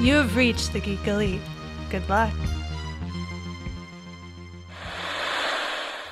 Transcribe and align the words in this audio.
You 0.00 0.14
have 0.14 0.34
reached 0.36 0.72
the 0.72 0.80
Geek 0.80 1.06
Elite. 1.06 1.40
Good 1.90 2.08
luck. 2.08 2.32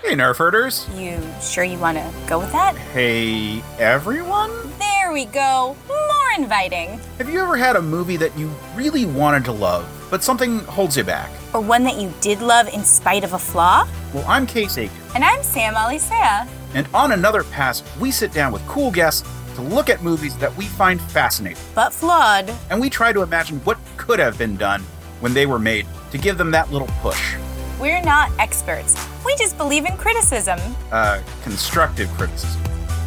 Hey, 0.02 0.14
Nerf 0.16 0.36
herders. 0.36 0.88
You 0.96 1.20
sure 1.40 1.64
you 1.64 1.78
want 1.78 1.98
to 1.98 2.12
go 2.28 2.38
with 2.38 2.52
that? 2.52 2.76
Hey, 2.76 3.62
everyone. 3.78 4.50
There 4.78 5.12
we 5.12 5.24
go. 5.26 5.76
More 5.88 6.32
inviting. 6.38 7.00
Have 7.18 7.28
you 7.28 7.40
ever 7.40 7.56
had 7.56 7.74
a 7.76 7.82
movie 7.82 8.16
that 8.16 8.36
you 8.38 8.48
really 8.76 9.06
wanted 9.06 9.44
to 9.46 9.52
love, 9.52 9.88
but 10.10 10.22
something 10.22 10.60
holds 10.60 10.96
you 10.96 11.02
back? 11.04 11.30
Or 11.52 11.60
one 11.60 11.82
that 11.84 12.00
you 12.00 12.12
did 12.20 12.40
love 12.40 12.68
in 12.72 12.84
spite 12.84 13.24
of 13.24 13.32
a 13.32 13.38
flaw? 13.38 13.88
Well, 14.14 14.24
I'm 14.28 14.46
Case 14.46 14.78
Aiken, 14.78 14.96
And 15.16 15.24
I'm 15.24 15.42
Sam 15.42 15.74
Alisea. 15.74 16.48
And 16.74 16.86
on 16.94 17.12
another 17.12 17.44
pass, 17.44 17.82
we 17.98 18.10
sit 18.10 18.32
down 18.32 18.52
with 18.52 18.66
cool 18.66 18.90
guests 18.90 19.28
to 19.54 19.62
look 19.62 19.90
at 19.90 20.02
movies 20.02 20.36
that 20.38 20.56
we 20.56 20.66
find 20.66 21.00
fascinating, 21.00 21.62
But 21.74 21.92
flawed. 21.92 22.52
and 22.70 22.80
we 22.80 22.88
try 22.90 23.12
to 23.12 23.22
imagine 23.22 23.58
what 23.60 23.78
could 23.96 24.18
have 24.18 24.38
been 24.38 24.56
done 24.56 24.82
when 25.20 25.34
they 25.34 25.46
were 25.46 25.58
made 25.58 25.86
to 26.12 26.18
give 26.18 26.38
them 26.38 26.50
that 26.52 26.70
little 26.72 26.88
push. 27.02 27.34
We're 27.80 28.02
not 28.02 28.30
experts. 28.38 28.94
We 29.24 29.34
just 29.36 29.56
believe 29.56 29.84
in 29.86 29.96
criticism. 29.96 30.58
Uh, 30.92 31.20
constructive 31.42 32.08
criticism. 32.10 32.60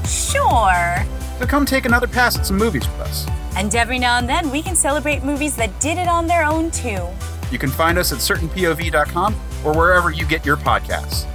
Sure. 0.05 0.97
So 1.39 1.45
come 1.47 1.65
take 1.65 1.85
another 1.85 2.07
pass 2.07 2.37
at 2.37 2.45
some 2.45 2.57
movies 2.57 2.87
with 2.87 2.99
us. 3.01 3.27
And 3.55 3.73
every 3.75 3.99
now 3.99 4.17
and 4.17 4.27
then 4.27 4.49
we 4.51 4.61
can 4.61 4.75
celebrate 4.75 5.23
movies 5.23 5.55
that 5.57 5.79
did 5.79 5.97
it 5.97 6.07
on 6.07 6.27
their 6.27 6.43
own 6.43 6.71
too. 6.71 7.07
You 7.51 7.59
can 7.59 7.69
find 7.69 7.97
us 7.97 8.11
at 8.11 8.17
certainpov.com 8.19 9.35
or 9.63 9.73
wherever 9.73 10.11
you 10.11 10.25
get 10.25 10.45
your 10.45 10.57
podcasts. 10.57 11.25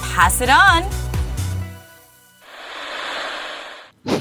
Pass 0.00 0.40
it 0.40 0.50
on. 0.50 0.82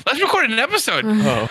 Let's 0.09 0.21
record 0.23 0.49
an 0.49 0.57
episode. 0.57 1.05
Mm-hmm. 1.05 1.21
Oh. 1.21 1.47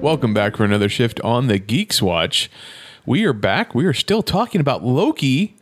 Welcome 0.00 0.32
back 0.32 0.56
for 0.56 0.64
another 0.64 0.88
shift 0.88 1.20
on 1.20 1.48
the 1.48 1.58
Geeks 1.58 2.00
Watch. 2.00 2.50
We 3.04 3.26
are 3.26 3.34
back. 3.34 3.74
We 3.74 3.84
are 3.84 3.92
still 3.92 4.22
talking 4.22 4.62
about 4.62 4.82
Loki 4.82 5.56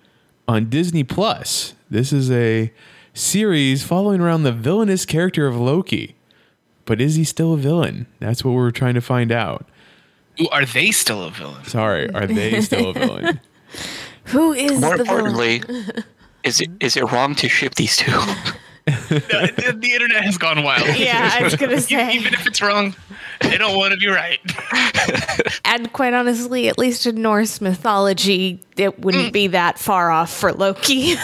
on 0.47 0.69
Disney 0.69 1.03
Plus. 1.03 1.75
This 1.91 2.13
is 2.13 2.31
a 2.31 2.73
series 3.15 3.83
following 3.83 4.21
around 4.21 4.43
the 4.43 4.53
villainous 4.53 5.05
character 5.05 5.47
of 5.47 5.57
Loki. 5.57 6.15
But 6.85 7.01
is 7.01 7.15
he 7.15 7.25
still 7.25 7.55
a 7.55 7.57
villain? 7.57 8.07
That's 8.19 8.45
what 8.45 8.53
we're 8.53 8.71
trying 8.71 8.95
to 8.95 9.01
find 9.01 9.31
out. 9.31 9.67
Ooh, 10.41 10.49
Are 10.49 10.65
they 10.65 10.91
still 10.91 11.23
a 11.25 11.31
villain? 11.31 11.65
Sorry, 11.65 12.13
are 12.13 12.27
they 12.27 12.61
still 12.61 12.91
a 12.91 12.93
villain? 12.93 13.41
Who 14.27 14.53
is 14.53 14.81
More 14.81 14.97
the 14.97 15.05
villain? 15.05 15.27
importantly, 15.27 15.63
is 16.45 16.61
it 16.61 16.71
is 16.81 16.97
it 16.97 17.11
wrong 17.13 17.35
to 17.37 17.49
ship 17.49 17.75
these 17.75 17.97
two? 17.97 18.11
the, 18.85 19.53
the- 19.57 19.77
the 19.79 19.93
internet 19.93 20.25
has 20.25 20.39
gone 20.39 20.63
wild. 20.63 20.87
Yeah, 20.97 21.31
I 21.33 21.43
was 21.43 21.55
gonna 21.55 21.81
say. 21.81 22.15
Even 22.15 22.35
if 22.35 22.47
it's 22.47 22.63
wrong, 22.63 22.95
they 23.43 23.59
don't 23.59 23.77
want 23.77 23.93
to 23.93 23.99
be 23.99 24.09
right. 24.09 24.41
And 25.65 25.93
quite 25.93 26.15
honestly, 26.15 26.69
at 26.69 26.79
least 26.79 27.07
in 27.07 27.21
Norse 27.23 27.61
mythology, 27.61 28.61
it 28.77 29.01
wouldn't 29.01 29.29
mm. 29.29 29.33
be 29.33 29.47
that 29.49 29.79
far 29.79 30.11
off 30.11 30.33
for 30.33 30.53
Loki. 30.53 31.15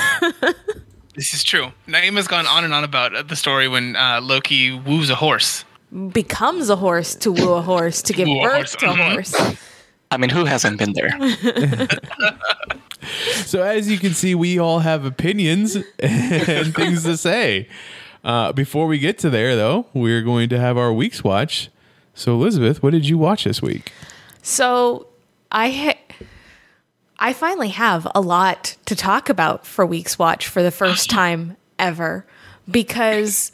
This 1.18 1.34
is 1.34 1.42
true. 1.42 1.72
Naeem 1.88 2.14
has 2.14 2.28
gone 2.28 2.46
on 2.46 2.62
and 2.62 2.72
on 2.72 2.84
about 2.84 3.12
uh, 3.12 3.22
the 3.24 3.34
story 3.34 3.66
when 3.66 3.96
uh, 3.96 4.20
Loki 4.22 4.70
woos 4.70 5.10
a 5.10 5.16
horse. 5.16 5.64
Becomes 6.12 6.70
a 6.70 6.76
horse 6.76 7.16
to 7.16 7.32
woo 7.32 7.54
a 7.54 7.60
horse 7.60 8.02
to 8.02 8.12
give 8.12 8.28
Woo 8.28 8.38
a 8.38 8.42
birth 8.44 8.76
to 8.76 8.86
a 8.86 8.94
mhm. 8.94 9.12
horse. 9.12 9.34
I 10.12 10.16
mean, 10.16 10.30
who 10.30 10.44
hasn't 10.44 10.78
been 10.78 10.92
there? 10.92 11.10
So 13.44 13.62
as 13.62 13.90
you 13.90 13.98
can 13.98 14.12
see, 14.12 14.34
we 14.34 14.58
all 14.58 14.80
have 14.80 15.04
opinions 15.04 15.76
and 15.98 16.74
things 16.74 17.04
to 17.04 17.16
say. 17.16 17.68
Uh, 18.22 18.52
before 18.52 18.86
we 18.86 18.98
get 18.98 19.18
to 19.20 19.30
there, 19.30 19.56
though, 19.56 19.86
we're 19.94 20.22
going 20.22 20.48
to 20.50 20.58
have 20.58 20.76
our 20.76 20.92
week's 20.92 21.24
watch. 21.24 21.70
So 22.14 22.34
Elizabeth, 22.34 22.82
what 22.82 22.90
did 22.90 23.08
you 23.08 23.16
watch 23.16 23.44
this 23.44 23.62
week? 23.62 23.92
So 24.42 25.06
I 25.50 25.70
ha- 25.70 25.97
I 27.18 27.32
finally 27.32 27.70
have 27.70 28.06
a 28.14 28.20
lot 28.20 28.76
to 28.86 28.94
talk 28.94 29.28
about 29.28 29.66
for 29.66 29.84
Weeks 29.84 30.18
Watch 30.18 30.46
for 30.46 30.62
the 30.62 30.70
first 30.70 31.10
time 31.10 31.56
ever 31.78 32.26
because 32.70 33.52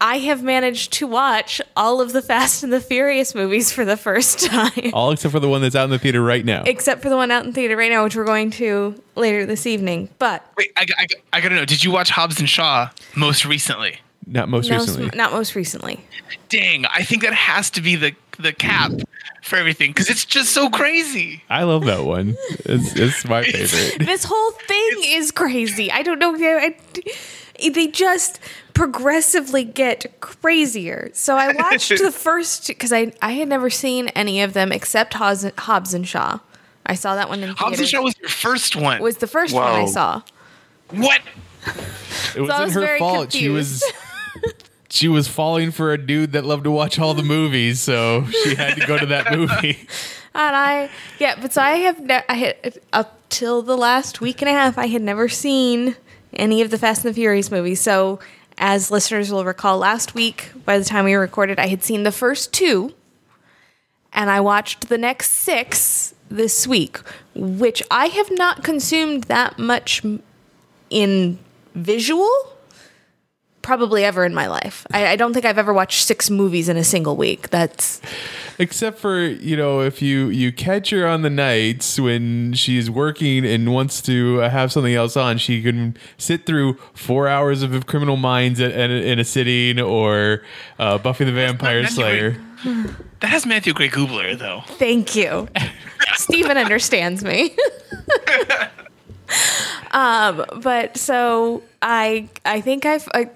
I 0.00 0.18
have 0.18 0.42
managed 0.42 0.94
to 0.94 1.06
watch 1.06 1.60
all 1.76 2.00
of 2.00 2.12
the 2.12 2.22
Fast 2.22 2.62
and 2.62 2.72
the 2.72 2.80
Furious 2.80 3.34
movies 3.34 3.70
for 3.70 3.84
the 3.84 3.96
first 3.96 4.40
time. 4.46 4.90
All 4.94 5.10
except 5.10 5.32
for 5.32 5.40
the 5.40 5.48
one 5.48 5.60
that's 5.60 5.76
out 5.76 5.84
in 5.84 5.90
the 5.90 5.98
theater 5.98 6.22
right 6.22 6.44
now. 6.44 6.62
Except 6.64 7.02
for 7.02 7.10
the 7.10 7.16
one 7.16 7.30
out 7.30 7.44
in 7.44 7.52
theater 7.52 7.76
right 7.76 7.90
now, 7.90 8.04
which 8.04 8.16
we're 8.16 8.24
going 8.24 8.50
to 8.52 9.00
later 9.16 9.44
this 9.44 9.66
evening. 9.66 10.08
But 10.18 10.44
Wait, 10.56 10.72
I, 10.76 10.86
I, 10.96 11.06
I 11.34 11.40
gotta 11.40 11.54
know. 11.54 11.66
Did 11.66 11.84
you 11.84 11.90
watch 11.90 12.08
Hobbs 12.08 12.40
and 12.40 12.48
Shaw 12.48 12.88
most 13.14 13.44
recently? 13.44 14.00
Not 14.26 14.48
most 14.48 14.70
no, 14.70 14.78
recently. 14.78 15.10
not 15.14 15.32
most 15.32 15.54
recently. 15.54 16.00
Dang, 16.48 16.86
I 16.86 17.02
think 17.02 17.22
that 17.22 17.34
has 17.34 17.70
to 17.70 17.82
be 17.82 17.96
the 17.96 18.14
the 18.38 18.52
cap 18.52 18.92
for 19.42 19.56
everything 19.56 19.90
because 19.90 20.10
it's 20.10 20.24
just 20.24 20.52
so 20.52 20.68
crazy. 20.70 21.42
I 21.48 21.64
love 21.64 21.84
that 21.86 22.04
one. 22.04 22.36
It's, 22.64 22.94
it's 22.94 23.24
my 23.24 23.42
favorite. 23.44 23.98
This 24.06 24.24
whole 24.24 24.50
thing 24.52 24.90
is 25.04 25.30
crazy. 25.30 25.90
I 25.90 26.02
don't 26.02 26.18
know. 26.18 26.34
I, 26.36 26.76
they 27.68 27.86
just 27.88 28.40
progressively 28.74 29.64
get 29.64 30.20
crazier. 30.20 31.10
So 31.12 31.36
I 31.36 31.52
watched 31.52 31.90
the 31.90 32.10
first 32.14 32.66
because 32.68 32.92
I 32.92 33.12
I 33.20 33.32
had 33.32 33.48
never 33.48 33.70
seen 33.70 34.08
any 34.08 34.40
of 34.42 34.52
them 34.52 34.72
except 34.72 35.14
Hobbs, 35.14 35.46
Hobbs 35.58 35.94
and 35.94 36.06
Shaw. 36.06 36.38
I 36.86 36.94
saw 36.94 37.14
that 37.14 37.28
one 37.28 37.42
in 37.42 37.50
Hobbs 37.50 37.78
and. 37.78 37.88
Shaw 37.88 38.02
was 38.02 38.14
your 38.18 38.28
first 38.30 38.76
one. 38.76 39.00
was 39.02 39.18
the 39.18 39.26
first 39.26 39.54
one 39.54 39.64
I 39.64 39.86
saw. 39.86 40.22
what? 40.90 41.20
It 42.34 42.38
I 42.38 42.40
wasn't 42.40 42.64
was 42.64 42.74
her 42.74 42.80
very 42.80 42.98
fault. 42.98 43.32
She 43.32 43.48
was 43.48 43.82
confused. 43.82 43.94
She 44.90 45.08
was 45.08 45.28
falling 45.28 45.70
for 45.70 45.92
a 45.92 45.98
dude 45.98 46.32
that 46.32 46.44
loved 46.44 46.64
to 46.64 46.70
watch 46.70 46.98
all 46.98 47.14
the 47.14 47.22
movies, 47.22 47.80
so 47.80 48.26
she 48.42 48.54
had 48.54 48.74
to 48.74 48.86
go 48.86 48.98
to 48.98 49.06
that 49.06 49.32
movie. 49.32 49.86
And 50.32 50.54
I, 50.54 50.90
yeah, 51.18 51.34
but 51.42 51.52
so 51.52 51.60
I 51.60 51.70
have, 51.70 51.98
ne- 51.98 52.22
I 52.28 52.34
had, 52.34 52.78
up 52.92 53.18
till 53.30 53.62
the 53.62 53.76
last 53.76 54.20
week 54.20 54.40
and 54.40 54.48
a 54.48 54.52
half, 54.52 54.78
I 54.78 54.86
had 54.86 55.02
never 55.02 55.28
seen 55.28 55.96
any 56.32 56.62
of 56.62 56.70
the 56.70 56.78
Fast 56.78 57.04
and 57.04 57.12
the 57.12 57.16
Furious 57.16 57.50
movies. 57.50 57.80
So, 57.80 58.20
as 58.56 58.92
listeners 58.92 59.32
will 59.32 59.44
recall, 59.44 59.78
last 59.78 60.14
week, 60.14 60.52
by 60.64 60.78
the 60.78 60.84
time 60.84 61.04
we 61.04 61.14
recorded, 61.14 61.58
I 61.58 61.66
had 61.66 61.82
seen 61.82 62.04
the 62.04 62.12
first 62.12 62.52
two, 62.52 62.94
and 64.12 64.30
I 64.30 64.38
watched 64.38 64.88
the 64.88 64.98
next 64.98 65.32
six 65.32 66.14
this 66.30 66.64
week, 66.64 67.00
which 67.34 67.82
I 67.90 68.06
have 68.06 68.30
not 68.30 68.62
consumed 68.62 69.24
that 69.24 69.58
much 69.58 70.04
in 70.90 71.40
visual 71.74 72.30
probably 73.62 74.04
ever 74.04 74.24
in 74.24 74.34
my 74.34 74.46
life. 74.46 74.86
I, 74.92 75.08
I 75.08 75.16
don't 75.16 75.32
think 75.32 75.44
I've 75.44 75.58
ever 75.58 75.72
watched 75.72 76.04
six 76.06 76.30
movies 76.30 76.68
in 76.68 76.76
a 76.76 76.84
single 76.84 77.16
week. 77.16 77.50
That's 77.50 78.00
Except 78.58 78.98
for 78.98 79.20
you 79.24 79.56
know, 79.56 79.80
if 79.80 80.02
you 80.02 80.28
you 80.28 80.52
catch 80.52 80.90
her 80.90 81.06
on 81.06 81.22
the 81.22 81.30
nights 81.30 81.98
when 81.98 82.52
she's 82.52 82.90
working 82.90 83.46
and 83.46 83.72
wants 83.72 84.02
to 84.02 84.42
uh, 84.42 84.50
have 84.50 84.70
something 84.70 84.94
else 84.94 85.16
on, 85.16 85.38
she 85.38 85.62
can 85.62 85.96
sit 86.18 86.44
through 86.44 86.74
four 86.92 87.26
hours 87.26 87.62
of 87.62 87.86
Criminal 87.86 88.16
Minds 88.16 88.60
at, 88.60 88.72
at, 88.72 88.90
in 88.90 89.18
a 89.18 89.24
sitting, 89.24 89.80
or 89.80 90.42
uh, 90.78 90.98
Buffy 90.98 91.24
the 91.24 91.32
Vampire 91.32 91.82
Matthew 91.82 91.94
Slayer. 91.94 92.30
Gray- 92.62 92.94
That 93.20 93.28
has 93.28 93.46
Matthew 93.46 93.72
Gray 93.72 93.88
Gubler 93.88 94.38
though. 94.38 94.62
Thank 94.66 95.16
you. 95.16 95.48
Stephen 96.16 96.58
understands 96.58 97.24
me. 97.24 97.56
um, 99.92 100.44
but 100.60 100.96
so 100.96 101.62
I 101.82 102.28
I 102.44 102.60
think 102.60 102.84
I've 102.86 103.08
I, 103.14 103.30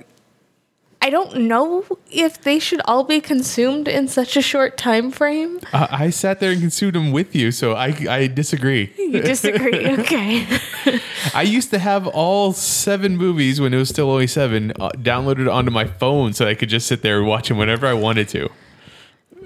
I 1.04 1.10
don't 1.10 1.36
know 1.36 1.84
if 2.10 2.40
they 2.40 2.58
should 2.58 2.80
all 2.86 3.04
be 3.04 3.20
consumed 3.20 3.88
in 3.88 4.08
such 4.08 4.38
a 4.38 4.40
short 4.40 4.78
time 4.78 5.10
frame. 5.10 5.60
Uh, 5.70 5.86
I 5.90 6.08
sat 6.08 6.40
there 6.40 6.50
and 6.50 6.62
consumed 6.62 6.94
them 6.94 7.12
with 7.12 7.36
you, 7.36 7.52
so 7.52 7.74
I 7.74 7.88
I 8.08 8.26
disagree. 8.26 8.90
You 8.96 9.20
disagree? 9.20 9.86
okay. 9.98 10.46
I 11.34 11.42
used 11.42 11.68
to 11.72 11.78
have 11.78 12.06
all 12.06 12.54
seven 12.54 13.18
movies 13.18 13.60
when 13.60 13.74
it 13.74 13.76
was 13.76 13.90
still 13.90 14.10
only 14.10 14.26
seven 14.26 14.72
uh, 14.80 14.92
downloaded 14.96 15.52
onto 15.52 15.70
my 15.70 15.84
phone, 15.84 16.32
so 16.32 16.46
I 16.46 16.54
could 16.54 16.70
just 16.70 16.86
sit 16.86 17.02
there 17.02 17.18
and 17.18 17.28
watch 17.28 17.48
them 17.48 17.58
whenever 17.58 17.86
I 17.86 17.92
wanted 17.92 18.30
to. 18.30 18.48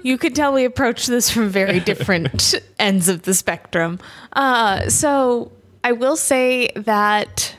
You 0.01 0.17
could 0.17 0.35
tell 0.35 0.53
we 0.53 0.63
approach 0.63 1.07
this 1.07 1.29
from 1.29 1.49
very 1.49 1.79
different 1.91 2.55
ends 2.79 3.09
of 3.09 3.23
the 3.23 3.33
spectrum. 3.33 3.99
Uh, 4.31 4.87
so 4.87 5.51
I 5.83 5.91
will 5.91 6.15
say 6.15 6.69
that 6.77 7.53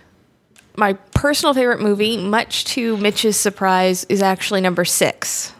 my 0.76 0.94
personal 1.14 1.54
favorite 1.54 1.80
movie, 1.80 2.16
much 2.16 2.64
to 2.66 2.96
Mitch's 2.96 3.36
surprise, 3.36 4.04
is 4.08 4.22
actually 4.22 4.60
number 4.60 4.84
six. 4.84 5.52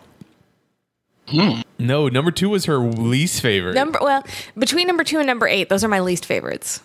Hmm. 1.29 1.61
No, 1.79 2.09
number 2.09 2.31
two 2.31 2.49
was 2.49 2.65
her 2.65 2.79
least 2.79 3.41
favorite. 3.41 3.75
Number 3.75 3.99
well, 4.03 4.25
between 4.59 4.87
number 4.87 5.05
two 5.05 5.19
and 5.19 5.27
number 5.27 5.47
eight, 5.47 5.69
those 5.69 5.85
are 5.85 5.89
my 5.89 6.01
least 6.01 6.27
favorites, 6.27 6.83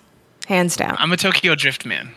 hands 0.48 0.76
down. 0.76 0.96
I'm 1.00 1.12
a 1.12 1.18
Tokyo 1.18 1.56
Drift 1.56 1.86
man. 1.86 2.12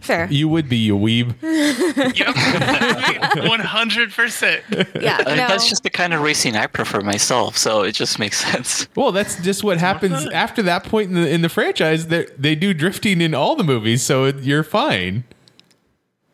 Fair. 0.00 0.26
You 0.30 0.48
would 0.48 0.68
be, 0.68 0.76
you 0.76 0.96
weeb. 0.96 1.34
Yep. 2.18 3.46
One 3.48 3.60
hundred 3.60 4.12
percent. 4.12 4.62
Yeah. 5.00 5.18
No. 5.18 5.34
That's 5.36 5.68
just 5.68 5.82
the 5.82 5.90
kind 5.90 6.14
of 6.14 6.22
racing 6.22 6.56
I 6.56 6.66
prefer 6.66 7.00
myself, 7.00 7.56
so 7.56 7.82
it 7.82 7.92
just 7.92 8.18
makes 8.18 8.38
sense. 8.52 8.88
Well, 8.94 9.12
that's 9.12 9.40
just 9.42 9.64
what 9.64 9.78
happens 9.78 10.26
after 10.28 10.62
that 10.62 10.84
point 10.84 11.08
in 11.10 11.14
the 11.14 11.28
in 11.28 11.42
the 11.42 11.48
franchise. 11.48 12.06
They 12.08 12.26
they 12.38 12.54
do 12.54 12.72
drifting 12.74 13.20
in 13.20 13.34
all 13.34 13.56
the 13.56 13.64
movies, 13.64 14.02
so 14.02 14.24
it, 14.24 14.36
you're 14.40 14.62
fine. 14.64 15.24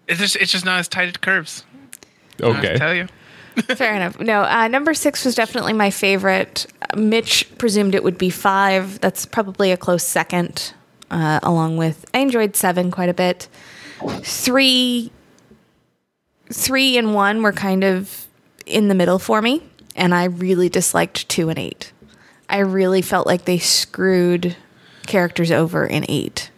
It's 0.07 0.21
just 0.21 0.37
it's 0.37 0.53
just 0.53 0.65
not 0.65 0.79
as 0.81 0.89
tight 0.89 1.09
at 1.09 1.21
curves. 1.21 1.65
I 2.43 2.47
Okay. 2.47 2.77
tell 2.77 2.95
you. 2.95 3.09
Fair 3.77 3.95
enough. 3.95 4.19
No, 4.19 4.43
uh, 4.43 4.67
number 4.69 4.95
six 4.95 5.25
was 5.25 5.35
definitely 5.37 5.73
my 5.73 5.91
favorite. 5.91 6.67
Uh, 6.93 6.97
Mitch 6.99 7.49
presumed 7.59 7.95
it 7.95 8.03
would 8.03 8.19
be 8.19 8.29
five. 8.29 9.01
That's 9.01 9.25
probably 9.27 9.71
a 9.71 9.77
close 9.77 10.03
second, 10.03 10.75
uh, 11.11 11.41
along 11.43 11.77
with 11.77 12.05
I 12.15 12.19
enjoyed 12.19 12.57
seven 12.57 12.91
quite 12.91 13.09
a 13.09 13.15
bit. 13.15 13.49
Three, 14.23 15.11
three 16.53 16.97
and 16.99 17.15
one 17.15 17.43
were 17.43 17.53
kind 17.53 17.85
of 17.85 18.27
in 18.67 18.89
the 18.89 18.95
middle 18.95 19.19
for 19.19 19.41
me, 19.41 19.63
and 19.97 20.15
I 20.15 20.25
really 20.25 20.69
disliked 20.69 21.29
two 21.29 21.49
and 21.49 21.59
eight. 21.59 21.93
I 22.49 22.59
really 22.59 23.03
felt 23.03 23.27
like 23.27 23.45
they 23.45 23.59
screwed 23.59 24.57
characters 25.07 25.51
over 25.51 25.87
in 25.87 26.05
eight 26.09 26.51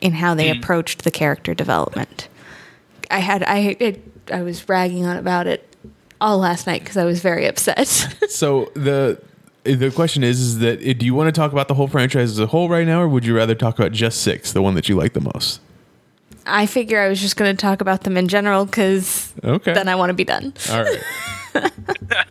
in 0.00 0.12
how 0.12 0.34
they 0.34 0.50
approached 0.50 1.04
the 1.04 1.10
character 1.10 1.54
development. 1.54 2.28
I 3.10 3.18
had 3.18 3.42
I 3.42 3.76
it, 3.80 4.02
I 4.32 4.42
was 4.42 4.68
ragging 4.68 5.06
on 5.06 5.16
about 5.16 5.46
it 5.46 5.64
all 6.20 6.38
last 6.38 6.66
night 6.66 6.82
because 6.82 6.96
I 6.96 7.04
was 7.04 7.20
very 7.20 7.46
upset. 7.46 7.88
So 8.28 8.70
the 8.74 9.20
the 9.64 9.90
question 9.90 10.22
is, 10.24 10.40
is 10.40 10.58
that 10.60 10.80
eh, 10.82 10.92
do 10.94 11.04
you 11.06 11.14
want 11.14 11.28
to 11.32 11.38
talk 11.38 11.52
about 11.52 11.68
the 11.68 11.74
whole 11.74 11.88
franchise 11.88 12.30
as 12.30 12.38
a 12.38 12.46
whole 12.46 12.68
right 12.68 12.86
now, 12.86 13.00
or 13.02 13.08
would 13.08 13.24
you 13.24 13.36
rather 13.36 13.54
talk 13.54 13.78
about 13.78 13.92
just 13.92 14.22
six, 14.22 14.52
the 14.52 14.62
one 14.62 14.74
that 14.74 14.88
you 14.88 14.96
like 14.96 15.12
the 15.12 15.20
most? 15.20 15.60
I 16.46 16.64
figure 16.66 16.98
I 17.00 17.08
was 17.08 17.20
just 17.20 17.36
going 17.36 17.54
to 17.54 17.60
talk 17.60 17.80
about 17.82 18.04
them 18.04 18.16
in 18.16 18.26
general 18.28 18.64
because 18.64 19.32
Okay. 19.44 19.74
then 19.74 19.86
I 19.88 19.94
want 19.96 20.10
to 20.10 20.14
be 20.14 20.24
done. 20.24 20.54
All 20.70 20.82
right. 20.82 21.02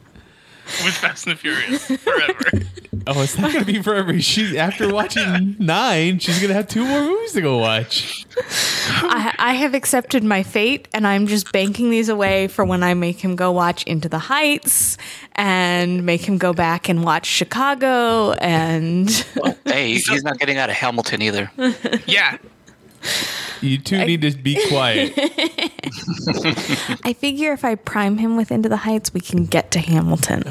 With 0.85 0.93
Fast 0.95 1.27
and 1.27 1.35
the 1.35 1.39
Furious 1.39 1.85
forever. 1.87 2.65
Oh, 3.09 3.21
it's 3.21 3.37
not 3.37 3.53
gonna 3.53 3.63
be 3.63 3.81
forever. 3.81 4.19
She 4.19 4.57
after 4.57 4.91
watching 4.93 5.55
nine, 5.59 6.19
she's 6.19 6.41
gonna 6.41 6.53
have 6.55 6.67
two 6.67 6.83
more 6.85 6.99
movies 7.01 7.31
to 7.33 7.41
go 7.41 7.57
watch. 7.57 8.25
I, 8.87 9.33
I 9.39 9.53
have 9.53 9.73
accepted 9.73 10.25
my 10.25 10.43
fate, 10.43 10.89
and 10.93 11.07
I'm 11.07 11.25
just 11.27 11.53
banking 11.53 11.89
these 11.89 12.09
away 12.09 12.49
for 12.49 12.65
when 12.65 12.83
I 12.83 12.95
make 12.95 13.23
him 13.23 13.37
go 13.37 13.53
watch 13.53 13.83
Into 13.83 14.09
the 14.09 14.19
Heights 14.19 14.97
and 15.35 16.05
make 16.05 16.27
him 16.27 16.37
go 16.37 16.51
back 16.51 16.89
and 16.89 17.01
watch 17.01 17.27
Chicago. 17.27 18.31
And 18.33 19.09
Hey, 19.63 19.93
he's 19.93 20.23
not 20.23 20.37
getting 20.37 20.57
out 20.57 20.69
of 20.69 20.75
Hamilton 20.75 21.21
either. 21.21 21.49
yeah. 22.07 22.37
You 23.61 23.77
two 23.79 23.97
need 24.05 24.21
to 24.21 24.31
be 24.31 24.57
quiet. 24.69 25.13
I 27.03 27.13
figure 27.13 27.53
if 27.53 27.65
I 27.65 27.75
prime 27.75 28.17
him 28.17 28.37
with 28.37 28.51
Into 28.51 28.69
the 28.69 28.77
Heights, 28.77 29.13
we 29.13 29.19
can 29.19 29.45
get 29.45 29.71
to 29.71 29.79
Hamilton. 29.79 30.43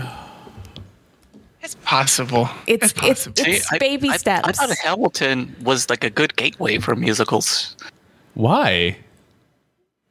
It's 1.62 1.76
possible. 1.84 2.48
It's 2.66 2.86
it's 2.86 2.92
it's, 2.92 3.00
possible. 3.00 3.34
it's 3.46 3.72
I- 3.72 3.78
baby 3.78 4.08
I, 4.10 4.16
steps. 4.16 4.48
I 4.48 4.52
thought 4.52 4.76
Hamilton 4.78 5.54
was 5.62 5.88
like 5.90 6.04
a 6.04 6.10
good 6.10 6.36
gateway 6.36 6.78
for 6.78 6.94
musicals 6.96 7.76
Why? 8.34 8.96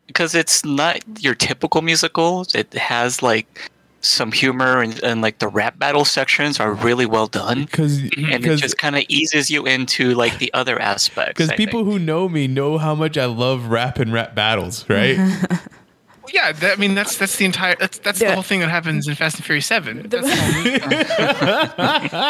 because 0.07 0.35
it's 0.35 0.63
not 0.63 1.01
your 1.19 1.35
typical 1.35 1.81
musical. 1.81 2.45
It 2.53 2.73
has 2.73 3.21
like 3.21 3.69
some 4.05 4.31
humor 4.31 4.81
and, 4.81 5.01
and 5.03 5.21
like 5.21 5.39
the 5.39 5.47
rap 5.47 5.77
battle 5.79 6.05
sections 6.05 6.59
are 6.59 6.73
really 6.73 7.05
well 7.05 7.27
done. 7.27 7.63
Because 7.65 8.01
mm-hmm. 8.01 8.31
And 8.31 8.45
it 8.45 8.57
just 8.57 8.77
kind 8.77 8.95
of 8.95 9.03
eases 9.09 9.49
you 9.49 9.65
into 9.65 10.13
like 10.15 10.37
the 10.39 10.53
other 10.53 10.79
aspects. 10.79 11.33
because 11.33 11.51
people 11.53 11.81
think. 11.81 11.93
who 11.93 11.99
know 11.99 12.29
me 12.29 12.47
know 12.47 12.77
how 12.77 12.95
much 12.95 13.17
I 13.17 13.25
love 13.25 13.67
rap 13.67 13.99
and 13.99 14.13
rap 14.13 14.35
battles, 14.35 14.87
right? 14.89 15.17
Yeah, 16.33 16.51
that, 16.51 16.77
I 16.77 16.79
mean 16.79 16.95
that's 16.95 17.17
that's 17.17 17.35
the 17.37 17.45
entire 17.45 17.75
that's 17.75 17.97
that's 17.99 18.21
Yeah. 18.21 18.29
the 18.29 18.33
whole 18.35 18.43
thing 18.43 18.59
that 18.61 18.69
happens 18.69 19.07
in 19.07 19.15
Fast 19.15 19.37
and 19.37 19.45
Furious 19.45 19.65
Seven. 19.65 20.07
The. 20.09 20.21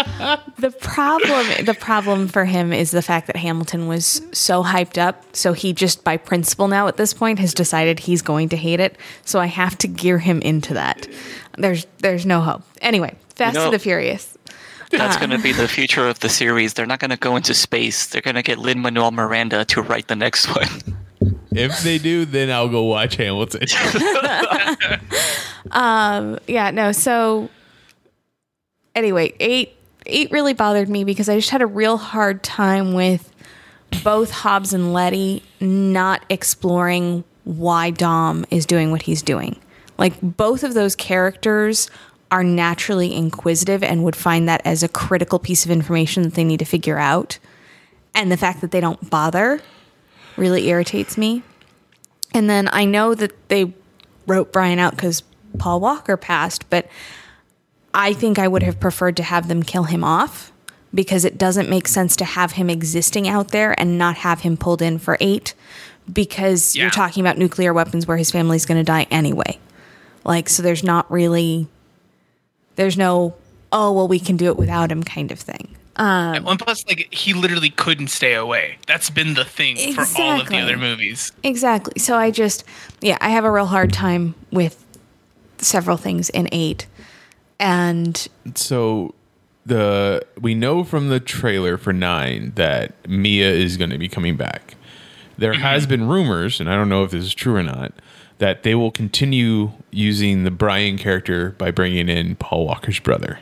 The 0.58 0.72
problem, 0.72 1.66
the 1.66 1.74
problem 1.74 2.28
for 2.28 2.46
him 2.46 2.72
is 2.74 2.92
the 2.92 3.02
fact 3.02 3.28
that 3.28 3.36
Hamilton 3.36 3.88
was 3.88 4.22
so 4.32 4.64
hyped 4.64 4.98
up. 4.98 5.24
So 5.36 5.54
he 5.54 5.74
just, 5.74 6.04
by 6.04 6.18
principle 6.18 6.68
now 6.68 6.88
at 6.88 6.98
this 6.98 7.14
point, 7.14 7.40
has 7.40 7.54
decided 7.54 8.00
he's 8.00 8.22
going 8.22 8.50
to 8.50 8.58
hate 8.58 8.80
it. 8.80 8.98
So 9.26 9.40
I 9.40 9.48
have 9.48 9.78
to 9.80 9.88
gear 9.88 10.18
him 10.18 10.42
into 10.42 10.74
that. 10.74 11.08
There's, 11.58 11.86
there's 12.00 12.26
no 12.26 12.42
hope. 12.42 12.64
Anyway, 12.82 13.16
Fast 13.36 13.56
know- 13.56 13.66
and 13.66 13.74
the 13.74 13.80
Furious. 13.80 14.32
That's 14.92 15.18
uh, 15.18 15.20
going 15.20 15.32
to 15.32 15.40
be 15.40 15.52
the 15.52 15.68
future 15.68 16.08
of 16.08 16.20
the 16.22 16.30
series. 16.30 16.76
They're 16.76 16.86
not 16.86 17.00
going 17.00 17.12
to 17.12 17.18
go 17.18 17.36
into 17.36 17.54
space. 17.54 18.08
They're 18.08 18.22
going 18.22 18.36
to 18.36 18.44
get 18.44 18.60
Lin 18.60 18.80
Manuel 18.80 19.12
Miranda 19.12 19.66
to 19.66 19.82
write 19.82 20.08
the 20.08 20.16
next 20.16 20.46
one. 20.56 20.98
If 21.52 21.82
they 21.84 21.98
do, 21.98 22.26
then 22.26 22.52
I'll 22.52 22.70
go 22.70 22.84
watch 22.84 23.16
Hamilton. 23.16 23.62
um, 25.72 26.40
Yeah, 26.48 26.72
no. 26.72 26.92
So 26.92 27.50
anyway, 28.94 29.34
eight, 29.40 29.76
eight 30.06 30.32
really 30.32 30.54
bothered 30.54 30.90
me 30.90 31.04
because 31.04 31.30
I 31.30 31.36
just 31.36 31.50
had 31.50 31.62
a 31.62 31.68
real 31.68 31.98
hard 31.98 32.44
time 32.44 32.94
with 32.94 33.32
both 34.04 34.32
Hobbs 34.32 34.74
and 34.74 34.94
Letty 34.94 35.44
not 35.60 36.26
exploring 36.30 37.24
why 37.44 37.92
Dom 37.92 38.46
is 38.52 38.66
doing 38.66 38.92
what 38.92 39.04
he's 39.04 39.22
doing. 39.22 39.60
Like 39.98 40.20
both 40.22 40.64
of 40.64 40.74
those 40.74 40.96
characters 40.96 41.90
are 42.32 42.44
naturally 42.44 43.16
inquisitive 43.16 43.84
and 43.84 44.04
would 44.04 44.16
find 44.16 44.50
that 44.50 44.62
as 44.66 44.84
a 44.84 44.90
critical 44.90 45.40
piece 45.40 45.64
of 45.64 45.72
information 45.72 46.24
that 46.24 46.34
they 46.34 46.44
need 46.44 46.60
to 46.60 46.66
figure 46.66 46.98
out. 46.98 47.38
And 48.14 48.32
the 48.32 48.38
fact 48.38 48.62
that 48.62 48.72
they 48.72 48.82
don't 48.82 49.10
bother 49.10 49.62
really 50.38 50.68
irritates 50.68 51.18
me. 51.18 51.44
And 52.34 52.50
then 52.50 52.70
I 52.72 52.86
know 52.86 53.16
that 53.16 53.32
they 53.50 53.74
wrote 54.28 54.52
Brian 54.52 54.80
out 54.80 54.96
because 54.96 55.24
Paul 55.58 55.80
Walker 55.80 56.18
passed, 56.18 56.70
but 56.70 56.88
I 57.94 58.14
think 58.14 58.38
I 58.40 58.48
would 58.48 58.64
have 58.64 58.80
preferred 58.80 59.16
to 59.18 59.24
have 59.24 59.48
them 59.48 59.64
kill 59.64 59.84
him 59.84 60.04
off 60.04 60.52
because 60.94 61.24
it 61.26 61.38
doesn't 61.38 61.70
make 61.70 61.88
sense 61.88 62.16
to 62.18 62.26
have 62.26 62.54
him 62.54 62.70
existing 62.70 63.28
out 63.28 63.50
there 63.50 63.80
and 63.80 63.98
not 63.98 64.18
have 64.18 64.42
him 64.42 64.58
pulled 64.58 64.82
in 64.82 64.98
for 65.00 65.18
eight 65.22 65.54
because 66.12 66.76
Yeah. 66.76 66.84
you're 66.84 66.92
talking 66.92 67.22
about 67.22 67.38
nuclear 67.38 67.74
weapons 67.74 68.06
where 68.08 68.18
his 68.18 68.32
family's 68.32 68.66
going 68.66 68.78
to 68.80 68.84
die 68.84 69.08
anyway. 69.12 69.60
Like, 70.24 70.50
so 70.50 70.62
there's 70.64 70.84
not 70.84 71.10
really, 71.12 71.68
there's 72.76 72.98
no, 72.98 73.36
oh, 73.72 73.92
well, 73.92 74.08
we 74.08 74.20
can 74.20 74.38
do 74.38 74.48
it 74.48 74.58
without 74.58 74.92
him 74.92 75.04
kind 75.04 75.32
of 75.32 75.40
thing. 75.40 75.75
Um, 75.98 76.48
and 76.48 76.60
plus, 76.60 76.86
like 76.88 77.14
he 77.14 77.34
literally 77.34 77.70
couldn't 77.70 78.08
stay 78.08 78.34
away. 78.34 78.78
That's 78.86 79.10
been 79.10 79.34
the 79.34 79.46
thing 79.46 79.94
for 79.94 80.06
all 80.22 80.42
of 80.42 80.50
the 80.50 80.58
other 80.58 80.78
movies. 80.78 81.32
Exactly. 81.44 82.00
So 82.00 82.18
I 82.18 82.32
just, 82.32 82.66
yeah, 83.02 83.18
I 83.22 83.30
have 83.30 83.46
a 83.46 83.52
real 83.52 83.68
hard 83.68 83.94
time 83.94 84.36
with 84.52 84.86
several 85.58 85.98
things 85.98 86.30
in 86.30 86.50
eight. 86.52 86.88
And 87.60 88.28
so 88.56 89.16
the 89.66 90.26
we 90.40 90.54
know 90.54 90.84
from 90.84 91.10
the 91.10 91.20
trailer 91.20 91.78
for 91.78 91.94
nine 91.94 92.52
that 92.56 92.94
Mia 93.08 93.50
is 93.50 93.78
going 93.78 93.90
to 93.90 93.98
be 93.98 94.10
coming 94.10 94.36
back. 94.36 94.76
There 95.38 95.54
mm-hmm. 95.54 95.62
has 95.62 95.86
been 95.86 96.08
rumors, 96.08 96.60
and 96.60 96.70
I 96.70 96.76
don't 96.76 96.88
know 96.88 97.04
if 97.04 97.12
this 97.12 97.26
is 97.26 97.34
true 97.34 97.56
or 97.56 97.64
not, 97.64 97.94
that 98.38 98.64
they 98.64 98.76
will 98.76 98.92
continue 98.92 99.72
using 99.92 100.44
the 100.44 100.52
Brian 100.52 100.98
character 100.98 101.52
by 101.52 101.72
bringing 101.72 102.08
in 102.10 102.36
Paul 102.36 102.66
Walker's 102.66 103.00
brother. 103.00 103.40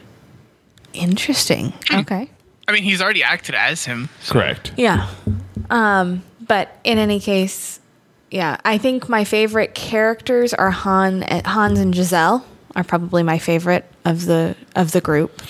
interesting. 0.94 1.74
Hmm. 1.90 2.00
Okay. 2.00 2.30
I 2.68 2.72
mean, 2.72 2.84
he's 2.84 3.02
already 3.02 3.24
acted 3.24 3.56
as 3.56 3.86
him. 3.86 4.10
so- 4.22 4.34
Correct. 4.34 4.72
Yeah. 4.78 5.10
Um, 5.70 6.24
but 6.46 6.78
in 6.84 6.98
any 6.98 7.20
case, 7.20 7.80
yeah, 8.32 8.58
I 8.66 8.78
think 8.78 9.08
my 9.10 9.24
favorite 9.24 9.74
characters 9.76 10.54
are 10.54 10.72
Han, 10.72 11.24
uh, 11.24 11.42
Hans 11.48 11.80
and 11.80 11.94
Giselle 11.96 12.46
are 12.76 12.84
probably 12.84 13.22
my 13.24 13.38
favorite 13.38 13.86
of 14.06 14.26
the 14.26 14.56
of 14.76 14.92
the 14.92 15.02
group. 15.02 15.42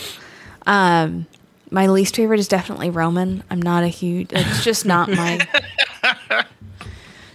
Um, 0.66 1.26
my 1.72 1.88
least 1.88 2.16
favorite 2.16 2.40
is 2.40 2.48
definitely 2.48 2.90
Roman. 2.90 3.44
I'm 3.50 3.62
not 3.62 3.84
a 3.84 3.88
huge. 3.88 4.28
It's 4.32 4.64
just 4.64 4.86
not 4.86 5.10
my. 5.10 5.40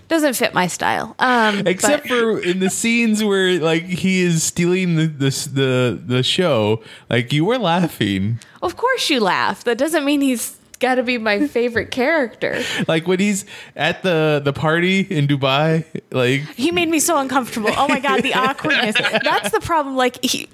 doesn't 0.08 0.34
fit 0.34 0.54
my 0.54 0.66
style. 0.66 1.14
Um, 1.18 1.66
Except 1.66 2.04
but- 2.04 2.08
for 2.08 2.38
in 2.40 2.60
the 2.60 2.70
scenes 2.70 3.22
where 3.22 3.58
like 3.60 3.84
he 3.84 4.22
is 4.22 4.42
stealing 4.42 4.96
the 4.96 5.06
the 5.06 5.30
the, 5.52 6.02
the 6.06 6.22
show, 6.22 6.82
like 7.10 7.32
you 7.32 7.44
were 7.44 7.58
laughing. 7.58 8.40
of 8.62 8.76
course 8.76 9.10
you 9.10 9.20
laugh. 9.20 9.64
That 9.64 9.78
doesn't 9.78 10.04
mean 10.04 10.20
he's 10.20 10.56
got 10.80 10.94
to 10.94 11.02
be 11.02 11.18
my 11.18 11.46
favorite 11.48 11.90
character. 11.90 12.62
Like 12.86 13.06
when 13.08 13.18
he's 13.18 13.44
at 13.76 14.02
the 14.02 14.40
the 14.44 14.52
party 14.52 15.00
in 15.00 15.26
Dubai, 15.26 15.84
like 16.10 16.40
He 16.56 16.70
made 16.70 16.88
me 16.88 17.00
so 17.00 17.18
uncomfortable. 17.18 17.70
Oh 17.76 17.88
my 17.88 18.00
god, 18.00 18.22
the 18.22 18.34
awkwardness. 18.46 18.94
That's 19.24 19.50
the 19.50 19.60
problem. 19.60 19.96
Like 19.96 20.24
he, 20.24 20.48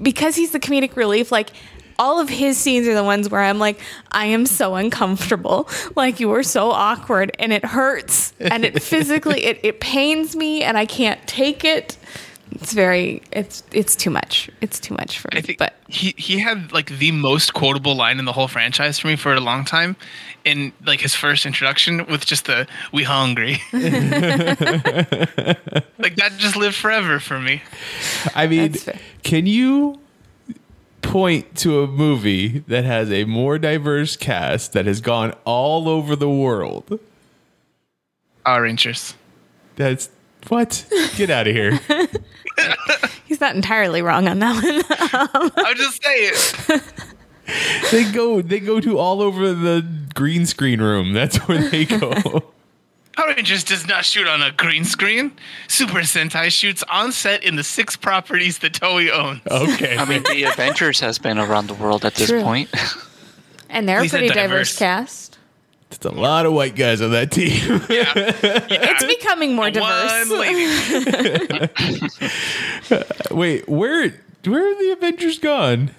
because 0.00 0.36
he's 0.36 0.52
the 0.52 0.60
comedic 0.60 0.94
relief. 0.96 1.32
Like 1.32 1.50
all 1.98 2.20
of 2.20 2.28
his 2.28 2.56
scenes 2.58 2.86
are 2.86 2.94
the 2.94 3.04
ones 3.04 3.28
where 3.28 3.40
I'm 3.40 3.58
like, 3.58 3.80
I 4.10 4.26
am 4.26 4.46
so 4.46 4.74
uncomfortable. 4.74 5.68
Like 5.96 6.20
you 6.20 6.30
are 6.32 6.42
so 6.42 6.70
awkward, 6.70 7.34
and 7.38 7.52
it 7.52 7.64
hurts, 7.64 8.32
and 8.40 8.64
it 8.64 8.82
physically 8.92 9.44
it 9.44 9.60
it 9.62 9.80
pains 9.80 10.36
me, 10.36 10.62
and 10.62 10.76
I 10.76 10.86
can't 10.86 11.24
take 11.26 11.64
it. 11.64 11.96
It's 12.54 12.72
very 12.74 13.22
it's 13.32 13.62
it's 13.72 13.96
too 13.96 14.10
much. 14.10 14.50
It's 14.60 14.78
too 14.78 14.94
much 14.94 15.18
for 15.18 15.28
me. 15.32 15.38
I 15.38 15.40
think 15.40 15.58
but 15.58 15.74
he 15.88 16.14
he 16.18 16.38
had 16.38 16.72
like 16.72 16.98
the 16.98 17.10
most 17.12 17.54
quotable 17.54 17.94
line 17.94 18.18
in 18.18 18.24
the 18.24 18.32
whole 18.32 18.48
franchise 18.48 18.98
for 18.98 19.08
me 19.08 19.16
for 19.16 19.32
a 19.32 19.40
long 19.40 19.64
time, 19.64 19.96
in 20.44 20.72
like 20.84 21.00
his 21.00 21.14
first 21.14 21.46
introduction 21.46 22.04
with 22.06 22.26
just 22.26 22.44
the 22.44 22.66
"We 22.92 23.04
hungry," 23.04 23.62
like 23.72 23.86
that 26.16 26.32
just 26.36 26.56
lived 26.56 26.76
forever 26.76 27.20
for 27.20 27.40
me. 27.40 27.62
I 28.34 28.46
mean, 28.46 28.74
can 29.22 29.46
you 29.46 30.01
point 31.02 31.56
to 31.58 31.82
a 31.82 31.86
movie 31.86 32.60
that 32.68 32.84
has 32.84 33.10
a 33.10 33.24
more 33.24 33.58
diverse 33.58 34.16
cast 34.16 34.72
that 34.72 34.86
has 34.86 35.00
gone 35.00 35.34
all 35.44 35.88
over 35.88 36.16
the 36.16 36.30
world? 36.30 36.98
Power 38.44 38.62
Rangers. 38.62 39.14
That's 39.76 40.10
what? 40.48 40.86
Get 41.16 41.30
out 41.30 41.46
of 41.46 41.54
here. 41.54 41.78
he's 43.26 43.40
not 43.40 43.54
entirely 43.54 44.02
wrong 44.02 44.28
on 44.28 44.38
that 44.40 44.54
one. 44.62 45.54
I'll 45.64 45.74
just 45.74 46.02
say 46.02 46.30
it. 46.30 46.82
they 47.90 48.10
go 48.12 48.40
they 48.40 48.60
go 48.60 48.80
to 48.80 48.98
all 48.98 49.20
over 49.20 49.52
the 49.52 49.86
green 50.14 50.46
screen 50.46 50.80
room. 50.80 51.12
That's 51.12 51.36
where 51.48 51.68
they 51.68 51.84
go. 51.84 52.52
Power 53.16 53.34
Rangers 53.36 53.62
does 53.64 53.86
not 53.86 54.04
shoot 54.04 54.26
on 54.26 54.42
a 54.42 54.50
green 54.52 54.84
screen. 54.84 55.32
Super 55.68 55.98
Sentai 56.00 56.50
shoots 56.50 56.82
on 56.90 57.12
set 57.12 57.44
in 57.44 57.56
the 57.56 57.62
six 57.64 57.94
properties 57.96 58.58
that 58.60 58.72
Toei 58.72 59.10
owns. 59.10 59.40
Okay. 59.50 59.96
I 59.98 60.04
mean, 60.06 60.22
the 60.22 60.44
Avengers 60.52 61.00
has 61.00 61.18
been 61.18 61.38
around 61.38 61.66
the 61.66 61.74
world 61.74 62.04
at 62.06 62.14
this 62.14 62.28
True. 62.30 62.42
point. 62.42 62.70
and 63.70 63.86
they're 63.88 64.02
a 64.02 64.08
pretty 64.08 64.28
diverse. 64.28 64.74
diverse 64.74 64.78
cast. 64.78 65.38
It's 65.90 66.06
a 66.06 66.10
lot 66.10 66.46
of 66.46 66.54
white 66.54 66.74
guys 66.74 67.02
on 67.02 67.10
that 67.10 67.30
team. 67.30 67.82
yeah 67.90 68.12
It's 68.16 69.04
becoming 69.04 69.54
more 69.54 69.70
diverse. 69.70 70.30
One 70.30 70.40
lady. 70.40 71.68
Wait, 73.30 73.68
where 73.68 74.08
where 74.46 74.70
are 74.72 74.74
the 74.82 74.92
Avengers 74.92 75.38
gone? 75.38 75.90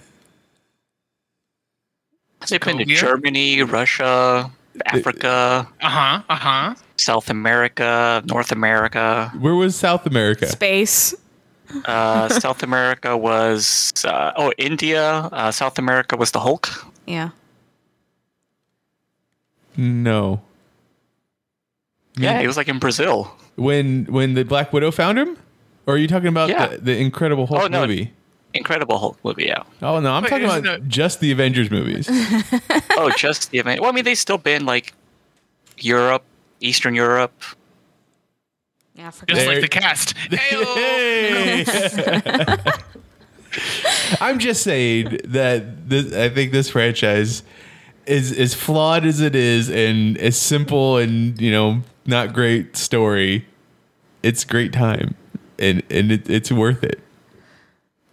They've 2.48 2.60
been 2.60 2.78
to 2.78 2.84
Germany, 2.84 3.62
Russia, 3.62 4.50
Africa, 4.86 5.68
Uh 5.80 5.88
huh. 5.88 6.22
Uh 6.28 6.34
huh. 6.34 6.74
South 6.96 7.30
America, 7.30 8.22
North 8.26 8.52
America. 8.52 9.32
Where 9.40 9.54
was 9.54 9.74
South 9.76 10.06
America? 10.06 10.46
Space. 10.46 11.14
Uh, 11.86 12.28
South 12.40 12.62
America 12.62 13.16
was 13.16 13.92
uh, 14.06 14.32
oh 14.36 14.52
India. 14.58 15.10
Uh, 15.32 15.50
South 15.50 15.78
America 15.78 16.16
was 16.16 16.30
the 16.30 16.40
Hulk. 16.40 16.68
Yeah. 17.06 17.30
No. 19.76 20.40
Yeah, 22.16 22.40
he 22.40 22.46
was 22.46 22.56
like 22.56 22.68
in 22.68 22.78
Brazil. 22.78 23.36
When 23.56 24.04
when 24.06 24.34
the 24.34 24.44
Black 24.44 24.72
Widow 24.72 24.90
found 24.90 25.18
him? 25.18 25.36
Or 25.86 25.94
are 25.94 25.98
you 25.98 26.06
talking 26.08 26.28
about 26.28 26.48
Yeah. 26.48 26.68
the, 26.68 26.78
the 26.78 26.96
Incredible 26.98 27.46
Hulk 27.46 27.62
Oh, 27.62 27.66
no. 27.66 27.80
movie? 27.82 28.12
Incredible 28.54 28.98
Hulk 28.98 29.18
movie. 29.24 29.44
Yeah. 29.46 29.64
Oh 29.82 29.98
no, 30.00 30.12
I'm 30.12 30.22
Wait, 30.22 30.28
talking 30.30 30.44
about 30.44 30.64
it- 30.64 30.88
just 30.88 31.20
the 31.20 31.32
Avengers 31.32 31.70
movies. 31.70 32.08
Oh, 32.96 33.10
just 33.16 33.50
the 33.50 33.58
Avengers. 33.58 33.80
Well, 33.80 33.90
I 33.90 33.94
mean, 33.94 34.04
they 34.04 34.14
still 34.14 34.38
been 34.38 34.64
like 34.64 34.94
Europe, 35.78 36.22
Eastern 36.64 36.94
Europe. 36.94 37.42
Africa. 38.98 39.34
Just 39.34 39.46
There- 39.46 39.54
like 39.54 39.62
the 39.62 39.68
cast. 39.68 40.14
Heyo! 40.16 40.74
Hey! 40.74 41.64
I'm 44.20 44.38
just 44.38 44.62
saying 44.62 45.20
that 45.26 45.88
this, 45.88 46.12
I 46.12 46.28
think 46.28 46.52
this 46.52 46.70
franchise 46.70 47.42
is 48.06 48.36
as 48.36 48.52
flawed 48.54 49.04
as 49.04 49.20
it 49.20 49.34
is 49.36 49.70
and 49.70 50.18
as 50.18 50.36
simple 50.36 50.96
and 50.96 51.40
you 51.40 51.50
know 51.52 51.82
not 52.06 52.32
great 52.32 52.76
story. 52.76 53.46
It's 54.22 54.44
great 54.44 54.72
time 54.72 55.14
and 55.58 55.82
and 55.90 56.10
it, 56.10 56.28
it's 56.28 56.50
worth 56.50 56.82
it. 56.82 57.00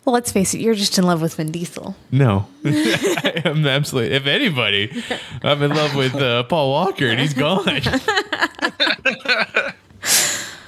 Well, 0.04 0.14
let's 0.14 0.32
face 0.32 0.54
it, 0.56 0.62
you're 0.62 0.74
just 0.74 0.98
in 0.98 1.04
love 1.04 1.22
with 1.22 1.36
Vin 1.36 1.52
Diesel. 1.52 1.96
No, 2.12 2.48
I 2.66 3.42
am 3.46 3.68
absolutely. 3.68 4.16
If 4.16 4.26
anybody, 4.26 5.04
I'm 5.44 5.62
in 5.62 5.70
love 5.76 5.96
with 5.96 6.16
uh, 6.16 6.42
Paul 6.44 6.72
Walker, 6.72 7.06
and 7.08 7.20
he's 7.20 7.34
gone. 7.36 7.66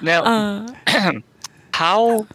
Now, 0.01 0.65
how 1.73 2.27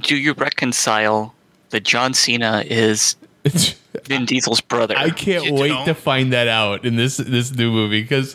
do 0.00 0.16
you 0.16 0.32
reconcile 0.32 1.34
that 1.70 1.84
John 1.84 2.14
Cena 2.14 2.64
is 2.66 3.16
Vin 4.04 4.24
Diesel's 4.24 4.62
brother? 4.62 4.94
I 4.96 5.10
can't 5.10 5.44
You 5.44 5.52
wait 5.54 5.68
don't? 5.68 5.84
to 5.86 5.94
find 5.94 6.32
that 6.32 6.48
out 6.48 6.84
in 6.86 6.96
this 6.96 7.18
this 7.18 7.52
new 7.54 7.70
movie 7.70 8.00
because, 8.02 8.34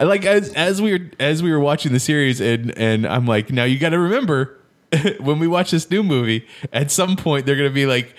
like 0.00 0.24
as 0.24 0.52
as 0.54 0.82
we 0.82 0.92
were 0.98 1.10
as 1.20 1.42
we 1.44 1.52
were 1.52 1.60
watching 1.60 1.92
the 1.92 2.00
series 2.00 2.40
and 2.40 2.76
and 2.76 3.06
I'm 3.06 3.24
like, 3.26 3.50
now 3.50 3.64
you 3.64 3.78
got 3.78 3.90
to 3.90 3.98
remember 4.00 4.58
when 5.20 5.38
we 5.38 5.46
watch 5.46 5.70
this 5.70 5.90
new 5.90 6.02
movie, 6.02 6.46
at 6.72 6.90
some 6.90 7.16
point 7.16 7.46
they're 7.46 7.56
gonna 7.56 7.70
be 7.70 7.86
like. 7.86 8.14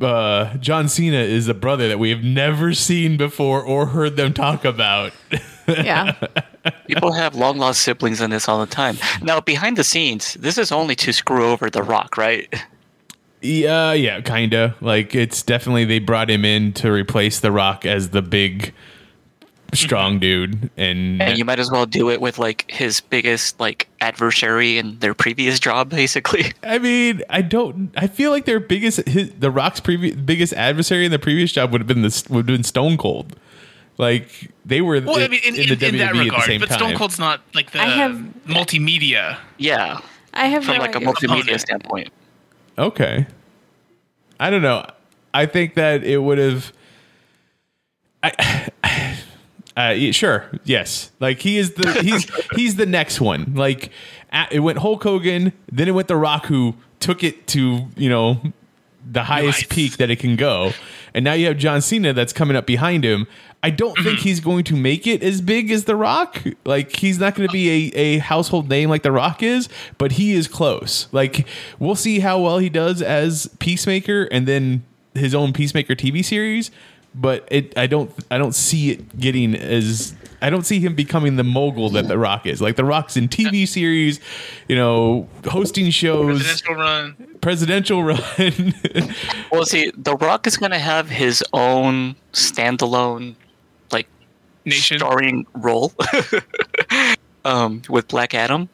Uh, 0.00 0.56
John 0.58 0.88
Cena 0.88 1.18
is 1.18 1.48
a 1.48 1.54
brother 1.54 1.88
that 1.88 1.98
we 1.98 2.10
have 2.10 2.22
never 2.22 2.72
seen 2.72 3.16
before 3.16 3.60
or 3.60 3.86
heard 3.86 4.16
them 4.16 4.32
talk 4.32 4.64
about. 4.64 5.12
Yeah. 5.68 6.14
People 6.86 7.12
have 7.12 7.34
long 7.34 7.58
lost 7.58 7.82
siblings 7.82 8.22
in 8.22 8.30
this 8.30 8.48
all 8.48 8.58
the 8.58 8.66
time. 8.66 8.96
Now, 9.20 9.40
behind 9.40 9.76
the 9.76 9.84
scenes, 9.84 10.32
this 10.34 10.56
is 10.56 10.72
only 10.72 10.94
to 10.96 11.12
screw 11.12 11.44
over 11.44 11.68
The 11.68 11.82
Rock, 11.82 12.16
right? 12.16 12.50
Yeah, 13.40 13.92
yeah, 13.92 14.20
kinda. 14.20 14.76
Like 14.80 15.14
it's 15.14 15.42
definitely 15.42 15.84
they 15.84 15.98
brought 15.98 16.30
him 16.30 16.44
in 16.44 16.72
to 16.74 16.90
replace 16.90 17.38
The 17.40 17.52
Rock 17.52 17.84
as 17.84 18.10
the 18.10 18.22
big, 18.22 18.72
strong 19.74 20.18
dude, 20.18 20.70
and, 20.76 21.20
And 21.20 21.38
you 21.38 21.44
might 21.44 21.58
as 21.58 21.70
well 21.70 21.86
do 21.86 22.10
it 22.10 22.20
with 22.20 22.38
like 22.38 22.70
his 22.70 23.00
biggest 23.00 23.58
like 23.60 23.88
adversary 24.00 24.78
in 24.78 24.98
their 25.00 25.14
previous 25.14 25.58
job, 25.60 25.90
basically. 26.02 26.52
I 26.62 26.78
mean, 26.78 27.22
I 27.30 27.42
don't. 27.42 27.90
I 27.96 28.06
feel 28.06 28.30
like 28.30 28.44
their 28.44 28.60
biggest, 28.60 29.06
his, 29.08 29.30
The 29.38 29.50
Rock's 29.50 29.80
previous 29.80 30.14
biggest 30.16 30.52
adversary 30.54 31.04
in 31.04 31.10
the 31.10 31.18
previous 31.18 31.52
job 31.52 31.72
would 31.72 31.80
have 31.80 31.88
been 31.88 32.02
the 32.02 32.26
would 32.30 32.48
have 32.48 32.56
been 32.56 32.64
Stone 32.64 32.96
Cold. 32.98 33.36
Like 33.98 34.50
they 34.64 34.80
were 34.80 35.00
Well, 35.00 35.16
in, 35.16 35.22
I 35.24 35.28
mean, 35.28 35.40
in, 35.44 35.54
in 35.56 35.60
in, 35.72 35.78
the 35.78 35.86
in 35.88 35.94
WWE 35.94 35.98
that 35.98 36.08
at 36.08 36.12
the 36.14 36.20
regard, 36.24 36.42
same 36.44 36.60
but. 36.60 36.70
Stone 36.70 36.94
Cold's 36.96 37.18
not 37.18 37.40
like 37.54 37.72
the 37.72 37.80
I 37.80 37.86
have- 37.86 38.16
multimedia. 38.46 39.38
Yeah, 39.56 40.00
I 40.34 40.46
have 40.46 40.64
from 40.64 40.76
no 40.76 40.80
like 40.82 40.94
a 40.94 41.00
multimedia 41.00 41.40
Opponent. 41.40 41.60
standpoint. 41.60 42.12
Okay. 42.78 43.26
I 44.40 44.50
don't 44.50 44.62
know. 44.62 44.86
I 45.34 45.46
think 45.46 45.74
that 45.74 46.04
it 46.04 46.18
would 46.18 46.38
have. 46.38 46.72
I. 48.22 48.68
Uh, 49.78 49.90
yeah, 49.90 50.10
sure. 50.10 50.44
Yes. 50.64 51.12
Like 51.20 51.40
he 51.40 51.56
is 51.56 51.74
the 51.74 51.92
he's 52.02 52.26
he's 52.56 52.76
the 52.76 52.86
next 52.86 53.20
one. 53.20 53.54
Like 53.54 53.90
a- 54.32 54.48
it 54.50 54.58
went 54.60 54.78
Hulk 54.78 55.02
Hogan, 55.04 55.52
then 55.70 55.86
it 55.86 55.92
went 55.92 56.08
The 56.08 56.16
Rock, 56.16 56.46
who 56.46 56.74
took 56.98 57.22
it 57.22 57.46
to 57.48 57.86
you 57.96 58.08
know 58.08 58.40
the 59.10 59.22
highest 59.24 59.60
heights. 59.60 59.74
peak 59.74 59.96
that 59.98 60.10
it 60.10 60.16
can 60.18 60.34
go, 60.36 60.72
and 61.14 61.24
now 61.24 61.32
you 61.34 61.46
have 61.46 61.56
John 61.58 61.80
Cena 61.80 62.12
that's 62.12 62.32
coming 62.32 62.56
up 62.56 62.66
behind 62.66 63.04
him. 63.04 63.26
I 63.62 63.70
don't 63.70 63.96
think 63.98 64.20
he's 64.20 64.38
going 64.40 64.62
to 64.64 64.76
make 64.76 65.06
it 65.06 65.22
as 65.22 65.40
big 65.40 65.70
as 65.70 65.84
The 65.84 65.96
Rock. 65.96 66.42
Like 66.64 66.96
he's 66.96 67.18
not 67.18 67.34
going 67.34 67.48
to 67.48 67.52
be 67.52 67.92
a, 67.94 67.96
a 67.96 68.18
household 68.18 68.68
name 68.68 68.88
like 68.90 69.02
The 69.02 69.12
Rock 69.12 69.42
is, 69.42 69.68
but 69.96 70.12
he 70.12 70.32
is 70.32 70.48
close. 70.48 71.06
Like 71.12 71.46
we'll 71.78 71.96
see 71.96 72.18
how 72.20 72.40
well 72.40 72.58
he 72.58 72.68
does 72.68 73.00
as 73.02 73.48
Peacemaker 73.58 74.24
and 74.24 74.46
then 74.46 74.84
his 75.14 75.34
own 75.34 75.52
Peacemaker 75.52 75.94
TV 75.94 76.24
series. 76.24 76.70
But 77.20 77.48
it, 77.50 77.76
I 77.76 77.86
don't, 77.88 78.12
I 78.30 78.38
don't 78.38 78.54
see 78.54 78.90
it 78.92 79.18
getting 79.18 79.54
as. 79.56 80.14
I 80.40 80.50
don't 80.50 80.64
see 80.64 80.78
him 80.78 80.94
becoming 80.94 81.34
the 81.34 81.42
mogul 81.42 81.90
that 81.90 82.06
The 82.06 82.16
Rock 82.16 82.46
is. 82.46 82.62
Like 82.62 82.76
The 82.76 82.84
Rock's 82.84 83.16
in 83.16 83.28
TV 83.28 83.66
series, 83.66 84.20
you 84.68 84.76
know, 84.76 85.28
hosting 85.46 85.90
shows, 85.90 86.44
Presidential 86.44 86.74
run. 86.76 87.16
presidential 87.40 88.04
run. 88.04 88.74
Well, 89.50 89.64
see, 89.64 89.90
The 89.96 90.14
Rock 90.14 90.46
is 90.46 90.56
going 90.56 90.70
to 90.70 90.78
have 90.78 91.08
his 91.10 91.42
own 91.52 92.14
standalone, 92.34 93.34
like, 93.90 94.06
Nation. 94.64 94.98
starring 94.98 95.44
role 95.54 95.92
um, 97.44 97.82
with 97.88 98.06
Black 98.06 98.32
Adam. 98.34 98.68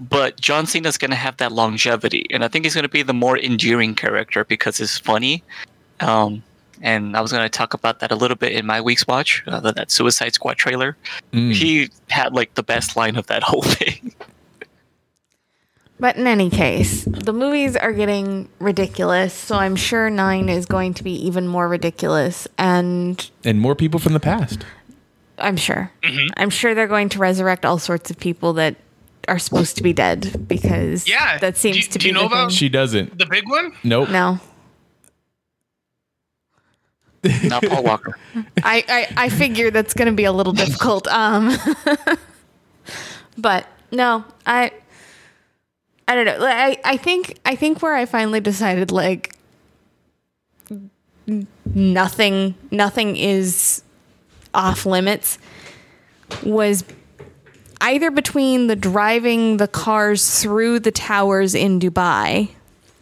But 0.00 0.40
John 0.40 0.66
Cena's 0.66 0.96
going 0.96 1.10
to 1.10 1.16
have 1.16 1.36
that 1.36 1.52
longevity. 1.52 2.26
And 2.30 2.42
I 2.44 2.48
think 2.48 2.64
he's 2.64 2.74
going 2.74 2.84
to 2.84 2.88
be 2.88 3.02
the 3.02 3.12
more 3.14 3.38
endearing 3.38 3.94
character 3.94 4.44
because 4.44 4.78
he's 4.78 4.96
funny. 4.98 5.42
Um, 6.00 6.42
and 6.82 7.16
I 7.16 7.20
was 7.20 7.30
going 7.32 7.42
to 7.44 7.48
talk 7.48 7.74
about 7.74 8.00
that 8.00 8.10
a 8.12 8.16
little 8.16 8.36
bit 8.36 8.52
in 8.52 8.66
my 8.66 8.80
week's 8.80 9.06
watch, 9.06 9.42
uh, 9.46 9.60
that- 9.60 9.76
that 9.76 9.90
Suicide 9.90 10.34
Squad 10.34 10.56
trailer. 10.56 10.96
He 11.32 11.88
had, 12.10 12.32
like, 12.34 12.54
the 12.54 12.62
best 12.62 12.96
line 12.96 13.16
of 13.16 13.26
that 13.28 13.42
whole 13.48 13.62
thing. 13.62 14.14
But 16.00 16.16
in 16.16 16.26
any 16.26 16.50
case, 16.50 17.04
the 17.04 17.32
movies 17.32 17.76
are 17.76 17.92
getting 17.92 18.48
ridiculous, 18.58 19.32
so 19.32 19.54
I'm 19.56 19.76
sure 19.76 20.10
9 20.10 20.48
is 20.48 20.66
going 20.66 20.92
to 20.94 21.04
be 21.04 21.12
even 21.26 21.46
more 21.46 21.68
ridiculous. 21.68 22.48
And 22.58 23.30
and 23.44 23.60
more 23.60 23.74
people 23.76 24.00
from 24.00 24.12
the 24.12 24.20
past. 24.20 24.64
I'm 25.38 25.56
sure. 25.56 25.90
I'm 26.36 26.50
sure 26.50 26.74
they're 26.74 26.88
going 26.88 27.08
to 27.10 27.18
resurrect 27.18 27.64
all 27.64 27.78
sorts 27.78 28.10
of 28.10 28.18
people 28.18 28.52
that 28.54 28.76
are 29.28 29.38
supposed 29.38 29.76
to 29.76 29.82
be 29.82 29.92
dead 29.92 30.46
because 30.48 31.08
Yeah. 31.08 31.38
that 31.38 31.56
seems 31.56 31.86
Do- 31.86 31.92
to 31.92 31.98
do 31.98 32.02
be 32.02 32.08
you 32.08 32.12
know 32.14 32.20
the 32.22 32.26
about- 32.26 32.48
thing. 32.50 32.56
She 32.56 32.68
doesn't. 32.68 33.16
The 33.18 33.26
big 33.26 33.48
one? 33.48 33.72
Nope. 33.84 34.10
No. 34.10 34.40
Not 37.44 37.62
Paul 37.64 37.82
Walker. 37.82 38.18
I, 38.62 38.84
I, 38.88 39.24
I 39.24 39.28
figure 39.28 39.70
that's 39.70 39.94
going 39.94 40.06
to 40.06 40.14
be 40.14 40.24
a 40.24 40.32
little 40.32 40.52
difficult. 40.52 41.06
Um, 41.08 41.56
but 43.38 43.66
no, 43.90 44.24
I 44.46 44.72
I 46.06 46.14
don't 46.14 46.26
know. 46.26 46.38
I 46.40 46.78
I 46.84 46.96
think 46.96 47.38
I 47.44 47.56
think 47.56 47.82
where 47.82 47.94
I 47.94 48.04
finally 48.06 48.40
decided 48.40 48.90
like 48.90 49.34
nothing 51.66 52.54
nothing 52.70 53.16
is 53.16 53.82
off 54.52 54.84
limits 54.84 55.38
was 56.42 56.84
either 57.80 58.10
between 58.10 58.66
the 58.66 58.76
driving 58.76 59.56
the 59.56 59.68
cars 59.68 60.40
through 60.42 60.80
the 60.80 60.90
towers 60.90 61.54
in 61.54 61.78
Dubai, 61.80 62.50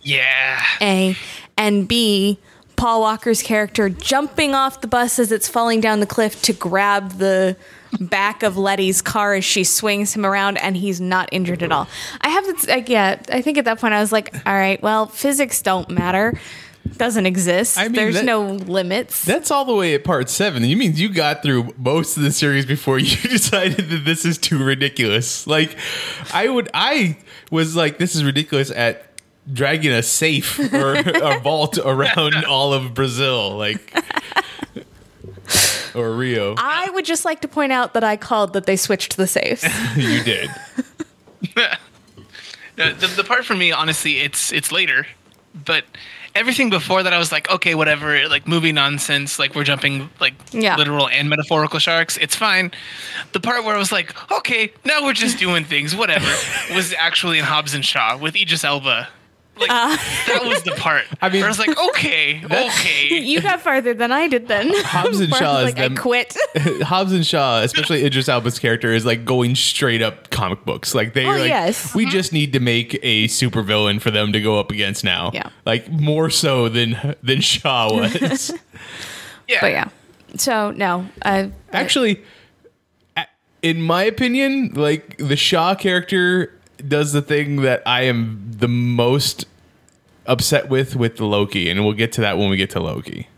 Yeah. 0.02 0.62
A, 0.80 1.16
and 1.56 1.86
B, 1.86 2.38
Paul 2.82 3.00
Walker's 3.02 3.44
character 3.44 3.88
jumping 3.88 4.56
off 4.56 4.80
the 4.80 4.88
bus 4.88 5.20
as 5.20 5.30
it's 5.30 5.46
falling 5.46 5.80
down 5.80 6.00
the 6.00 6.06
cliff 6.06 6.42
to 6.42 6.52
grab 6.52 7.12
the 7.12 7.56
back 8.00 8.42
of 8.42 8.56
Letty's 8.56 9.00
car 9.00 9.34
as 9.34 9.44
she 9.44 9.62
swings 9.62 10.16
him 10.16 10.26
around 10.26 10.56
and 10.56 10.76
he's 10.76 11.00
not 11.00 11.28
injured 11.30 11.62
at 11.62 11.70
all. 11.70 11.86
I 12.22 12.30
have 12.30 12.44
this, 12.44 12.66
like, 12.66 12.88
yeah, 12.88 13.22
I 13.30 13.40
think 13.40 13.56
at 13.56 13.66
that 13.66 13.78
point 13.78 13.94
I 13.94 14.00
was 14.00 14.10
like, 14.10 14.34
all 14.44 14.54
right, 14.54 14.82
well, 14.82 15.06
physics 15.06 15.62
don't 15.62 15.90
matter. 15.90 16.36
Doesn't 16.96 17.24
exist. 17.24 17.78
I 17.78 17.84
mean, 17.84 17.92
There's 17.92 18.16
that- 18.16 18.24
no 18.24 18.46
limits. 18.54 19.24
That's 19.24 19.52
all 19.52 19.64
the 19.64 19.76
way 19.76 19.94
at 19.94 20.02
part 20.02 20.28
seven. 20.28 20.64
You 20.64 20.76
mean 20.76 20.96
you 20.96 21.08
got 21.08 21.44
through 21.44 21.72
most 21.78 22.16
of 22.16 22.24
the 22.24 22.32
series 22.32 22.66
before 22.66 22.98
you 22.98 23.16
decided 23.28 23.90
that 23.90 24.04
this 24.04 24.24
is 24.24 24.38
too 24.38 24.58
ridiculous? 24.60 25.46
Like, 25.46 25.76
I 26.34 26.48
would, 26.48 26.68
I 26.74 27.16
was 27.52 27.76
like, 27.76 27.98
this 27.98 28.16
is 28.16 28.24
ridiculous 28.24 28.72
at 28.72 29.11
dragging 29.50 29.92
a 29.92 30.02
safe 30.02 30.58
or 30.72 30.94
a 30.94 31.40
vault 31.42 31.78
around 31.78 32.44
all 32.48 32.72
of 32.72 32.94
Brazil, 32.94 33.56
like, 33.56 33.92
or 35.94 36.12
Rio. 36.14 36.54
I 36.58 36.90
would 36.90 37.04
just 37.04 37.24
like 37.24 37.40
to 37.42 37.48
point 37.48 37.72
out 37.72 37.94
that 37.94 38.04
I 38.04 38.16
called 38.16 38.52
that 38.54 38.66
they 38.66 38.76
switched 38.76 39.16
the 39.16 39.26
safes. 39.26 39.64
you 39.96 40.22
did. 40.22 40.50
The, 41.54 41.72
uh, 42.78 42.94
the, 42.94 43.06
the 43.16 43.24
part 43.24 43.44
for 43.44 43.54
me, 43.54 43.72
honestly, 43.72 44.20
it's 44.20 44.52
it's 44.52 44.72
later, 44.72 45.06
but 45.54 45.84
everything 46.34 46.70
before 46.70 47.02
that, 47.02 47.12
I 47.12 47.18
was 47.18 47.30
like, 47.30 47.50
okay, 47.50 47.74
whatever, 47.74 48.26
like 48.28 48.48
movie 48.48 48.72
nonsense, 48.72 49.38
like 49.38 49.54
we're 49.54 49.64
jumping 49.64 50.08
like 50.20 50.32
Yeah. 50.52 50.76
literal 50.76 51.08
and 51.08 51.28
metaphorical 51.28 51.78
sharks. 51.78 52.16
It's 52.16 52.34
fine. 52.34 52.70
The 53.32 53.40
part 53.40 53.64
where 53.64 53.74
I 53.76 53.78
was 53.78 53.92
like, 53.92 54.14
okay, 54.32 54.72
now 54.86 55.04
we're 55.04 55.12
just 55.12 55.38
doing 55.38 55.64
things, 55.64 55.94
whatever, 55.94 56.24
was 56.74 56.94
actually 56.98 57.38
in 57.38 57.44
Hobbs 57.44 57.74
and 57.74 57.84
Shaw 57.84 58.16
with 58.16 58.34
Idris 58.34 58.64
Elba. 58.64 59.08
Like 59.62 59.70
uh, 59.70 59.96
that 60.26 60.40
was 60.44 60.62
the 60.62 60.72
part. 60.72 61.04
I 61.22 61.28
mean- 61.28 61.40
where 61.40 61.46
I 61.46 61.50
was 61.50 61.58
like, 61.58 61.78
okay, 61.90 62.42
okay. 62.50 63.18
you 63.18 63.40
got 63.40 63.60
farther 63.60 63.94
than 63.94 64.12
I 64.12 64.28
did 64.28 64.48
then. 64.48 64.70
Hobbs 64.84 65.20
and 65.20 65.34
Shaw 65.34 65.58
is 65.60 65.64
like, 65.66 65.76
them- 65.76 65.92
I 65.96 66.00
quit. 66.00 66.36
Hobbs 66.82 67.12
and 67.12 67.26
Shaw, 67.26 67.60
especially 67.62 68.04
Idris 68.04 68.28
Elba's 68.28 68.58
character, 68.58 68.92
is 68.92 69.04
like 69.06 69.24
going 69.24 69.54
straight 69.54 70.02
up 70.02 70.30
comic 70.30 70.64
books. 70.64 70.94
Like 70.94 71.14
they 71.14 71.24
Oh, 71.24 71.30
are 71.30 71.38
like, 71.38 71.48
yes. 71.48 71.94
we 71.94 72.04
mm-hmm. 72.04 72.10
just 72.12 72.32
need 72.32 72.52
to 72.54 72.60
make 72.60 72.98
a 73.02 73.28
supervillain 73.28 74.00
for 74.00 74.10
them 74.10 74.32
to 74.32 74.40
go 74.40 74.58
up 74.58 74.70
against 74.70 75.04
now. 75.04 75.30
Yeah. 75.32 75.50
like 75.64 75.90
more 75.90 76.30
so 76.30 76.68
than 76.68 77.16
than 77.22 77.40
Shaw 77.40 77.92
was. 77.94 78.52
Yeah. 79.48 79.58
but 79.60 79.72
yeah. 79.72 79.88
So 80.36 80.70
no, 80.70 81.06
uh, 81.22 81.48
I 81.48 81.52
Actually, 81.72 82.22
in 83.62 83.82
my 83.82 84.02
opinion, 84.02 84.72
like 84.74 85.16
the 85.18 85.36
Shaw 85.36 85.74
character 85.74 86.58
does 86.88 87.12
the 87.12 87.22
thing 87.22 87.62
that 87.62 87.82
I 87.86 88.02
am 88.02 88.40
the 88.50 88.68
most 88.68 89.44
upset 90.26 90.68
with 90.68 90.96
with 90.96 91.16
the 91.16 91.24
Loki, 91.24 91.68
and 91.70 91.84
we'll 91.84 91.94
get 91.94 92.12
to 92.12 92.20
that 92.22 92.38
when 92.38 92.50
we 92.50 92.56
get 92.56 92.70
to 92.70 92.80
Loki. 92.80 93.28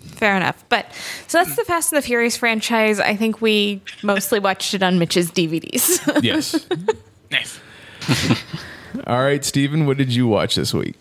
fair 0.00 0.36
enough. 0.36 0.64
But 0.68 0.86
so 1.28 1.38
that's 1.38 1.56
the 1.56 1.64
Fast 1.64 1.92
and 1.92 2.02
the 2.02 2.06
Furious 2.06 2.36
franchise. 2.36 3.00
I 3.00 3.16
think 3.16 3.40
we 3.40 3.80
mostly 4.02 4.38
watched 4.38 4.74
it 4.74 4.82
on 4.82 4.98
Mitch's 4.98 5.30
DVDs. 5.30 6.00
Yes. 6.22 6.66
Nice. 7.30 7.60
All 9.06 9.20
right, 9.22 9.44
Steven, 9.44 9.86
what 9.86 9.96
did 9.96 10.14
you 10.14 10.26
watch 10.28 10.54
this 10.54 10.72
week? 10.72 10.94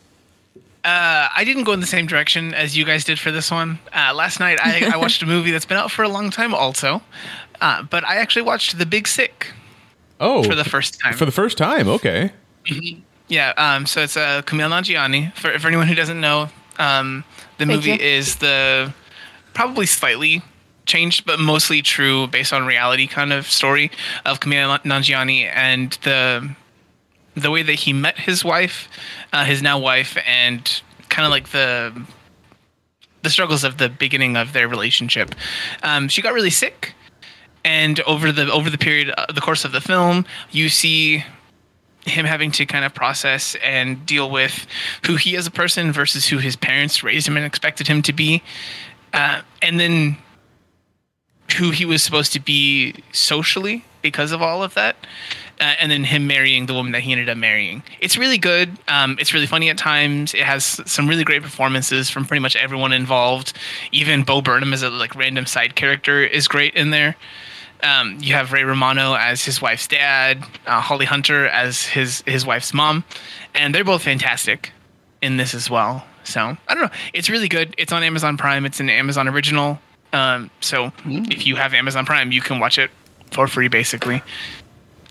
Uh, 0.83 1.27
I 1.33 1.43
didn't 1.45 1.63
go 1.63 1.71
in 1.73 1.79
the 1.79 1.85
same 1.85 2.07
direction 2.07 2.53
as 2.53 2.75
you 2.75 2.83
guys 2.85 3.03
did 3.05 3.19
for 3.19 3.31
this 3.31 3.49
one. 3.51 3.79
Uh, 3.95 4.13
last 4.13 4.39
night, 4.39 4.57
I, 4.61 4.91
I 4.93 4.97
watched 4.97 5.21
a 5.21 5.25
movie 5.25 5.51
that's 5.51 5.65
been 5.65 5.77
out 5.77 5.91
for 5.91 6.03
a 6.03 6.09
long 6.09 6.29
time, 6.29 6.53
also. 6.53 7.01
Uh, 7.61 7.83
but 7.83 8.03
I 8.03 8.17
actually 8.17 8.41
watched 8.41 8.77
The 8.77 8.85
Big 8.85 9.07
Sick 9.07 9.51
Oh, 10.19 10.43
for 10.43 10.55
the 10.55 10.63
first 10.65 10.99
time. 10.99 11.13
for 11.13 11.25
the 11.25 11.31
first 11.31 11.57
time. 11.57 11.87
Okay. 11.87 12.31
Yeah. 13.27 13.53
Um, 13.57 13.85
so 13.85 14.01
it's 14.01 14.17
uh, 14.17 14.41
Kumail 14.43 14.69
Nanjiani. 14.69 15.33
For, 15.35 15.57
for 15.59 15.67
anyone 15.67 15.87
who 15.87 15.95
doesn't 15.95 16.19
know, 16.19 16.49
um, 16.77 17.23
the 17.57 17.65
Thank 17.65 17.77
movie 17.77 17.91
you. 17.91 17.95
is 17.95 18.37
the 18.37 18.93
probably 19.53 19.85
slightly 19.85 20.41
changed, 20.85 21.25
but 21.25 21.39
mostly 21.39 21.81
true, 21.81 22.27
based 22.27 22.53
on 22.53 22.65
reality 22.65 23.07
kind 23.07 23.31
of 23.31 23.49
story 23.49 23.91
of 24.25 24.39
Kumail 24.39 24.79
Nanjiani 24.81 25.49
and 25.53 25.97
the 26.03 26.55
the 27.35 27.49
way 27.49 27.63
that 27.63 27.73
he 27.73 27.93
met 27.93 28.19
his 28.19 28.43
wife, 28.43 28.87
uh, 29.31 29.43
his 29.45 29.61
now 29.61 29.79
wife, 29.79 30.17
and 30.27 30.81
kind 31.09 31.25
of 31.25 31.31
like 31.31 31.49
the 31.49 32.05
the 33.21 33.29
struggles 33.29 33.63
of 33.63 33.77
the 33.77 33.89
beginning 33.89 34.35
of 34.35 34.53
their 34.53 34.67
relationship. 34.67 35.33
Um, 35.81 36.09
she 36.09 36.21
got 36.21 36.33
really 36.33 36.49
sick, 36.49 36.93
and 37.63 37.99
over 38.01 38.31
the 38.31 38.51
over 38.51 38.69
the 38.69 38.77
period, 38.77 39.13
uh, 39.17 39.31
the 39.31 39.41
course 39.41 39.65
of 39.65 39.71
the 39.71 39.81
film, 39.81 40.25
you 40.51 40.69
see 40.69 41.23
him 42.05 42.25
having 42.25 42.51
to 42.51 42.65
kind 42.65 42.85
of 42.85 42.93
process 42.93 43.55
and 43.63 44.05
deal 44.05 44.29
with 44.29 44.67
who 45.05 45.15
he 45.15 45.35
is 45.35 45.47
a 45.47 45.51
person 45.51 45.91
versus 45.91 46.27
who 46.27 46.37
his 46.37 46.55
parents 46.55 47.03
raised 47.03 47.27
him 47.27 47.37
and 47.37 47.45
expected 47.45 47.87
him 47.87 48.01
to 48.01 48.13
be, 48.13 48.43
uh, 49.13 49.41
and 49.61 49.79
then 49.79 50.17
who 51.57 51.71
he 51.71 51.85
was 51.85 52.01
supposed 52.03 52.33
to 52.33 52.39
be 52.39 52.95
socially 53.11 53.85
because 54.01 54.31
of 54.31 54.41
all 54.41 54.63
of 54.63 54.73
that. 54.73 54.95
Uh, 55.61 55.75
and 55.79 55.91
then 55.91 56.03
him 56.03 56.25
marrying 56.25 56.65
the 56.65 56.73
woman 56.73 56.91
that 56.91 57.01
he 57.01 57.11
ended 57.11 57.29
up 57.29 57.37
marrying. 57.37 57.83
It's 58.01 58.17
really 58.17 58.39
good. 58.39 58.75
Um, 58.87 59.17
it's 59.19 59.33
really 59.33 59.45
funny 59.45 59.69
at 59.69 59.77
times. 59.77 60.33
It 60.33 60.41
has 60.41 60.81
some 60.85 61.07
really 61.07 61.23
great 61.23 61.43
performances 61.43 62.09
from 62.09 62.25
pretty 62.25 62.41
much 62.41 62.55
everyone 62.55 62.91
involved. 62.91 63.53
Even 63.91 64.23
Bo 64.23 64.41
Burnham 64.41 64.73
as 64.73 64.81
a 64.81 64.89
like 64.89 65.15
random 65.15 65.45
side 65.45 65.75
character 65.75 66.23
is 66.23 66.47
great 66.47 66.73
in 66.73 66.89
there. 66.89 67.15
Um, 67.83 68.17
you 68.21 68.33
have 68.33 68.51
Ray 68.51 68.63
Romano 68.63 69.13
as 69.13 69.43
his 69.43 69.61
wife's 69.61 69.87
dad, 69.87 70.43
uh, 70.65 70.79
Holly 70.79 71.05
Hunter 71.05 71.47
as 71.47 71.83
his 71.83 72.23
his 72.25 72.45
wife's 72.45 72.73
mom, 72.73 73.03
and 73.53 73.75
they're 73.75 73.83
both 73.83 74.03
fantastic 74.03 74.71
in 75.21 75.37
this 75.37 75.53
as 75.53 75.69
well. 75.69 76.05
So 76.23 76.57
I 76.67 76.73
don't 76.73 76.83
know. 76.83 76.97
It's 77.13 77.29
really 77.29 77.49
good. 77.49 77.75
It's 77.77 77.91
on 77.91 78.03
Amazon 78.03 78.37
Prime. 78.37 78.65
It's 78.65 78.79
an 78.79 78.89
Amazon 78.89 79.27
original. 79.27 79.79
Um, 80.13 80.49
so 80.61 80.91
if 81.05 81.45
you 81.45 81.55
have 81.55 81.73
Amazon 81.73 82.05
Prime, 82.05 82.31
you 82.31 82.41
can 82.41 82.59
watch 82.59 82.77
it 82.77 82.91
for 83.31 83.47
free, 83.47 83.67
basically. 83.67 84.21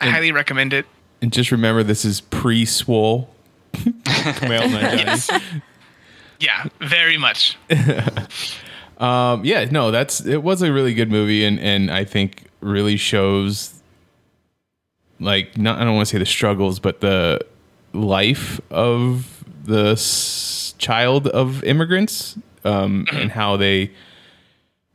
I 0.00 0.08
highly 0.08 0.32
recommend 0.32 0.72
it. 0.72 0.86
And 1.20 1.32
just 1.32 1.52
remember, 1.52 1.82
this 1.82 2.04
is 2.04 2.20
pre-swole. 2.20 3.28
Nanjiani. 3.74 5.42
Yeah, 6.40 6.66
very 6.80 7.18
much. 7.18 7.56
Um, 8.98 9.44
yeah, 9.44 9.64
no, 9.64 9.90
that's 9.90 10.24
it 10.24 10.44
was 10.44 10.62
a 10.62 10.72
really 10.72 10.94
good 10.94 11.10
movie, 11.10 11.44
and 11.44 11.58
and 11.58 11.90
I 11.90 12.04
think 12.04 12.44
really 12.62 12.96
shows 12.96 13.74
like 15.20 15.56
not 15.56 15.78
I 15.78 15.84
don't 15.84 15.94
want 15.94 16.08
to 16.08 16.12
say 16.12 16.18
the 16.18 16.26
struggles, 16.26 16.78
but 16.78 17.00
the 17.00 17.40
life 17.92 18.60
of 18.70 19.44
the 19.64 19.92
s- 19.92 20.74
child 20.78 21.28
of 21.28 21.62
immigrants, 21.64 22.36
um, 22.64 23.06
and 23.12 23.30
how 23.32 23.56
they 23.56 23.90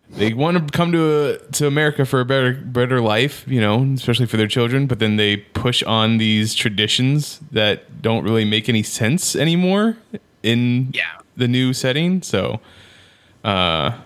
they 0.10 0.34
want 0.34 0.58
to 0.58 0.78
come 0.78 0.92
to 0.94 1.36
a, 1.36 1.38
to 1.52 1.68
America 1.68 2.06
for 2.06 2.22
a 2.22 2.26
better 2.26 2.54
better 2.54 3.02
life, 3.02 3.44
you 3.48 3.60
know, 3.62 3.84
especially 3.94 4.26
for 4.26 4.38
their 4.38 4.48
children. 4.48 4.88
But 4.88 5.00
then 5.00 5.18
they 5.18 5.38
push 5.38 5.84
on 5.84 6.18
these 6.18 6.56
traditions 6.56 7.40
that 7.52 8.02
don't 8.02 8.24
really 8.24 8.46
make 8.46 8.70
any 8.70 8.84
sense 8.84 9.36
anymore 9.36 9.98
in 10.44 10.92
Yeah. 10.94 11.04
the 11.36 11.48
new 11.48 11.74
setting. 11.74 12.22
So, 12.22 12.60
uh, 13.44 13.98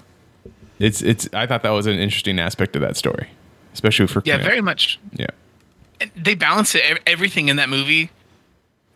it's 0.80 1.02
it's. 1.04 1.30
I 1.34 1.46
thought 1.46 1.62
that 1.64 1.70
was 1.70 1.86
an 1.86 2.00
interesting 2.00 2.40
aspect 2.40 2.76
of 2.76 2.82
that 2.82 2.98
story, 2.98 3.30
especially 3.74 4.08
for 4.08 4.22
Yeah, 4.26 4.38
very 4.38 4.62
much. 4.62 5.00
yeah. 5.14 5.28
And 6.00 6.10
they 6.16 6.34
balance 6.36 6.74
it, 6.76 6.82
everything 7.06 7.50
in 7.50 7.58
that 7.58 7.70
movie 7.70 8.10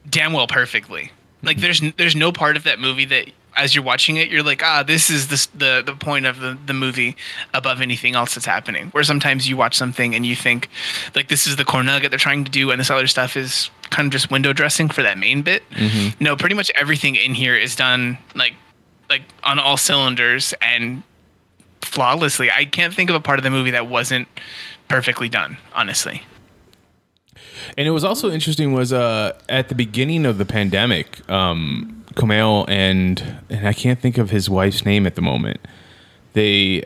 damn 0.10 0.34
well 0.34 0.48
perfectly. 0.48 1.12
Like 1.44 1.58
there's 1.58 1.82
there's 1.98 2.16
no 2.16 2.32
part 2.32 2.58
of 2.58 2.64
that 2.64 2.80
movie 2.80 3.06
that 3.06 3.28
as 3.58 3.74
you're 3.74 3.84
watching 3.86 4.18
it 4.18 4.28
you're 4.30 4.44
like 4.44 4.62
ah 4.62 4.84
this 4.84 5.10
is 5.10 5.28
the 5.30 5.48
the 5.58 5.84
the 5.86 5.94
point 5.96 6.26
of 6.26 6.40
the, 6.42 6.58
the 6.66 6.74
movie 6.74 7.16
above 7.54 7.80
anything 7.80 8.16
else 8.16 8.34
that's 8.36 8.46
happening. 8.48 8.88
Where 8.90 9.04
sometimes 9.04 9.48
you 9.48 9.56
watch 9.56 9.76
something 9.76 10.16
and 10.16 10.26
you 10.26 10.36
think 10.36 10.70
like 11.16 11.28
this 11.28 11.46
is 11.48 11.56
the 11.56 11.64
core 11.66 11.84
nugget 11.84 12.10
they're 12.12 12.18
trying 12.20 12.44
to 12.44 12.52
do 12.52 12.72
and 12.72 12.80
this 12.80 12.90
other 12.90 13.08
stuff 13.08 13.38
is 13.38 13.70
kind 13.92 14.08
of 14.08 14.12
just 14.12 14.32
window 14.32 14.52
dressing 14.54 14.90
for 14.90 15.04
that 15.04 15.18
main 15.20 15.44
bit. 15.44 15.64
No, 16.20 16.36
pretty 16.36 16.56
much 16.56 16.72
everything 16.76 17.16
in 17.16 17.36
here 17.36 17.56
is 17.56 17.76
done 17.76 18.18
like 18.34 18.54
like 19.10 19.22
on 19.44 19.60
all 19.60 19.78
cylinders 19.78 20.54
and 20.62 21.04
flawlessly. 21.96 22.52
I 22.52 22.66
can't 22.66 22.94
think 22.94 23.10
of 23.10 23.16
a 23.16 23.20
part 23.20 23.40
of 23.40 23.44
the 23.44 23.50
movie 23.50 23.72
that 23.72 23.88
wasn't 23.88 24.28
perfectly 24.88 25.30
done, 25.30 25.58
honestly. 25.74 26.22
And 27.78 27.88
it 27.88 27.92
was 27.92 28.04
also 28.04 28.30
interesting 28.30 28.74
was 28.74 28.94
uh 28.94 29.34
at 29.50 29.70
the 29.70 29.76
beginning 29.76 30.26
of 30.26 30.38
the 30.38 30.46
pandemic, 30.46 31.28
um 31.30 32.04
Kumail 32.14 32.66
and 32.70 33.40
and 33.50 33.68
I 33.68 33.74
can't 33.74 34.00
think 34.00 34.18
of 34.18 34.30
his 34.30 34.50
wife's 34.50 34.86
name 34.86 35.08
at 35.08 35.16
the 35.16 35.22
moment. 35.22 35.60
They 36.34 36.84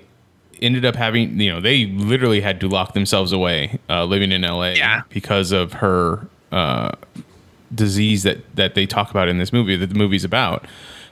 ended 0.62 0.86
up 0.86 0.96
having 0.96 1.40
you 1.40 1.52
know 1.52 1.60
they 1.60 1.86
literally 1.88 2.42
had 2.42 2.60
to 2.62 2.68
lock 2.68 2.94
themselves 2.94 3.32
away 3.32 3.80
uh, 3.90 4.04
living 4.06 4.32
in 4.32 4.42
LA 4.44 4.70
Yeah. 4.74 5.02
because 5.10 5.52
of 5.52 5.74
her 5.74 6.28
uh 6.52 6.92
disease 7.74 8.24
that 8.24 8.38
that 8.56 8.74
they 8.76 8.86
talk 8.86 9.12
about 9.12 9.28
in 9.28 9.38
this 9.38 9.52
movie 9.54 9.76
that 9.76 9.88
the 9.88 9.96
movie's 9.96 10.24
about 10.24 10.66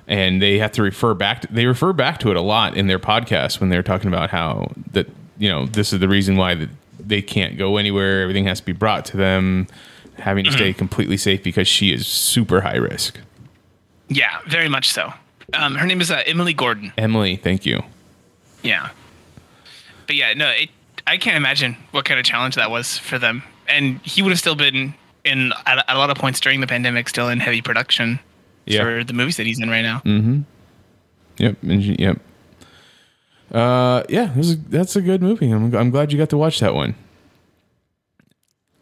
and 0.07 0.41
they 0.41 0.57
have 0.57 0.71
to 0.71 0.81
refer 0.81 1.13
back 1.13 1.41
to, 1.41 1.53
they 1.53 1.65
refer 1.65 1.93
back 1.93 2.19
to 2.19 2.31
it 2.31 2.37
a 2.37 2.41
lot 2.41 2.75
in 2.77 2.87
their 2.87 2.99
podcast 2.99 3.59
when 3.59 3.69
they're 3.69 3.83
talking 3.83 4.07
about 4.07 4.29
how 4.29 4.71
that 4.91 5.07
you 5.37 5.49
know 5.49 5.65
this 5.65 5.93
is 5.93 5.99
the 5.99 6.07
reason 6.07 6.37
why 6.37 6.55
that 6.55 6.69
they 6.99 7.21
can't 7.21 7.57
go 7.57 7.77
anywhere 7.77 8.21
everything 8.21 8.45
has 8.45 8.59
to 8.59 8.65
be 8.65 8.71
brought 8.71 9.05
to 9.05 9.17
them 9.17 9.67
having 10.17 10.43
to 10.43 10.51
stay 10.51 10.73
completely 10.73 11.17
safe 11.17 11.43
because 11.43 11.67
she 11.67 11.93
is 11.93 12.07
super 12.07 12.61
high 12.61 12.75
risk 12.77 13.19
Yeah, 14.07 14.39
very 14.47 14.69
much 14.69 14.89
so. 14.89 15.13
Um, 15.53 15.75
her 15.75 15.85
name 15.85 16.01
is 16.01 16.09
uh, 16.09 16.23
Emily 16.25 16.53
Gordon. 16.53 16.91
emily 16.97 17.35
thank 17.35 17.65
you 17.65 17.83
Yeah. 18.63 18.89
But 20.07 20.15
yeah, 20.15 20.33
no, 20.33 20.47
it, 20.49 20.69
I 21.05 21.17
can't 21.17 21.35
imagine 21.37 21.75
what 21.91 22.05
kind 22.05 22.19
of 22.19 22.25
challenge 22.25 22.55
that 22.55 22.71
was 22.71 22.97
for 22.97 23.19
them. 23.19 23.43
And 23.67 23.99
he 24.03 24.21
would 24.21 24.29
have 24.29 24.39
still 24.39 24.55
been 24.55 24.93
in 25.25 25.51
at 25.65 25.83
a 25.89 25.97
lot 25.97 26.09
of 26.09 26.17
points 26.17 26.39
during 26.39 26.61
the 26.61 26.67
pandemic, 26.67 27.09
still 27.09 27.27
in 27.27 27.41
heavy 27.41 27.61
production 27.61 28.19
Yeah. 28.67 28.83
for 28.83 29.03
the 29.03 29.13
movies 29.13 29.37
that 29.37 29.45
he's 29.45 29.59
in 29.59 29.69
right 29.69 29.81
now. 29.81 30.01
Yep. 31.37 31.57
and 31.63 31.83
she- 31.83 31.95
Yep. 31.99 32.19
Uh, 33.51 34.03
yeah, 34.09 34.33
this 34.35 34.49
is, 34.49 34.63
that's 34.65 34.95
a 34.97 35.01
good 35.01 35.21
movie. 35.21 35.49
I'm, 35.51 35.73
I'm 35.73 35.89
glad 35.89 36.11
you 36.11 36.17
got 36.17 36.29
to 36.31 36.37
watch 36.37 36.59
that 36.59 36.73
one. 36.75 36.95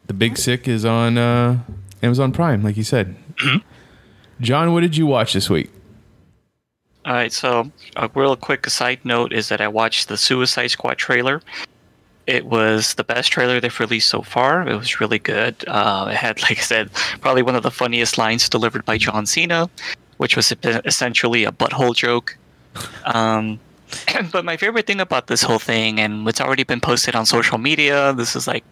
The 0.07 0.13
Big 0.13 0.37
Sick 0.37 0.67
is 0.67 0.85
on 0.85 1.17
uh, 1.17 1.59
Amazon 2.01 2.31
Prime, 2.31 2.63
like 2.63 2.75
you 2.77 2.83
said. 2.83 3.15
John, 4.41 4.73
what 4.73 4.81
did 4.81 4.97
you 4.97 5.05
watch 5.05 5.33
this 5.33 5.49
week? 5.49 5.71
All 7.05 7.13
right, 7.13 7.31
so 7.31 7.71
a 7.95 8.09
real 8.15 8.35
quick 8.35 8.67
side 8.67 8.99
note 9.03 9.31
is 9.33 9.49
that 9.49 9.61
I 9.61 9.67
watched 9.67 10.07
the 10.07 10.17
Suicide 10.17 10.67
Squad 10.71 10.97
trailer. 10.97 11.41
It 12.27 12.45
was 12.45 12.95
the 12.95 13.03
best 13.03 13.31
trailer 13.31 13.59
they've 13.59 13.79
released 13.79 14.09
so 14.09 14.21
far. 14.21 14.67
It 14.67 14.75
was 14.75 14.99
really 14.99 15.19
good. 15.19 15.55
Uh, 15.67 16.09
it 16.11 16.15
had, 16.15 16.41
like 16.43 16.57
I 16.57 16.61
said, 16.61 16.91
probably 17.21 17.41
one 17.41 17.55
of 17.55 17.63
the 17.63 17.71
funniest 17.71 18.17
lines 18.17 18.49
delivered 18.49 18.85
by 18.85 18.97
John 18.97 19.25
Cena, 19.25 19.69
which 20.17 20.35
was 20.35 20.53
essentially 20.63 21.43
a 21.43 21.51
butthole 21.51 21.95
joke. 21.95 22.37
Um, 23.05 23.59
but 24.31 24.45
my 24.45 24.57
favorite 24.57 24.87
thing 24.87 24.99
about 24.99 25.27
this 25.27 25.43
whole 25.43 25.59
thing, 25.59 25.99
and 25.99 26.27
it's 26.27 26.41
already 26.41 26.63
been 26.63 26.81
posted 26.81 27.15
on 27.15 27.25
social 27.25 27.57
media, 27.57 28.13
this 28.13 28.35
is 28.35 28.47
like 28.47 28.63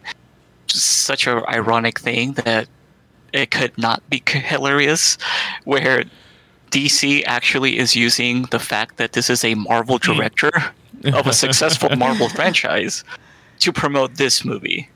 just 0.67 0.85
such 0.85 1.27
a 1.27 1.43
ironic 1.49 1.99
thing 1.99 2.33
that 2.33 2.67
it 3.31 3.51
could 3.51 3.77
not 3.77 4.07
be 4.09 4.21
hilarious, 4.27 5.17
where 5.65 6.05
DC 6.71 7.23
actually 7.25 7.77
is 7.77 7.95
using 7.95 8.43
the 8.43 8.59
fact 8.59 8.97
that 8.97 9.13
this 9.13 9.29
is 9.29 9.43
a 9.43 9.53
Marvel 9.55 9.99
director 9.99 10.51
of 11.05 11.27
a 11.27 11.33
successful 11.33 11.95
Marvel 11.97 12.29
franchise 12.29 13.03
to 13.59 13.71
promote 13.73 14.15
this 14.15 14.43
movie. 14.45 14.89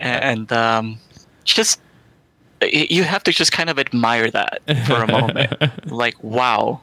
And 0.00 0.52
um, 0.52 0.98
just 1.44 1.80
you 2.62 3.04
have 3.04 3.22
to 3.24 3.32
just 3.32 3.52
kind 3.52 3.68
of 3.70 3.78
admire 3.78 4.30
that 4.30 4.60
for 4.86 4.94
a 5.02 5.06
moment. 5.06 5.52
like, 5.90 6.22
wow. 6.22 6.80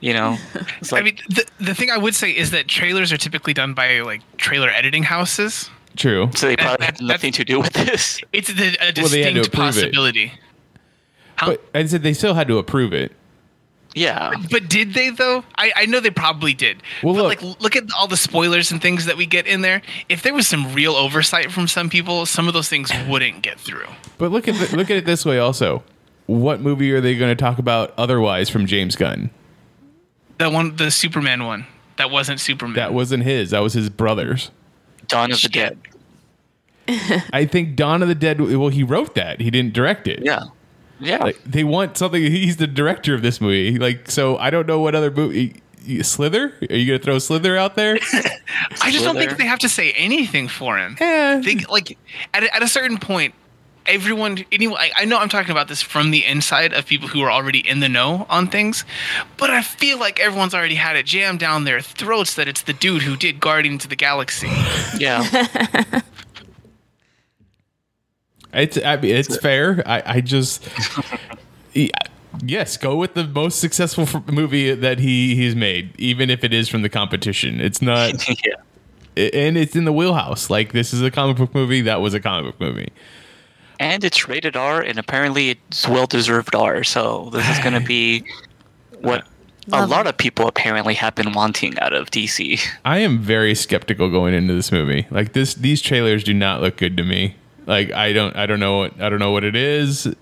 You 0.00 0.12
know, 0.12 0.38
it's 0.80 0.92
like, 0.92 1.00
I 1.02 1.04
mean, 1.04 1.18
the, 1.28 1.44
the 1.58 1.74
thing 1.74 1.90
I 1.90 1.98
would 1.98 2.14
say 2.14 2.30
is 2.30 2.52
that 2.52 2.68
trailers 2.68 3.12
are 3.12 3.16
typically 3.16 3.52
done 3.52 3.74
by 3.74 4.00
like 4.00 4.20
trailer 4.36 4.68
editing 4.70 5.02
houses. 5.02 5.68
True. 5.96 6.30
so 6.36 6.46
they 6.46 6.54
that- 6.56 6.62
probably 6.62 6.86
that- 6.86 6.98
had 7.00 7.02
nothing 7.04 7.32
to 7.32 7.44
do 7.44 7.58
with 7.58 7.72
this. 7.72 8.20
It's 8.32 8.46
the, 8.52 8.76
a 8.80 8.92
Well, 8.96 9.08
they 9.08 9.22
had 9.22 9.34
to 9.34 9.40
distinct 9.42 9.46
approve 9.48 9.48
it. 9.48 9.52
possibility. 9.82 10.32
But 11.44 11.64
I 11.74 11.84
said 11.86 12.02
they 12.04 12.14
still 12.14 12.34
had 12.34 12.46
to 12.48 12.58
approve 12.58 12.92
it. 12.92 13.12
Yeah. 13.94 14.32
But 14.50 14.68
did 14.68 14.94
they 14.94 15.10
though? 15.10 15.44
I, 15.56 15.72
I 15.74 15.86
know 15.86 16.00
they 16.00 16.10
probably 16.10 16.54
did. 16.54 16.82
Well, 17.02 17.14
but 17.14 17.24
look- 17.24 17.42
like 17.42 17.60
look 17.60 17.76
at 17.76 17.84
all 17.98 18.06
the 18.06 18.16
spoilers 18.16 18.70
and 18.70 18.80
things 18.82 19.06
that 19.06 19.16
we 19.16 19.26
get 19.26 19.46
in 19.46 19.62
there. 19.62 19.82
If 20.08 20.22
there 20.22 20.34
was 20.34 20.46
some 20.46 20.72
real 20.74 20.94
oversight 20.94 21.50
from 21.50 21.66
some 21.68 21.88
people, 21.90 22.26
some 22.26 22.46
of 22.48 22.54
those 22.54 22.68
things 22.68 22.90
wouldn't 23.08 23.42
get 23.42 23.58
through. 23.58 23.86
But 24.18 24.30
look 24.30 24.46
at 24.48 24.54
the, 24.56 24.76
look 24.76 24.90
at 24.90 24.96
it 24.96 25.04
this 25.06 25.24
way 25.24 25.38
also. 25.38 25.82
What 26.26 26.60
movie 26.60 26.92
are 26.92 27.00
they 27.00 27.16
going 27.16 27.30
to 27.34 27.40
talk 27.42 27.58
about 27.58 27.94
otherwise 27.96 28.50
from 28.50 28.66
James 28.66 28.94
Gunn? 28.96 29.30
The 30.38 30.50
one 30.50 30.76
the 30.76 30.90
Superman 30.90 31.44
one. 31.44 31.66
That 31.96 32.10
wasn't 32.10 32.38
Superman. 32.38 32.76
That 32.76 32.92
wasn't 32.94 33.24
his. 33.24 33.50
That 33.50 33.60
was 33.60 33.72
his 33.72 33.88
brother's. 33.90 34.50
Dawn 35.08 35.32
of 35.32 35.40
the 35.42 35.48
Dead. 35.48 35.78
I 37.32 37.44
think 37.50 37.76
Dawn 37.76 38.02
of 38.02 38.08
the 38.08 38.14
Dead. 38.14 38.40
Well, 38.40 38.68
he 38.68 38.82
wrote 38.82 39.14
that. 39.14 39.40
He 39.40 39.50
didn't 39.50 39.72
direct 39.74 40.06
it. 40.06 40.20
Yeah. 40.22 40.44
Yeah. 41.00 41.24
Like 41.24 41.42
they 41.44 41.64
want 41.64 41.96
something. 41.96 42.20
He's 42.20 42.56
the 42.56 42.66
director 42.66 43.14
of 43.14 43.22
this 43.22 43.40
movie. 43.40 43.78
Like 43.78 44.10
so, 44.10 44.36
I 44.38 44.50
don't 44.50 44.66
know 44.66 44.80
what 44.80 44.94
other 44.94 45.10
movie. 45.10 45.62
Slither? 46.02 46.52
Are 46.68 46.76
you 46.76 46.86
gonna 46.86 46.98
throw 46.98 47.18
Slither 47.18 47.56
out 47.56 47.74
there? 47.74 47.94
I 48.82 48.90
just 48.90 49.04
don't 49.04 49.16
think 49.16 49.38
they 49.38 49.46
have 49.46 49.60
to 49.60 49.70
say 49.70 49.92
anything 49.92 50.48
for 50.48 50.76
him. 50.76 50.96
Eh. 51.00 51.40
They, 51.40 51.54
like 51.70 51.96
at 52.34 52.42
a, 52.42 52.54
at 52.54 52.62
a 52.62 52.68
certain 52.68 52.98
point, 52.98 53.34
everyone. 53.86 54.44
Anyway, 54.52 54.76
I, 54.78 54.90
I 55.02 55.04
know 55.06 55.18
I'm 55.18 55.30
talking 55.30 55.50
about 55.50 55.68
this 55.68 55.80
from 55.80 56.10
the 56.10 56.24
inside 56.26 56.74
of 56.74 56.84
people 56.86 57.08
who 57.08 57.22
are 57.22 57.30
already 57.30 57.66
in 57.66 57.80
the 57.80 57.88
know 57.88 58.26
on 58.28 58.48
things, 58.48 58.84
but 59.38 59.48
I 59.48 59.62
feel 59.62 59.98
like 59.98 60.20
everyone's 60.20 60.54
already 60.54 60.74
had 60.74 60.96
it 60.96 61.06
jammed 61.06 61.40
down 61.40 61.64
their 61.64 61.80
throats 61.80 62.34
that 62.34 62.48
it's 62.48 62.62
the 62.62 62.74
dude 62.74 63.02
who 63.02 63.16
did 63.16 63.40
Guardians 63.40 63.84
of 63.84 63.90
the 63.90 63.96
Galaxy. 63.96 64.50
yeah. 64.98 65.22
It's 68.52 68.78
I 68.82 68.96
mean, 68.96 69.14
it's 69.14 69.36
fair. 69.36 69.82
I 69.86 70.02
I 70.06 70.20
just 70.20 70.66
yes, 72.44 72.76
go 72.76 72.96
with 72.96 73.14
the 73.14 73.26
most 73.26 73.60
successful 73.60 74.22
movie 74.26 74.74
that 74.74 74.98
he 74.98 75.34
he's 75.34 75.54
made, 75.54 75.92
even 75.98 76.30
if 76.30 76.44
it 76.44 76.52
is 76.52 76.68
from 76.68 76.82
the 76.82 76.88
competition. 76.88 77.60
It's 77.60 77.82
not, 77.82 78.26
yeah. 78.46 78.54
and 79.16 79.56
it's 79.58 79.76
in 79.76 79.84
the 79.84 79.92
wheelhouse. 79.92 80.50
Like 80.50 80.72
this 80.72 80.92
is 80.92 81.02
a 81.02 81.10
comic 81.10 81.36
book 81.36 81.54
movie. 81.54 81.82
That 81.82 82.00
was 82.00 82.14
a 82.14 82.20
comic 82.20 82.52
book 82.52 82.60
movie. 82.60 82.92
and 83.78 84.02
it's 84.02 84.28
rated 84.28 84.56
R, 84.56 84.80
and 84.80 84.98
apparently 84.98 85.50
it's 85.50 85.86
well 85.86 86.06
deserved 86.06 86.54
R. 86.54 86.84
So 86.84 87.30
this 87.32 87.48
is 87.48 87.58
going 87.58 87.74
to 87.74 87.86
be 87.86 88.24
what 89.00 89.26
a 89.70 89.80
Love 89.80 89.90
lot 89.90 90.06
of 90.06 90.16
people 90.16 90.46
apparently 90.48 90.94
have 90.94 91.14
been 91.14 91.32
wanting 91.32 91.78
out 91.78 91.92
of 91.92 92.10
DC. 92.10 92.58
I 92.86 92.98
am 92.98 93.18
very 93.18 93.54
skeptical 93.54 94.10
going 94.10 94.32
into 94.32 94.54
this 94.54 94.72
movie. 94.72 95.06
Like 95.10 95.34
this, 95.34 95.52
these 95.54 95.82
trailers 95.82 96.24
do 96.24 96.32
not 96.32 96.62
look 96.62 96.78
good 96.78 96.96
to 96.96 97.04
me. 97.04 97.36
Like 97.68 97.92
I 97.92 98.12
don't, 98.12 98.34
I 98.34 98.46
don't 98.46 98.58
know 98.60 98.78
what, 98.78 99.00
I 99.00 99.08
don't 99.10 99.18
know 99.20 99.30
what 99.30 99.44
it 99.44 99.54
is. 99.54 100.12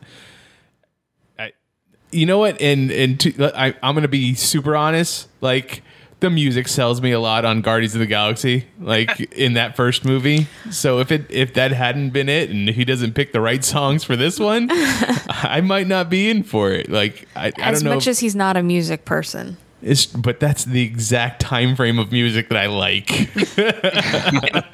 I, 1.38 1.52
you 2.10 2.26
know 2.26 2.38
what? 2.38 2.60
And 2.60 2.90
and 2.90 3.20
to, 3.20 3.58
I, 3.58 3.72
I'm 3.82 3.94
gonna 3.94 4.08
be 4.08 4.34
super 4.34 4.74
honest. 4.76 5.28
Like 5.40 5.82
the 6.18 6.28
music 6.28 6.66
sells 6.66 7.00
me 7.00 7.12
a 7.12 7.20
lot 7.20 7.44
on 7.44 7.60
Guardians 7.60 7.94
of 7.94 8.00
the 8.00 8.06
Galaxy. 8.06 8.66
Like 8.80 9.20
in 9.32 9.52
that 9.54 9.76
first 9.76 10.04
movie. 10.04 10.48
So 10.72 10.98
if 10.98 11.12
it 11.12 11.26
if 11.30 11.54
that 11.54 11.70
hadn't 11.70 12.10
been 12.10 12.28
it, 12.28 12.50
and 12.50 12.68
he 12.68 12.84
doesn't 12.84 13.12
pick 13.14 13.32
the 13.32 13.40
right 13.40 13.62
songs 13.64 14.02
for 14.02 14.16
this 14.16 14.40
one, 14.40 14.66
I 14.72 15.60
might 15.62 15.86
not 15.86 16.10
be 16.10 16.28
in 16.28 16.42
for 16.42 16.72
it. 16.72 16.90
Like 16.90 17.28
I, 17.36 17.46
I 17.46 17.52
As 17.60 17.78
don't 17.80 17.90
know. 17.90 17.94
much 17.94 18.08
as 18.08 18.18
he's 18.18 18.34
not 18.34 18.56
a 18.56 18.62
music 18.64 19.04
person. 19.04 19.56
It's, 19.86 20.06
but 20.06 20.40
that's 20.40 20.64
the 20.64 20.82
exact 20.82 21.40
time 21.40 21.76
frame 21.76 21.98
of 21.98 22.10
music 22.12 22.48
that 22.48 22.58
I 22.58 22.66
like. 22.66 23.10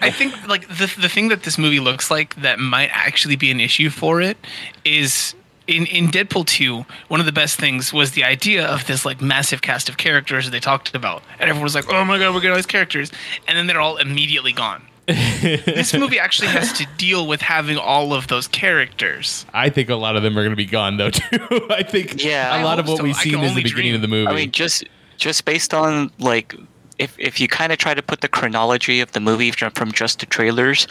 I 0.03 0.11
think 0.11 0.49
like 0.49 0.67
the 0.69 0.93
the 1.01 1.09
thing 1.09 1.29
that 1.29 1.43
this 1.43 1.59
movie 1.59 1.81
looks 1.81 2.11
like 2.11 2.35
that 2.37 2.59
might 2.59 2.91
actually 2.93 3.37
be 3.37 3.51
an 3.51 3.61
issue 3.61 3.91
for 3.91 4.21
it 4.21 4.37
is 4.85 5.35
in 5.67 5.87
in 5.87 6.09
Deadpool 6.09 6.47
2, 6.47 6.85
one 7.09 7.21
of 7.21 7.27
the 7.27 7.33
best 7.33 7.59
things 7.59 7.93
was 7.93 8.13
the 8.13 8.25
idea 8.25 8.67
of 8.67 8.87
this 8.87 9.05
like 9.05 9.21
massive 9.21 9.63
cast 9.63 9.89
of 9.89 9.97
characters 9.97 10.45
that 10.47 10.51
they 10.51 10.61
talked 10.61 10.95
about. 10.95 11.23
And 11.39 11.49
everyone 11.49 11.63
was 11.65 11.75
like, 11.75 11.93
"Oh 11.93 12.05
my 12.05 12.19
god, 12.19 12.35
we're 12.35 12.41
getting 12.41 12.51
all 12.53 12.57
these 12.57 12.67
characters." 12.67 13.13
And 13.47 13.57
then 13.57 13.67
they're 13.67 13.81
all 13.81 13.99
immediately 13.99 14.53
gone. 14.53 14.83
this 15.07 15.93
movie 15.95 16.19
actually 16.21 16.49
has 16.49 16.73
to 16.75 16.87
deal 16.97 17.27
with 17.27 17.41
having 17.41 17.77
all 17.77 18.13
of 18.15 18.29
those 18.29 18.47
characters. 18.47 19.45
I 19.53 19.69
think 19.69 19.91
a 19.91 19.97
lot 19.97 20.15
of 20.15 20.23
them 20.23 20.39
are 20.39 20.43
going 20.43 20.51
to 20.53 20.57
be 20.57 20.65
gone 20.67 20.97
though 20.97 21.11
too. 21.11 21.67
I 21.71 21.83
think 21.83 22.23
Yeah, 22.25 22.55
a 22.55 22.61
I 22.61 22.63
lot 22.63 22.79
of 22.79 22.87
what 22.87 22.99
so. 22.99 23.03
we've 23.05 23.17
seen 23.17 23.33
can 23.35 23.41
is 23.43 23.47
the 23.47 23.51
only 23.51 23.63
beginning 23.65 23.83
dream. 23.93 23.95
of 23.97 24.01
the 24.03 24.09
movie. 24.09 24.29
I 24.31 24.35
mean, 24.35 24.53
just 24.53 24.85
just 25.23 25.45
based 25.45 25.73
on 25.73 26.11
like 26.19 26.57
if 26.99 27.15
if 27.19 27.41
you 27.41 27.47
kind 27.47 27.73
of 27.73 27.79
try 27.79 27.95
to 27.95 28.03
put 28.03 28.21
the 28.21 28.29
chronology 28.29 29.01
of 29.01 29.13
the 29.13 29.21
movie 29.21 29.53
from, 29.53 29.71
from 29.73 29.93
just 29.93 30.19
the 30.19 30.27
trailers, 30.27 30.89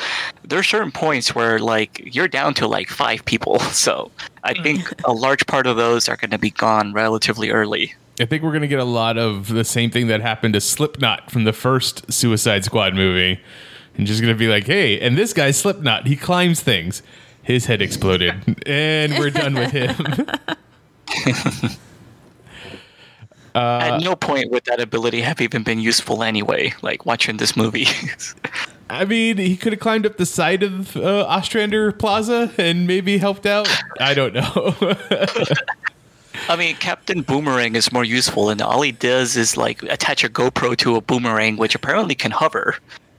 there 0.48 0.58
are 0.58 0.63
certain 0.63 0.91
points 0.91 1.36
where 1.36 1.60
like 1.60 2.02
you're 2.15 2.30
down 2.30 2.54
to 2.56 2.67
like 2.67 2.89
five 2.89 3.24
people. 3.26 3.60
So 3.82 4.12
I 4.44 4.54
think 4.54 4.94
a 5.06 5.12
large 5.12 5.48
part 5.48 5.65
of 5.65 5.76
those 5.76 6.08
are 6.08 6.15
going 6.15 6.32
to 6.32 6.38
be 6.38 6.52
gone 6.52 6.94
relatively 6.94 7.50
early. 7.50 7.96
I 8.20 8.26
think 8.26 8.44
we're 8.44 8.52
going 8.52 8.62
to 8.62 8.67
get 8.67 8.80
a 8.80 8.84
lot 8.84 9.17
of 9.17 9.48
the 9.48 9.63
same 9.63 9.89
thing 9.89 10.08
that 10.08 10.22
happened 10.22 10.54
to 10.54 10.62
Slipknot 10.62 11.32
from 11.32 11.46
the 11.46 11.54
first 11.54 12.12
Suicide 12.12 12.63
Squad 12.63 12.94
movie, 12.94 13.41
and 13.98 14.06
just 14.06 14.22
going 14.22 14.34
to 14.34 14.38
be 14.38 14.48
like, 14.48 14.67
hey, 14.67 15.00
and 15.00 15.17
this 15.17 15.34
guy's 15.34 15.58
Slipknot, 15.58 16.08
he 16.08 16.15
climbs 16.15 16.62
things. 16.62 17.02
His 17.41 17.65
head 17.65 17.82
exploded, 17.82 18.63
and 18.67 19.17
we're 19.17 19.32
done 19.32 19.56
with 19.56 19.72
him. 19.72 19.96
At 23.55 24.01
no 24.01 24.15
point 24.15 24.51
would 24.51 24.65
that 24.65 24.79
ability 24.79 25.21
have 25.21 25.41
even 25.41 25.63
been 25.63 25.79
useful 25.79 26.23
anyway. 26.23 26.73
Like 26.81 27.05
watching 27.05 27.37
this 27.37 27.55
movie. 27.57 27.87
I 28.89 29.05
mean, 29.05 29.37
he 29.37 29.55
could 29.55 29.71
have 29.71 29.79
climbed 29.79 30.05
up 30.05 30.17
the 30.17 30.25
side 30.25 30.63
of 30.63 30.97
uh, 30.97 31.25
Ostrander 31.25 31.93
Plaza 31.93 32.51
and 32.57 32.85
maybe 32.85 33.17
helped 33.17 33.45
out. 33.45 33.69
I 34.01 34.13
don't 34.13 34.33
know. 34.33 34.75
I 36.49 36.55
mean, 36.57 36.75
Captain 36.75 37.21
Boomerang 37.21 37.75
is 37.75 37.91
more 37.93 38.03
useful, 38.03 38.49
and 38.49 38.61
all 38.61 38.81
he 38.81 38.91
does 38.91 39.37
is 39.37 39.55
like 39.55 39.83
attach 39.83 40.23
a 40.23 40.29
GoPro 40.29 40.75
to 40.77 40.95
a 40.95 41.01
boomerang, 41.01 41.55
which 41.57 41.75
apparently 41.75 42.15
can 42.15 42.31
hover. 42.31 42.75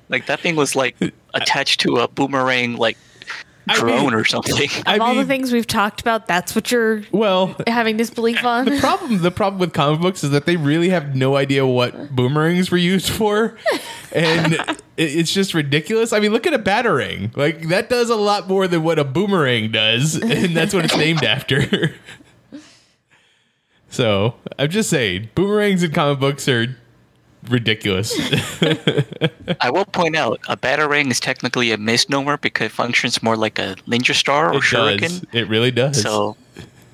Like 0.08 0.26
that 0.26 0.40
thing 0.40 0.56
was 0.56 0.76
like 0.76 0.96
attached 1.34 1.80
to 1.80 1.96
a 1.96 2.08
boomerang, 2.08 2.76
like 2.76 2.98
I 3.68 3.77
drone 3.79 4.01
mean- 4.07 4.14
or 4.14 4.25
something. 4.25 4.68
I 4.87 4.96
Of 4.96 5.01
all 5.03 5.14
the 5.14 5.25
things 5.25 5.53
we've 5.53 5.66
talked 5.66 6.01
about, 6.01 6.27
that's 6.27 6.55
what 6.55 6.70
you're 6.72 7.03
well, 7.12 7.55
having 7.66 7.96
disbelief 7.96 8.44
on. 8.44 8.64
the 8.64 8.79
problem 8.81 9.22
the 9.22 9.31
problem 9.31 9.61
with 9.61 9.72
comic 9.72 10.01
books 10.01 10.25
is 10.25 10.31
that 10.31 10.46
they 10.46 10.57
really 10.57 10.88
have 10.88 11.14
no 11.14 11.37
idea 11.37 11.66
what 11.66 12.14
boomerangs 12.14 12.70
were 12.70 12.77
used 12.79 13.11
for. 13.11 13.57
And 14.12 14.59
it's 14.96 15.33
just 15.33 15.55
ridiculous. 15.55 16.12
I 16.12 16.20
mean 16.20 16.33
look 16.33 16.46
at 16.46 16.55
a 16.55 16.59
batarang. 16.59 17.37
Like 17.37 17.68
that 17.68 17.88
does 17.88 18.11
a 18.11 18.16
lot 18.16 18.48
more 18.48 18.66
than 18.68 18.83
what 18.83 18.98
a 18.98 19.05
boomerang 19.05 19.70
does. 19.70 20.16
And 20.22 20.57
that's 20.57 20.75
what 20.75 20.85
it's 20.85 20.96
named 20.96 21.22
after. 21.25 21.94
So 23.90 24.35
i'm 24.59 24.70
just 24.70 24.88
saying 24.88 25.29
boomerangs 25.35 25.83
in 25.83 25.92
comic 25.92 26.18
books 26.18 26.48
are 26.48 26.75
ridiculous 27.48 28.12
I 29.61 29.70
will 29.70 29.85
point 29.85 30.16
out 30.16 30.40
a 30.48 30.57
batarang 30.57 31.11
is 31.11 31.20
technically 31.20 31.72
a 31.72 31.76
misnomer 31.78 32.37
because 32.37 32.66
it 32.66 32.72
functions 32.72 33.22
more 33.22 33.37
like 33.37 33.59
a 33.59 33.74
ninja 33.88 34.14
star 34.14 34.52
or 34.52 34.59
it 34.59 34.62
shuriken. 34.62 35.00
does 35.00 35.22
it 35.33 35.48
really 35.48 35.70
does 35.70 36.00
So, 36.00 36.37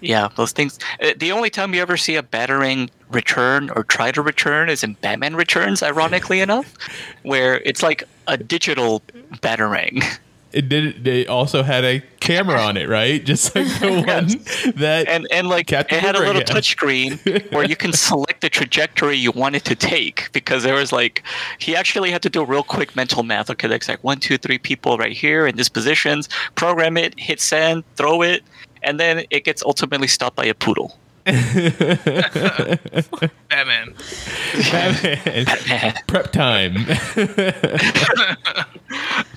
yeah, 0.00 0.28
those 0.36 0.52
things. 0.52 0.78
uh, 1.02 1.12
The 1.16 1.32
only 1.32 1.50
time 1.50 1.74
you 1.74 1.82
ever 1.82 1.96
see 1.96 2.16
a 2.16 2.22
batarang 2.22 2.88
return 3.10 3.68
or 3.74 3.82
try 3.84 4.12
to 4.12 4.22
return 4.22 4.68
is 4.68 4.84
in 4.84 4.94
Batman 4.94 5.34
Returns, 5.36 5.82
ironically 5.82 6.40
enough, 6.40 6.72
where 7.22 7.58
it's 7.64 7.82
like 7.82 8.04
a 8.26 8.36
digital 8.36 9.02
batarang. 9.42 10.02
it 10.52 10.68
did 10.68 11.06
it 11.06 11.28
also 11.28 11.62
had 11.62 11.84
a 11.84 12.00
camera 12.20 12.60
on 12.60 12.76
it 12.76 12.88
right 12.88 13.24
just 13.24 13.54
like 13.54 13.66
the 13.80 14.02
one 14.06 14.74
that 14.76 15.06
And 15.08 15.26
and 15.30 15.48
like 15.48 15.70
it 15.72 15.90
had 15.90 16.16
a 16.16 16.20
little 16.20 16.42
touchscreen 16.42 17.52
where 17.52 17.64
you 17.64 17.76
can 17.76 17.92
select 17.92 18.40
the 18.40 18.48
trajectory 18.48 19.16
you 19.16 19.30
wanted 19.32 19.64
to 19.66 19.74
take 19.74 20.30
because 20.32 20.62
there 20.62 20.74
was 20.74 20.92
like 20.92 21.22
he 21.58 21.76
actually 21.76 22.10
had 22.10 22.22
to 22.22 22.30
do 22.30 22.44
real 22.44 22.62
quick 22.62 22.96
mental 22.96 23.22
math. 23.22 23.50
Okay, 23.50 23.68
there's 23.68 23.88
like 23.88 24.02
one, 24.02 24.18
two, 24.18 24.38
three 24.38 24.58
people 24.58 24.96
right 24.96 25.12
here 25.12 25.46
in 25.46 25.56
these 25.56 25.68
positions. 25.68 26.28
Program 26.54 26.96
it, 26.96 27.18
hit 27.18 27.40
send, 27.40 27.84
throw 27.96 28.22
it, 28.22 28.42
and 28.82 28.98
then 28.98 29.24
it 29.30 29.44
gets 29.44 29.62
ultimately 29.62 30.08
stopped 30.08 30.36
by 30.36 30.44
a 30.44 30.54
poodle. 30.54 30.96
Batman. 33.48 33.94
Batman. 34.70 35.94
prep 36.06 36.32
time 36.32 36.74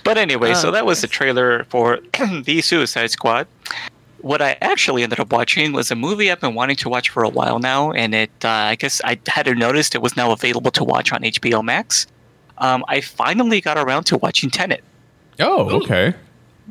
But 0.04 0.18
anyway, 0.18 0.54
so 0.54 0.70
Oh, 0.70 0.72
that 0.72 0.86
was 0.86 1.02
the 1.02 1.08
trailer 1.08 1.64
for 1.66 2.00
The 2.44 2.62
Suicide 2.62 3.12
Squad. 3.12 3.48
What 4.20 4.42
I 4.42 4.56
actually 4.62 5.04
ended 5.04 5.20
up 5.20 5.32
watching 5.32 5.74
was 5.74 5.90
a 5.92 5.96
movie 5.96 6.32
I've 6.32 6.40
been 6.40 6.54
wanting 6.54 6.76
to 6.78 6.90
watch 6.90 7.10
for 7.10 7.24
a 7.24 7.30
while 7.30 7.60
now, 7.60 7.92
and 7.92 8.14
it 8.14 8.30
uh, 8.44 8.50
I 8.50 8.76
guess 8.76 9.02
I 9.04 9.20
hadn't 9.28 9.58
noticed 9.58 9.96
it 9.96 10.02
was 10.02 10.16
now 10.16 10.32
available 10.32 10.72
to 10.72 10.84
watch 10.84 11.12
on 11.12 11.22
HBO 11.22 11.64
Max. 11.64 12.08
Um, 12.60 12.86
I 12.88 13.02
finally 13.02 13.60
got 13.62 13.78
around 13.78 14.04
to 14.06 14.18
watching 14.18 14.50
Tenet. 14.52 14.84
oh 15.40 15.70
okay 15.82 16.14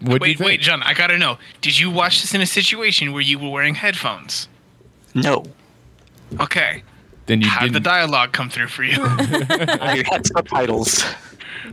what 0.02 0.22
do 0.22 0.28
you 0.28 0.32
Wait, 0.32 0.38
think 0.38 0.46
wait, 0.46 0.60
John, 0.60 0.82
I 0.82 0.94
gotta 0.94 1.18
know. 1.18 1.38
Did 1.60 1.78
you 1.78 1.90
watch 1.90 2.20
this 2.22 2.32
in 2.34 2.40
a 2.40 2.46
situation 2.46 3.12
where 3.12 3.20
you 3.20 3.38
were 3.38 3.50
wearing 3.50 3.74
headphones? 3.74 4.48
No, 5.14 5.44
Okay. 6.40 6.82
then 7.26 7.40
you 7.40 7.48
How 7.48 7.62
did 7.62 7.72
the 7.72 7.80
dialogue 7.80 8.32
come 8.32 8.48
through 8.50 8.68
for 8.68 8.84
you? 8.84 8.98
I 9.00 10.02
had 10.10 10.26
subtitles. 10.26 11.04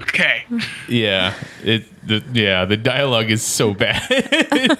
okay. 0.02 0.46
Yeah, 0.88 1.34
it 1.64 1.86
the 2.08 2.24
yeah 2.34 2.66
the 2.66 2.78
dialogue 2.78 3.30
is 3.32 3.44
so 3.44 3.74
bad. 3.74 4.78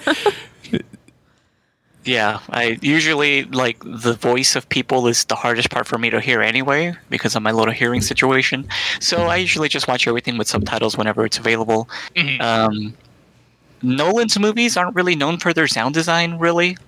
Yeah, 2.04 2.38
I 2.48 2.78
usually 2.80 3.44
like 3.44 3.76
the 3.84 4.14
voice 4.14 4.56
of 4.56 4.66
people 4.70 5.08
is 5.08 5.24
the 5.26 5.34
hardest 5.34 5.68
part 5.68 5.86
for 5.86 5.98
me 5.98 6.08
to 6.08 6.20
hear 6.22 6.40
anyway 6.40 6.94
because 7.10 7.36
of 7.36 7.42
my 7.42 7.50
little 7.52 7.74
hearing 7.74 8.00
situation. 8.00 8.66
So 8.98 9.24
I 9.26 9.36
usually 9.36 9.68
just 9.68 9.88
watch 9.88 10.06
everything 10.08 10.38
with 10.38 10.48
subtitles 10.48 10.96
whenever 10.96 11.26
it's 11.26 11.36
available. 11.38 11.86
Mhm. 12.16 12.40
Um, 12.40 12.94
Nolan's 13.82 14.38
movies 14.38 14.78
aren't 14.78 14.96
really 14.96 15.16
known 15.16 15.36
for 15.38 15.52
their 15.52 15.66
sound 15.68 15.92
design, 15.92 16.38
really. 16.38 16.78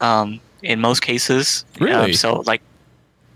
Um, 0.00 0.40
in 0.62 0.80
most 0.80 1.00
cases, 1.00 1.64
Really? 1.80 1.94
Um, 2.10 2.12
so 2.14 2.42
like, 2.46 2.62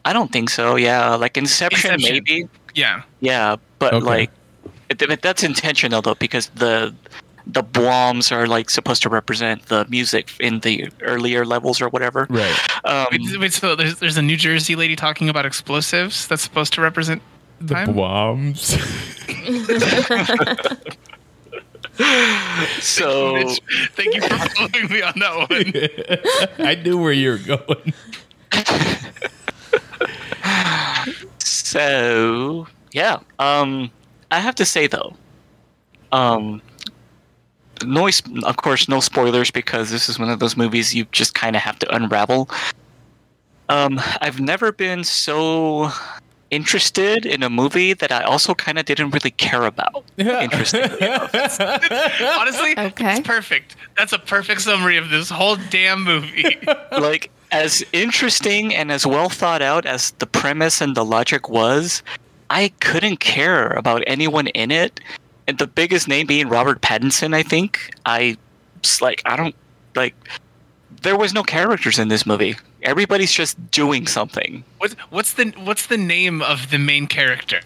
I 0.04 0.12
don't 0.12 0.30
think 0.32 0.50
so. 0.50 0.76
Yeah, 0.76 1.14
like 1.16 1.36
Inception, 1.36 1.94
Inception. 1.94 2.22
maybe. 2.26 2.48
Yeah. 2.74 3.02
Yeah, 3.20 3.56
but 3.78 3.94
Okay. 3.94 4.04
like, 4.06 4.30
it, 4.88 4.98
but 4.98 5.20
that's 5.22 5.42
intentional 5.42 6.00
though 6.02 6.14
because 6.14 6.48
the 6.54 6.94
the 7.48 7.62
bombs 7.62 8.32
are 8.32 8.46
like 8.46 8.70
supposed 8.70 9.02
to 9.02 9.08
represent 9.08 9.66
the 9.66 9.84
music 9.88 10.32
in 10.40 10.60
the 10.60 10.88
earlier 11.02 11.44
levels 11.44 11.80
or 11.80 11.88
whatever. 11.88 12.26
right. 12.28 12.56
Um, 12.84 13.06
Wait, 13.12 13.38
wait, 13.40 13.52
so 13.52 13.76
there's, 13.76 13.98
there's 14.00 14.16
a 14.16 14.22
New 14.22 14.36
Jersey 14.36 14.74
lady 14.76 14.96
talking 14.96 15.28
about 15.28 15.46
explosives 15.46 16.26
that's 16.26 16.42
supposed 16.42 16.72
to 16.74 16.80
represent 16.80 17.22
The 17.60 17.74
time? 17.74 17.94
bombs. 17.94 18.76
so 22.80 23.34
Mitch, 23.34 23.60
thank 23.92 24.14
you 24.14 24.20
for 24.20 24.28
following 24.28 24.90
me 24.90 25.02
on 25.02 25.14
that 25.16 26.58
one. 26.58 26.58
I 26.66 26.74
knew 26.74 26.98
where 26.98 27.12
you 27.12 27.30
were 27.30 27.38
going. 27.38 27.94
so 31.38 32.66
yeah. 32.92 33.18
Um, 33.38 33.90
I 34.30 34.40
have 34.40 34.54
to 34.56 34.64
say 34.64 34.86
though, 34.86 35.14
um, 36.12 36.62
no, 37.84 38.08
of 38.44 38.56
course, 38.56 38.88
no 38.88 39.00
spoilers 39.00 39.50
because 39.50 39.90
this 39.90 40.08
is 40.08 40.18
one 40.18 40.30
of 40.30 40.38
those 40.38 40.56
movies 40.56 40.94
you 40.94 41.04
just 41.12 41.34
kind 41.34 41.56
of 41.56 41.62
have 41.62 41.78
to 41.80 41.94
unravel. 41.94 42.48
Um, 43.68 44.00
I've 44.20 44.40
never 44.40 44.72
been 44.72 45.04
so 45.04 45.90
interested 46.50 47.26
in 47.26 47.42
a 47.42 47.50
movie 47.50 47.92
that 47.92 48.12
I 48.12 48.22
also 48.22 48.54
kind 48.54 48.78
of 48.78 48.84
didn't 48.84 49.10
really 49.10 49.30
care 49.32 49.64
about. 49.64 50.04
Interestingly 50.16 50.96
enough. 51.06 51.34
Honestly, 51.34 52.74
Okay. 52.78 53.18
it's 53.18 53.26
perfect. 53.26 53.76
That's 53.96 54.12
a 54.12 54.18
perfect 54.18 54.60
summary 54.62 54.96
of 54.96 55.10
this 55.10 55.28
whole 55.30 55.56
damn 55.70 56.02
movie. 56.04 56.56
like 56.92 57.30
as 57.52 57.84
interesting 57.92 58.74
and 58.74 58.90
as 58.92 59.06
well 59.06 59.28
thought 59.28 59.62
out 59.62 59.86
as 59.86 60.12
the 60.12 60.26
premise 60.26 60.80
and 60.80 60.96
the 60.96 61.04
logic 61.04 61.48
was, 61.48 62.02
I 62.50 62.68
couldn't 62.80 63.18
care 63.18 63.70
about 63.70 64.02
anyone 64.06 64.46
in 64.48 64.70
it. 64.70 65.00
And 65.48 65.58
the 65.58 65.66
biggest 65.66 66.08
name 66.08 66.26
being 66.26 66.48
Robert 66.48 66.80
Pattinson, 66.80 67.34
I 67.34 67.42
think. 67.42 67.90
I 68.04 68.36
like 69.00 69.22
I 69.24 69.36
don't 69.36 69.54
like 69.94 70.14
there 71.02 71.16
was 71.16 71.32
no 71.34 71.42
characters 71.42 71.98
in 71.98 72.08
this 72.08 72.26
movie. 72.26 72.56
Everybody's 72.86 73.32
just 73.32 73.70
doing 73.70 74.06
something. 74.06 74.64
what's 74.78 74.94
what's 75.10 75.32
the 75.34 75.52
what's 75.58 75.86
the 75.86 75.98
name 75.98 76.40
of 76.40 76.70
the 76.70 76.78
main 76.78 77.06
character? 77.06 77.60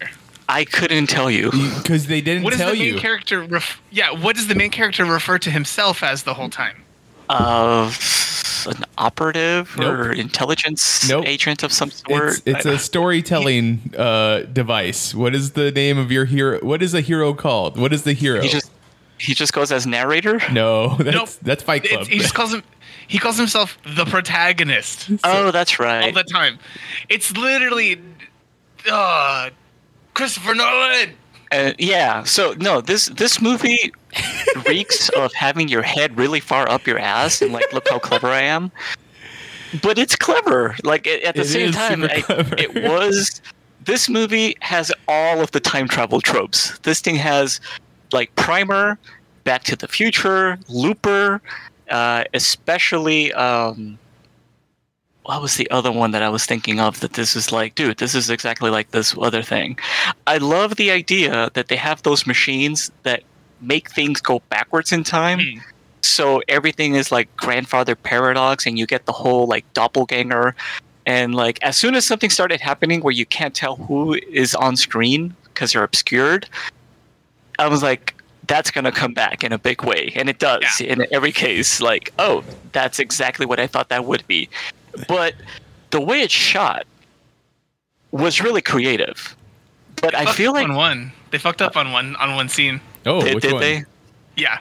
I 0.49 0.65
couldn't 0.65 1.07
tell 1.07 1.31
you. 1.31 1.49
Because 1.51 2.07
they 2.07 2.19
didn't 2.19 2.43
What 2.43 2.49
does 2.51 2.59
tell 2.59 2.71
the 2.73 2.79
main 2.79 2.95
you. 2.95 2.99
character 2.99 3.41
ref- 3.43 3.81
yeah, 3.91 4.11
what 4.11 4.35
does 4.35 4.47
the 4.47 4.55
main 4.55 4.69
character 4.71 5.05
refer 5.05 5.37
to 5.39 5.49
himself 5.51 6.03
as 6.03 6.23
the 6.23 6.33
whole 6.33 6.49
time? 6.49 6.83
Of 7.29 8.67
an 8.67 8.83
operative 8.97 9.79
or 9.79 10.11
intelligence 10.11 11.07
Nope. 11.09 11.25
agent 11.25 11.63
of 11.63 11.71
some 11.71 11.89
sort. 11.89 12.33
it's 12.33 12.41
it's 12.45 12.65
a 12.65 12.77
storytelling 12.77 13.93
uh, 13.97 14.41
device. 14.51 15.15
What 15.15 15.33
is 15.33 15.51
the 15.53 15.71
name 15.71 15.97
of 15.97 16.11
your 16.11 16.25
hero? 16.25 16.59
What 16.59 16.81
is 16.81 16.93
a 16.93 17.01
hero 17.01 17.33
called? 17.33 17.77
What 17.79 17.93
is 17.93 18.03
the 18.03 18.13
hero? 18.13 18.41
he 18.41 18.49
just 18.49 18.69
he 19.17 19.33
just 19.33 19.53
goes 19.53 19.71
as 19.71 19.85
narrator. 19.87 20.41
no, 20.51 20.95
that's 20.97 21.15
Nope. 21.15 21.29
that's 21.41 21.63
Fight 21.63 21.83
Club. 21.85 22.01
It's, 22.01 22.09
he 22.09 22.17
just 22.19 22.33
calls 22.33 22.53
him 22.53 22.63
he 23.11 23.19
calls 23.19 23.37
himself 23.37 23.77
the 23.85 24.05
protagonist 24.05 25.09
Oh, 25.25 25.51
that's 25.51 25.79
right. 25.79 26.05
All 26.05 26.11
the 26.13 26.23
time. 26.23 26.57
It's 27.09 27.35
literally 27.35 28.01
uh 28.89 29.49
Christopher 30.13 30.55
Nolan. 30.55 31.13
Uh, 31.51 31.73
yeah. 31.77 32.23
So 32.23 32.53
no, 32.53 32.79
this 32.79 33.07
this 33.07 33.41
movie 33.41 33.91
reeks 34.65 35.09
of 35.17 35.33
having 35.33 35.67
your 35.67 35.81
head 35.81 36.17
really 36.17 36.39
far 36.39 36.69
up 36.69 36.87
your 36.87 36.97
ass 36.99 37.41
and 37.41 37.51
like, 37.51 37.71
look 37.73 37.89
how 37.89 37.99
clever 37.99 38.27
I 38.29 38.43
am. 38.43 38.71
But 39.83 39.97
it's 39.97 40.15
clever. 40.15 40.75
Like 40.85 41.05
at 41.05 41.21
at 41.23 41.35
the 41.35 41.41
It 41.41 41.45
same 41.45 41.71
time, 41.73 42.05
I, 42.05 42.23
it 42.57 42.89
was. 42.89 43.41
This 43.83 44.07
movie 44.07 44.55
has 44.61 44.91
all 45.09 45.41
of 45.41 45.51
the 45.51 45.59
time 45.59 45.87
travel 45.89 46.21
tropes. 46.21 46.77
This 46.79 47.01
thing 47.01 47.15
has 47.15 47.59
like 48.13 48.33
Primer, 48.35 48.97
Back 49.43 49.63
to 49.63 49.75
the 49.75 49.87
Future, 49.87 50.59
Looper, 50.69 51.41
uh, 51.91 52.23
especially. 52.33 53.31
Um, 53.33 53.99
what 55.23 55.39
was 55.39 55.55
the 55.55 55.69
other 55.69 55.91
one 55.91 56.11
that 56.11 56.23
I 56.23 56.29
was 56.29 56.45
thinking 56.45 56.79
of 56.79 56.99
that 57.01 57.13
this 57.13 57.35
is 57.35 57.51
like, 57.51 57.75
dude, 57.75 57.99
this 57.99 58.15
is 58.15 58.31
exactly 58.31 58.71
like 58.71 58.89
this 58.89 59.15
other 59.21 59.43
thing. 59.43 59.77
I 60.25 60.37
love 60.37 60.77
the 60.77 60.89
idea 60.89 61.51
that 61.53 61.67
they 61.67 61.75
have 61.75 62.01
those 62.01 62.25
machines 62.25 62.91
that 63.03 63.21
make 63.61 63.91
things 63.91 64.19
go 64.19 64.41
backwards 64.49 64.91
in 64.91 65.03
time. 65.03 65.39
Hmm. 65.39 65.59
So 66.01 66.41
everything 66.47 66.95
is 66.95 67.11
like 67.11 67.33
grandfather 67.37 67.95
paradox, 67.95 68.65
and 68.65 68.79
you 68.79 68.87
get 68.87 69.05
the 69.05 69.11
whole 69.11 69.45
like 69.45 69.71
doppelganger. 69.73 70.55
And 71.05 71.35
like 71.35 71.59
as 71.61 71.77
soon 71.77 71.95
as 71.95 72.05
something 72.05 72.29
started 72.29 72.59
happening 72.59 73.01
where 73.01 73.13
you 73.13 73.25
can't 73.25 73.55
tell 73.55 73.75
who 73.75 74.15
is 74.29 74.55
on 74.55 74.75
screen 74.75 75.35
because 75.45 75.73
they're 75.73 75.83
obscured, 75.83 76.49
I 77.59 77.67
was 77.67 77.83
like, 77.83 78.15
that's 78.51 78.69
gonna 78.69 78.91
come 78.91 79.13
back 79.13 79.45
in 79.45 79.53
a 79.53 79.57
big 79.57 79.81
way, 79.81 80.11
and 80.13 80.27
it 80.27 80.37
does 80.37 80.81
in 80.81 81.07
every 81.13 81.31
case. 81.31 81.79
Like, 81.79 82.11
oh, 82.19 82.43
that's 82.73 82.99
exactly 82.99 83.45
what 83.45 83.61
I 83.61 83.67
thought 83.67 83.87
that 83.89 84.03
would 84.03 84.27
be. 84.27 84.49
But 85.07 85.35
the 85.91 86.01
way 86.01 86.19
it's 86.19 86.33
shot 86.33 86.85
was 88.11 88.41
really 88.41 88.61
creative. 88.61 89.37
But 90.01 90.15
I 90.15 90.33
feel 90.33 90.51
like 90.51 90.67
on 90.67 90.75
one. 90.75 91.13
They 91.29 91.37
fucked 91.37 91.61
up 91.61 91.77
on 91.77 91.93
one 91.93 92.17
on 92.17 92.35
one 92.35 92.49
scene. 92.49 92.81
oh, 93.05 93.21
did, 93.21 93.35
which 93.35 93.43
did 93.43 93.53
one? 93.53 93.61
they? 93.61 93.85
Yeah. 94.35 94.59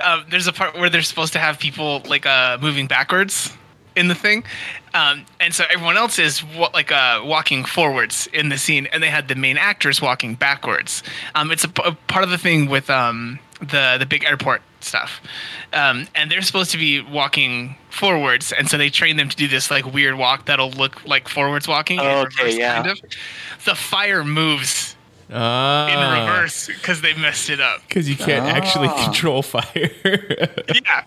um, 0.00 0.24
there's 0.28 0.48
a 0.48 0.52
part 0.52 0.74
where 0.74 0.90
they're 0.90 1.02
supposed 1.02 1.32
to 1.34 1.38
have 1.38 1.60
people 1.60 2.02
like 2.08 2.26
uh, 2.26 2.58
moving 2.60 2.88
backwards 2.88 3.56
in 3.96 4.08
the 4.08 4.14
thing, 4.14 4.44
um, 4.94 5.24
and 5.40 5.54
so 5.54 5.64
everyone 5.70 5.96
else 5.96 6.18
is 6.18 6.42
wa- 6.44 6.70
like 6.72 6.90
uh, 6.92 7.20
walking 7.24 7.64
forwards 7.64 8.28
in 8.32 8.48
the 8.48 8.58
scene, 8.58 8.86
and 8.92 9.02
they 9.02 9.10
had 9.10 9.28
the 9.28 9.34
main 9.34 9.58
actors 9.58 10.00
walking 10.00 10.34
backwards. 10.34 11.02
Um, 11.34 11.50
it's 11.50 11.64
a, 11.64 11.68
p- 11.68 11.82
a 11.84 11.92
part 11.92 12.24
of 12.24 12.30
the 12.30 12.38
thing 12.38 12.68
with 12.68 12.88
um, 12.90 13.38
the 13.60 13.96
the 13.98 14.06
big 14.06 14.24
airport 14.24 14.62
stuff, 14.80 15.20
um, 15.72 16.06
and 16.14 16.30
they're 16.30 16.42
supposed 16.42 16.70
to 16.72 16.78
be 16.78 17.00
walking 17.00 17.76
forwards, 17.90 18.52
and 18.52 18.68
so 18.68 18.78
they 18.78 18.90
train 18.90 19.16
them 19.16 19.28
to 19.28 19.36
do 19.36 19.46
this 19.48 19.70
like 19.70 19.92
weird 19.92 20.16
walk 20.16 20.46
that'll 20.46 20.70
look 20.70 21.04
like 21.06 21.28
forwards 21.28 21.68
walking. 21.68 22.00
Oh, 22.00 22.22
okay, 22.22 22.42
reverse, 22.44 22.56
yeah. 22.56 22.82
Kind 22.82 22.88
of. 22.88 23.00
The 23.64 23.74
fire 23.74 24.24
moves 24.24 24.96
Ah, 25.32 25.88
in 25.88 26.26
reverse 26.26 26.66
because 26.66 27.00
they 27.00 27.14
messed 27.14 27.48
it 27.50 27.60
up. 27.60 27.80
Because 27.88 28.08
you 28.08 28.16
can't 28.16 28.46
actually 28.46 28.88
Ah. 28.88 29.04
control 29.04 29.42
fire. 29.42 29.90
Yeah. 30.74 31.04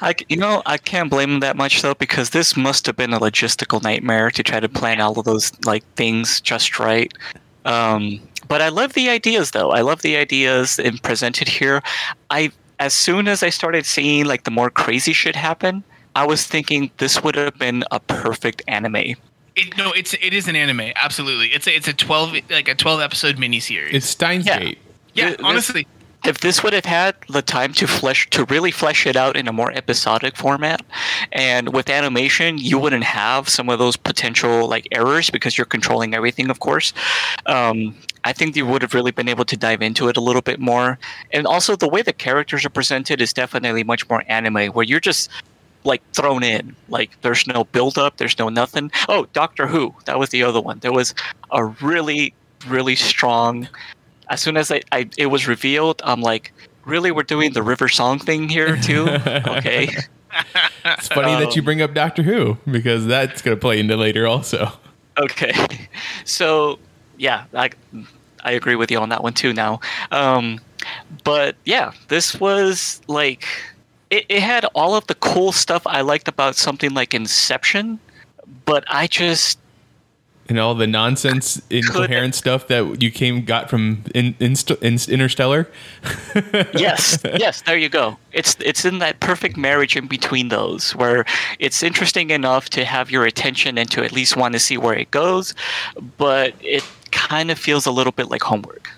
I, 0.00 0.12
c- 0.18 0.26
you 0.28 0.36
know, 0.36 0.62
I 0.66 0.76
can't 0.76 1.08
blame 1.10 1.30
them 1.30 1.40
that 1.40 1.56
much 1.56 1.82
though, 1.82 1.94
because 1.94 2.30
this 2.30 2.56
must 2.56 2.86
have 2.86 2.96
been 2.96 3.12
a 3.12 3.20
logistical 3.20 3.82
nightmare 3.82 4.30
to 4.32 4.42
try 4.42 4.60
to 4.60 4.68
plan 4.68 5.00
all 5.00 5.18
of 5.18 5.24
those 5.24 5.52
like 5.64 5.84
things 5.94 6.40
just 6.40 6.78
right. 6.78 7.12
Um, 7.64 8.20
but 8.48 8.60
I 8.60 8.68
love 8.68 8.94
the 8.94 9.08
ideas 9.08 9.52
though. 9.52 9.70
I 9.70 9.80
love 9.82 10.02
the 10.02 10.16
ideas 10.16 10.78
in 10.78 10.98
presented 10.98 11.48
here. 11.48 11.82
I 12.30 12.50
as 12.78 12.92
soon 12.94 13.28
as 13.28 13.42
I 13.42 13.50
started 13.50 13.84
seeing 13.86 14.24
like 14.26 14.44
the 14.44 14.50
more 14.50 14.70
crazy 14.70 15.12
shit 15.12 15.36
happen, 15.36 15.84
I 16.16 16.26
was 16.26 16.46
thinking 16.46 16.90
this 16.98 17.22
would 17.22 17.36
have 17.36 17.58
been 17.58 17.84
a 17.90 18.00
perfect 18.00 18.62
anime. 18.68 19.14
It, 19.60 19.76
no, 19.76 19.92
it's 19.92 20.14
it 20.14 20.32
is 20.32 20.48
an 20.48 20.56
anime. 20.56 20.92
Absolutely, 20.96 21.48
it's 21.48 21.66
a, 21.66 21.74
it's 21.76 21.88
a 21.88 21.92
twelve 21.92 22.34
like 22.50 22.68
a 22.68 22.74
twelve 22.74 23.00
episode 23.00 23.36
miniseries. 23.36 23.92
it's 23.92 24.06
Steins 24.06 24.46
Yeah. 24.46 24.58
Gate. 24.58 24.78
yeah, 25.14 25.24
Th- 25.26 25.36
this- 25.38 25.46
honestly, 25.46 25.86
if 26.26 26.38
this 26.40 26.62
would 26.62 26.74
have 26.74 26.84
had 26.84 27.14
the 27.30 27.40
time 27.40 27.72
to 27.74 27.86
flesh 27.86 28.28
to 28.30 28.44
really 28.46 28.70
flesh 28.70 29.06
it 29.06 29.16
out 29.16 29.36
in 29.36 29.48
a 29.48 29.52
more 29.52 29.72
episodic 29.72 30.36
format 30.36 30.82
and 31.32 31.72
with 31.72 31.88
animation 31.88 32.58
you 32.58 32.78
wouldn't 32.78 33.04
have 33.04 33.48
some 33.48 33.70
of 33.70 33.78
those 33.78 33.96
potential 33.96 34.68
like 34.68 34.86
errors 34.92 35.30
because 35.30 35.56
you're 35.56 35.64
controlling 35.64 36.12
everything 36.14 36.50
of 36.50 36.60
course 36.60 36.92
um, 37.46 37.96
i 38.24 38.34
think 38.34 38.54
you 38.54 38.66
would 38.66 38.82
have 38.82 38.92
really 38.92 39.10
been 39.10 39.28
able 39.30 39.46
to 39.46 39.56
dive 39.56 39.80
into 39.80 40.08
it 40.08 40.16
a 40.18 40.20
little 40.20 40.42
bit 40.42 40.60
more 40.60 40.98
and 41.32 41.46
also 41.46 41.74
the 41.74 41.88
way 41.88 42.02
the 42.02 42.12
characters 42.12 42.66
are 42.66 42.70
presented 42.70 43.22
is 43.22 43.32
definitely 43.32 43.82
much 43.82 44.06
more 44.10 44.22
anime 44.28 44.66
where 44.74 44.84
you're 44.84 45.00
just 45.00 45.30
like 45.84 46.02
thrown 46.12 46.42
in 46.42 46.76
like 46.88 47.18
there's 47.22 47.46
no 47.46 47.64
build 47.64 47.96
up 47.96 48.18
there's 48.18 48.38
no 48.38 48.48
nothing 48.48 48.90
oh 49.08 49.26
doctor 49.32 49.66
who 49.66 49.94
that 50.04 50.18
was 50.18 50.28
the 50.28 50.42
other 50.42 50.60
one 50.60 50.78
there 50.80 50.92
was 50.92 51.14
a 51.52 51.64
really 51.64 52.34
really 52.66 52.94
strong 52.94 53.66
as 54.30 54.40
soon 54.40 54.56
as 54.56 54.70
I, 54.70 54.80
I 54.92 55.10
it 55.18 55.26
was 55.26 55.46
revealed, 55.46 56.00
I'm 56.04 56.22
like, 56.22 56.52
really, 56.84 57.10
we're 57.10 57.24
doing 57.24 57.52
the 57.52 57.62
River 57.62 57.88
Song 57.88 58.18
thing 58.18 58.48
here 58.48 58.76
too? 58.76 59.08
okay. 59.26 59.90
It's 60.84 61.08
funny 61.08 61.44
that 61.44 61.56
you 61.56 61.62
bring 61.62 61.82
up 61.82 61.92
Doctor 61.92 62.22
Who 62.22 62.56
because 62.70 63.06
that's 63.06 63.42
going 63.42 63.56
to 63.56 63.60
play 63.60 63.80
into 63.80 63.96
later 63.96 64.26
also. 64.26 64.72
Okay. 65.18 65.52
So 66.24 66.78
yeah, 67.18 67.44
I 67.52 67.70
I 68.44 68.52
agree 68.52 68.76
with 68.76 68.90
you 68.90 68.98
on 68.98 69.08
that 69.08 69.22
one 69.22 69.34
too 69.34 69.52
now. 69.52 69.80
Um, 70.12 70.60
but 71.24 71.56
yeah, 71.64 71.92
this 72.08 72.38
was 72.38 73.02
like 73.08 73.44
it, 74.10 74.26
it 74.28 74.42
had 74.42 74.64
all 74.74 74.94
of 74.94 75.06
the 75.06 75.14
cool 75.14 75.52
stuff 75.52 75.86
I 75.86 76.00
liked 76.02 76.28
about 76.28 76.56
something 76.56 76.92
like 76.92 77.14
Inception, 77.14 78.00
but 78.64 78.84
I 78.88 79.06
just 79.06 79.58
And 80.48 80.58
all 80.58 80.74
the 80.74 80.88
nonsense, 80.88 81.62
incoherent 81.70 82.34
stuff 82.34 82.66
that 82.66 83.00
you 83.00 83.12
came 83.12 83.44
got 83.44 83.70
from 83.70 84.02
in, 84.14 84.34
Inst- 84.40 84.70
in, 84.82 84.98
Interstellar. 85.08 85.70
yes, 86.74 87.20
yes, 87.24 87.62
there 87.62 87.78
you 87.78 87.88
go. 87.88 88.18
It's 88.32 88.56
it's 88.60 88.84
in 88.84 88.98
that 88.98 89.20
perfect 89.20 89.56
marriage 89.56 89.96
in 89.96 90.08
between 90.08 90.48
those 90.48 90.94
where 90.96 91.24
it's 91.60 91.82
interesting 91.82 92.30
enough 92.30 92.68
to 92.70 92.84
have 92.84 93.10
your 93.10 93.24
attention 93.24 93.78
and 93.78 93.88
to 93.92 94.04
at 94.04 94.10
least 94.10 94.36
want 94.36 94.54
to 94.54 94.58
see 94.58 94.76
where 94.76 94.94
it 94.94 95.12
goes, 95.12 95.54
but 96.18 96.54
it 96.60 96.84
kind 97.12 97.50
of 97.50 97.58
feels 97.58 97.86
a 97.86 97.92
little 97.92 98.12
bit 98.12 98.28
like 98.28 98.42
homework. 98.42 98.90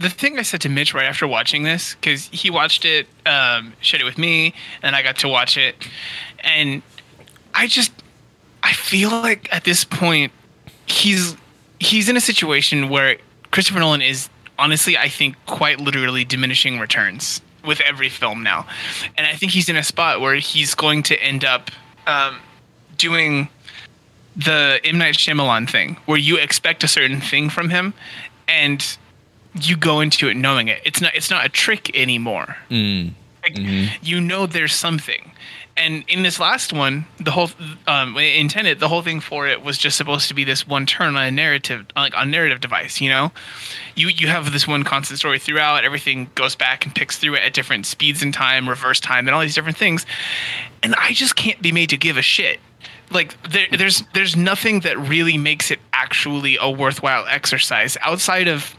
The, 0.00 0.10
thing 0.10 0.38
I 0.38 0.42
said 0.42 0.62
to 0.62 0.68
Mitch 0.68 0.94
right 0.94 1.04
after 1.04 1.26
watching 1.28 1.62
this, 1.62 1.94
because 1.94 2.26
he 2.26 2.50
watched 2.50 2.84
it, 2.84 3.06
um, 3.26 3.74
shared 3.80 4.00
it 4.00 4.04
with 4.04 4.18
me, 4.18 4.54
and 4.82 4.96
I 4.96 5.02
got 5.02 5.18
to 5.18 5.28
watch 5.28 5.56
it, 5.56 5.76
and 6.40 6.82
I 7.54 7.66
just, 7.66 7.92
I 8.62 8.72
feel 8.72 9.10
like 9.10 9.52
at 9.54 9.64
this 9.64 9.84
point, 9.84 10.32
he's 10.86 11.36
he's 11.78 12.08
in 12.08 12.16
a 12.16 12.20
situation 12.20 12.88
where 12.88 13.16
Christopher 13.50 13.78
Nolan 13.78 14.02
is 14.02 14.28
honestly, 14.58 14.98
I 14.98 15.08
think, 15.08 15.36
quite 15.46 15.80
literally 15.80 16.24
diminishing 16.24 16.78
returns 16.78 17.40
with 17.64 17.80
every 17.80 18.08
film 18.08 18.42
now, 18.42 18.66
and 19.16 19.26
I 19.26 19.34
think 19.34 19.52
he's 19.52 19.68
in 19.68 19.76
a 19.76 19.84
spot 19.84 20.20
where 20.20 20.34
he's 20.34 20.74
going 20.74 21.02
to 21.04 21.22
end 21.22 21.44
up 21.44 21.70
um, 22.06 22.38
doing 22.96 23.48
the 24.36 24.80
M. 24.84 24.98
Night 24.98 25.14
Shyamalan 25.14 25.68
thing, 25.68 25.96
where 26.06 26.18
you 26.18 26.38
expect 26.38 26.84
a 26.84 26.88
certain 26.88 27.20
thing 27.20 27.50
from 27.50 27.68
him, 27.68 27.92
and 28.48 28.96
you 29.54 29.76
go 29.76 30.00
into 30.00 30.28
it 30.28 30.36
knowing 30.36 30.68
it. 30.68 30.80
It's 30.84 31.00
not 31.00 31.14
it's 31.14 31.30
not 31.30 31.44
a 31.44 31.48
trick 31.48 31.94
anymore. 31.96 32.56
Like, 33.42 33.56
You 34.02 34.20
know 34.20 34.46
there's 34.46 34.74
something. 34.74 35.32
And 35.76 36.04
in 36.08 36.22
this 36.22 36.38
last 36.38 36.74
one, 36.74 37.06
the 37.18 37.30
whole 37.30 37.48
um, 37.86 38.14
in 38.18 38.48
Tenet, 38.48 38.80
the 38.80 38.88
whole 38.88 39.00
thing 39.00 39.20
for 39.20 39.46
it 39.48 39.62
was 39.62 39.78
just 39.78 39.96
supposed 39.96 40.28
to 40.28 40.34
be 40.34 40.44
this 40.44 40.66
one 40.66 40.84
turn 40.84 41.16
on 41.16 41.22
a 41.22 41.30
narrative, 41.30 41.86
like 41.96 42.12
a 42.14 42.26
narrative 42.26 42.60
device. 42.60 43.00
You 43.00 43.08
know, 43.08 43.32
you 43.94 44.08
you 44.08 44.28
have 44.28 44.52
this 44.52 44.68
one 44.68 44.82
constant 44.84 45.18
story 45.18 45.38
throughout. 45.38 45.84
Everything 45.84 46.28
goes 46.34 46.54
back 46.54 46.84
and 46.84 46.94
picks 46.94 47.16
through 47.18 47.36
it 47.36 47.42
at 47.42 47.54
different 47.54 47.86
speeds 47.86 48.22
in 48.22 48.30
time, 48.30 48.68
reverse 48.68 49.00
time, 49.00 49.26
and 49.26 49.34
all 49.34 49.40
these 49.40 49.54
different 49.54 49.78
things. 49.78 50.04
And 50.82 50.94
I 50.96 51.12
just 51.12 51.34
can't 51.34 51.62
be 51.62 51.72
made 51.72 51.88
to 51.90 51.96
give 51.96 52.18
a 52.18 52.22
shit. 52.22 52.60
Like 53.10 53.40
there, 53.50 53.66
there's 53.72 54.02
there's 54.12 54.36
nothing 54.36 54.80
that 54.80 54.98
really 54.98 55.38
makes 55.38 55.70
it 55.70 55.78
actually 55.94 56.58
a 56.60 56.70
worthwhile 56.70 57.24
exercise 57.26 57.96
outside 58.02 58.48
of 58.48 58.74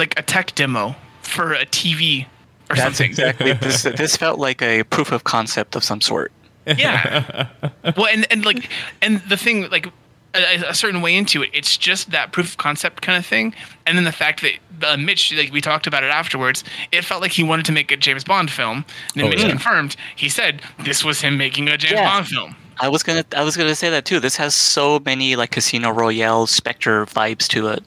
like 0.00 0.18
a 0.18 0.22
tech 0.22 0.54
demo 0.56 0.96
for 1.22 1.52
a 1.52 1.64
TV 1.66 2.26
or 2.68 2.74
That's 2.76 2.82
something. 2.98 3.06
exactly 3.10 3.52
this. 3.60 3.82
This 3.84 4.16
felt 4.16 4.40
like 4.40 4.60
a 4.62 4.82
proof 4.84 5.12
of 5.12 5.22
concept 5.22 5.76
of 5.76 5.84
some 5.84 6.00
sort. 6.00 6.32
Yeah. 6.66 7.48
well, 7.96 8.06
and 8.06 8.26
and 8.32 8.44
like 8.44 8.68
and 9.02 9.20
the 9.28 9.36
thing 9.36 9.68
like 9.70 9.86
a, 10.34 10.62
a 10.68 10.74
certain 10.74 11.00
way 11.02 11.16
into 11.16 11.42
it, 11.42 11.50
it's 11.52 11.76
just 11.76 12.10
that 12.12 12.32
proof 12.32 12.50
of 12.50 12.56
concept 12.58 13.02
kind 13.02 13.18
of 13.18 13.24
thing, 13.26 13.54
and 13.86 13.96
then 13.96 14.04
the 14.04 14.12
fact 14.12 14.42
that 14.42 14.52
uh, 14.86 14.96
Mitch, 14.96 15.32
like 15.34 15.52
we 15.52 15.60
talked 15.60 15.86
about 15.86 16.04
it 16.04 16.10
afterwards, 16.10 16.62
it 16.92 17.04
felt 17.04 17.20
like 17.22 17.32
he 17.32 17.42
wanted 17.42 17.64
to 17.66 17.72
make 17.72 17.90
a 17.92 17.96
James 17.96 18.24
Bond 18.24 18.50
film. 18.50 18.84
And 19.14 19.16
then 19.16 19.24
Oh, 19.26 19.28
Mitch 19.30 19.40
yeah. 19.42 19.48
confirmed 19.50 19.96
he 20.16 20.28
said 20.28 20.62
this 20.84 21.02
was 21.04 21.20
him 21.20 21.36
making 21.36 21.68
a 21.68 21.76
James 21.76 21.92
Yeah. 21.92 22.04
Bond 22.08 22.28
film. 22.28 22.56
I 22.78 22.88
was 22.88 23.02
gonna 23.02 23.24
I 23.34 23.42
was 23.42 23.56
gonna 23.56 23.74
say 23.74 23.90
that 23.90 24.04
too. 24.04 24.20
This 24.20 24.36
has 24.36 24.54
so 24.54 25.00
many 25.04 25.34
like 25.36 25.50
Casino 25.50 25.90
Royale 25.90 26.46
Spectre 26.46 27.04
vibes 27.06 27.48
to 27.48 27.68
it. 27.68 27.82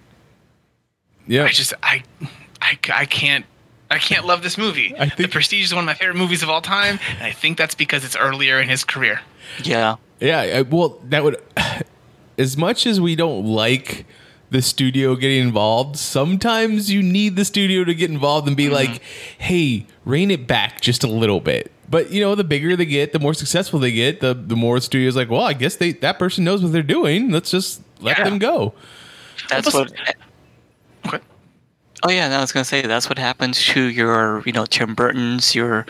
Yeah. 1.28 1.46
I 1.46 1.50
just 1.50 1.74
I, 1.84 2.04
I 2.62 2.78
I 2.94 3.06
can't. 3.06 3.46
I 3.92 4.00
can't 4.00 4.26
love 4.26 4.42
this 4.42 4.58
movie. 4.58 4.96
I 4.98 5.12
the 5.16 5.28
Prestige 5.28 5.66
is 5.66 5.74
one 5.74 5.84
of 5.84 5.86
my 5.86 5.94
favorite 5.94 6.18
movies 6.18 6.42
of 6.42 6.50
all 6.50 6.62
time, 6.62 7.00
and 7.10 7.22
I 7.24 7.32
think 7.32 7.58
that's 7.58 7.76
because 7.76 8.04
it's 8.04 8.16
earlier 8.16 8.60
in 8.60 8.68
his 8.68 8.84
career. 8.84 9.22
Yeah. 9.64 9.98
Yeah, 10.20 10.40
I- 10.40 10.62
well, 10.64 11.00
that 11.06 11.24
would. 11.24 11.42
As 12.36 12.58
much 12.58 12.88
as 12.88 13.00
we 13.00 13.16
don't 13.16 13.46
like 13.46 14.08
the 14.50 14.60
studio 14.64 15.16
getting 15.16 15.40
involved, 15.44 15.98
sometimes 15.98 16.90
you 16.90 17.04
need 17.04 17.36
the 17.36 17.46
studio 17.46 17.84
to 17.84 17.94
get 17.94 18.10
involved 18.10 18.48
and 18.48 18.58
be 18.58 18.66
mm-hmm. 18.66 18.74
like, 18.74 19.02
"Hey, 19.38 19.86
rein 20.04 20.32
it 20.32 20.48
back 20.48 20.82
just 20.82 21.04
a 21.04 21.08
little 21.08 21.40
bit." 21.40 21.72
But 21.88 22.10
you 22.10 22.22
know, 22.22 22.34
the 22.34 22.44
bigger 22.44 22.76
they 22.76 22.86
get, 22.86 23.14
the 23.14 23.20
more 23.20 23.36
successful 23.36 23.78
they 23.78 23.92
get, 23.92 24.20
the 24.20 24.34
the 24.34 24.56
more 24.56 24.80
studios 24.80 25.16
like, 25.16 25.30
"Well, 25.30 25.44
I 25.44 25.54
guess 25.54 25.76
they 25.76 25.92
that 25.92 26.18
person 26.18 26.44
knows 26.44 26.64
what 26.64 26.72
they're 26.72 26.82
doing. 26.82 27.30
Let's 27.30 27.52
just 27.52 27.84
let 28.00 28.18
Yeah. 28.18 28.24
them 28.24 28.40
go." 28.40 28.74
That's 29.50 29.72
Well, 29.72 29.84
what 29.84 29.92
Okay. 29.92 30.14
Oh 32.06 32.12
yeah, 32.12 32.28
no, 32.28 32.38
I 32.38 32.42
was 32.42 32.52
gonna 32.52 32.66
say 32.66 32.82
that's 32.82 33.10
what 33.10 33.18
happens 33.18 33.64
to 33.66 33.84
your, 33.84 34.44
you 34.46 34.52
know, 34.52 34.66
Tim 34.66 34.94
Burton's, 34.94 35.56
your 35.56 35.86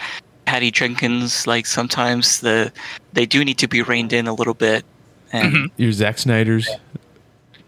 Patty 0.45 0.71
Jenkins. 0.71 1.47
Like 1.47 1.65
sometimes 1.65 2.41
the 2.41 2.71
they 3.13 3.26
do 3.26 3.43
need 3.43 3.58
to 3.60 3.67
be 3.67 3.82
reined 3.82 4.13
in 4.13 4.28
a 4.28 4.34
little 4.34 4.54
bit. 4.54 4.86
And 5.32 5.54
mm-hmm. 5.54 5.82
Your 5.82 5.91
Zack 5.91 6.19
Snyder's. 6.19 6.69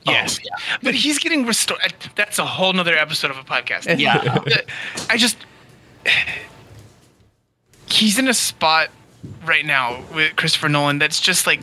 Yes, 0.06 0.39
yeah. 0.43 0.56
but 0.84 0.93
he's 0.93 1.18
getting 1.18 1.48
restored. 1.48 1.96
That's 2.16 2.38
a 2.38 2.46
whole 2.46 2.72
nother 2.74 2.96
episode 2.96 3.32
of 3.32 3.38
a 3.38 3.43
podcast. 3.43 3.98
Yeah. 4.00 4.39
I 5.10 5.18
just 5.18 5.38
he's 7.89 8.20
in 8.20 8.28
a 8.28 8.34
spot 8.34 8.89
right 9.46 9.66
now 9.66 10.04
with 10.14 10.36
Christopher 10.36 10.70
Nolan 10.70 11.00
that's 11.00 11.20
just 11.20 11.48
like 11.48 11.62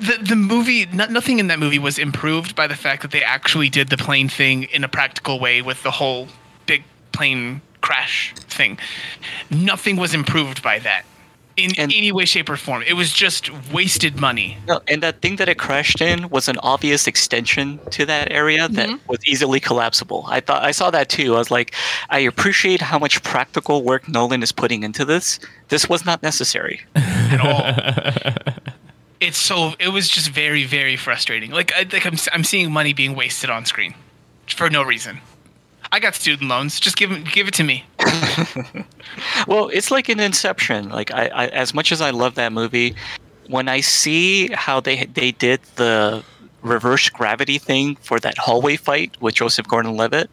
the 0.00 0.18
the 0.22 0.36
movie. 0.36 0.86
No, 0.86 1.06
nothing 1.06 1.38
in 1.38 1.46
that 1.48 1.58
movie 1.58 1.78
was 1.78 1.98
improved 1.98 2.54
by 2.56 2.66
the 2.66 2.76
fact 2.76 3.02
that 3.02 3.10
they 3.10 3.22
actually 3.22 3.68
did 3.68 3.88
the 3.88 3.96
plane 3.96 4.28
thing 4.28 4.64
in 4.64 4.84
a 4.84 4.88
practical 4.88 5.38
way 5.38 5.62
with 5.62 5.82
the 5.82 5.90
whole 5.90 6.28
big 6.66 6.84
plane 7.12 7.60
crash 7.80 8.34
thing. 8.34 8.78
Nothing 9.50 9.96
was 9.96 10.14
improved 10.14 10.62
by 10.62 10.78
that. 10.80 11.04
in 11.56 11.74
And- 11.76 11.92
any 11.92 12.10
way, 12.10 12.24
shape, 12.24 12.48
or 12.48 12.56
form. 12.56 12.82
It 12.86 12.94
was 12.94 13.12
just 13.12 13.50
wasted 13.70 14.18
money. 14.18 14.56
No, 14.66 14.80
and 14.88 15.02
that 15.02 15.20
thing 15.20 15.36
that 15.36 15.48
it 15.48 15.58
crashed 15.58 16.00
in 16.00 16.30
was 16.30 16.48
an 16.48 16.56
obvious 16.62 17.06
extension 17.06 17.78
to 17.90 18.06
that 18.06 18.32
area 18.32 18.66
that 18.66 18.88
mm-hmm. 18.88 19.06
was 19.06 19.18
easily 19.26 19.60
collapsible. 19.60 20.24
I 20.28 20.40
thought 20.40 20.62
I 20.62 20.70
saw 20.70 20.90
that 20.92 21.10
too. 21.10 21.34
I 21.34 21.38
was 21.38 21.50
like, 21.50 21.74
I 22.08 22.20
appreciate 22.20 22.80
how 22.80 22.98
much 22.98 23.22
practical 23.22 23.82
work 23.82 24.08
Nolan 24.08 24.42
is 24.42 24.52
putting 24.52 24.84
into 24.84 25.04
this. 25.04 25.38
This 25.68 25.86
was 25.86 26.06
not 26.06 26.22
necessary. 26.22 26.80
at 26.94 27.40
all. 27.40 28.54
it's 29.20 29.38
so 29.38 29.74
it 29.78 29.88
was 29.88 30.08
just 30.08 30.30
very 30.30 30.64
very 30.64 30.96
frustrating. 30.96 31.50
Like 31.50 31.72
I 31.74 31.80
like 31.92 32.06
I'm 32.06 32.16
I'm 32.32 32.44
seeing 32.44 32.72
money 32.72 32.92
being 32.92 33.14
wasted 33.14 33.50
on 33.50 33.64
screen 33.66 33.94
for 34.48 34.70
no 34.70 34.82
reason. 34.82 35.20
I 35.92 35.98
got 35.98 36.14
student 36.14 36.48
loans. 36.48 36.78
Just 36.78 36.96
give 36.96 37.10
'em- 37.10 37.24
give 37.24 37.48
it 37.48 37.54
to 37.54 37.64
me. 37.64 37.84
Well, 39.48 39.68
it's 39.72 39.90
like 39.90 40.08
an 40.08 40.20
Inception. 40.20 40.88
Like 40.90 41.10
I, 41.12 41.26
I 41.28 41.46
as 41.48 41.74
much 41.74 41.90
as 41.90 42.00
I 42.00 42.10
love 42.10 42.36
that 42.36 42.52
movie, 42.52 42.94
when 43.48 43.68
I 43.68 43.80
see 43.80 44.48
how 44.52 44.78
they 44.80 45.06
they 45.06 45.32
did 45.32 45.60
the 45.76 46.22
reverse 46.62 47.08
gravity 47.08 47.58
thing 47.58 47.96
for 47.96 48.20
that 48.20 48.38
hallway 48.38 48.76
fight 48.76 49.16
with 49.20 49.34
Joseph 49.34 49.66
Gordon-Levitt, 49.66 50.30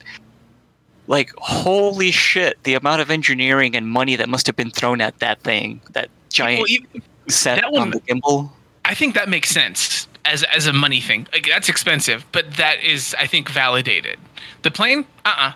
like 1.08 1.32
holy 1.38 2.12
shit, 2.12 2.62
the 2.64 2.76
amount 2.76 3.02
of 3.02 3.10
engineering 3.10 3.76
and 3.76 3.88
money 3.88 4.16
that 4.18 4.30
must 4.30 4.46
have 4.46 4.56
been 4.56 4.72
thrown 4.72 5.02
at 5.02 5.18
that 5.20 5.42
thing, 5.42 5.82
that 5.94 6.10
giant 6.30 6.60
Well, 6.60 6.70
even- 6.70 7.02
set 7.30 7.56
that 7.62 7.72
one- 7.72 7.82
on 7.82 7.90
the 7.92 8.02
gimbal. 8.02 8.52
I 8.88 8.94
think 8.94 9.16
that 9.16 9.28
makes 9.30 9.50
sense 9.50 10.08
as 10.26 10.44
as 10.44 10.66
a 10.68 10.74
money 10.74 11.02
thing. 11.02 11.28
Like 11.34 11.46
that's 11.48 11.70
expensive, 11.70 12.26
but 12.32 12.46
that 12.56 12.78
is 12.84 13.16
I 13.20 13.28
think 13.28 13.50
validated. 13.50 14.18
The 14.64 14.72
plane, 14.72 15.06
uh 15.26 15.36
uh 15.38 15.52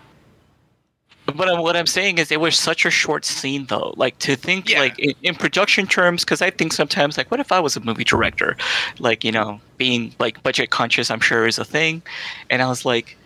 But 1.26 1.62
what 1.62 1.76
I'm 1.76 1.86
saying 1.86 2.18
is, 2.18 2.30
it 2.30 2.40
was 2.40 2.58
such 2.58 2.84
a 2.84 2.90
short 2.90 3.24
scene, 3.24 3.64
though. 3.66 3.94
Like 3.96 4.18
to 4.26 4.36
think, 4.36 4.68
Yeah. 4.68 4.80
like 4.80 4.98
in, 4.98 5.14
in 5.22 5.34
production 5.34 5.86
terms, 5.86 6.24
because 6.24 6.42
I 6.42 6.50
think 6.50 6.72
sometimes, 6.72 7.16
like, 7.16 7.30
what 7.30 7.40
if 7.40 7.52
I 7.52 7.60
was 7.60 7.76
a 7.76 7.80
movie 7.80 8.04
director? 8.04 8.56
Like, 8.98 9.24
you 9.24 9.32
know, 9.32 9.60
being 9.78 10.14
like 10.18 10.42
budget 10.42 10.68
conscious, 10.70 11.10
I'm 11.10 11.20
sure 11.20 11.46
is 11.46 11.58
a 11.58 11.64
thing. 11.64 12.02
And 12.50 12.60
I 12.60 12.68
was 12.68 12.84
like, 12.84 13.16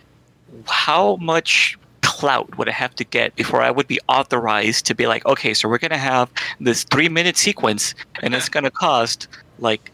how 0.67 1.17
much 1.17 1.77
clout 2.01 2.57
would 2.57 2.69
I 2.69 2.71
have 2.71 2.95
to 2.95 3.03
get 3.03 3.35
before 3.35 3.61
I 3.61 3.71
would 3.71 3.87
be 3.87 3.99
authorized 4.07 4.85
to 4.87 4.95
be 4.95 5.05
like, 5.07 5.25
okay, 5.25 5.53
so 5.53 5.67
we're 5.67 5.77
gonna 5.85 5.97
have 6.13 6.29
this 6.61 6.83
three 6.85 7.09
minute 7.09 7.35
sequence, 7.37 7.93
and 8.21 8.33
it's 8.35 8.47
gonna 8.49 8.71
cost 8.71 9.27
like 9.59 9.91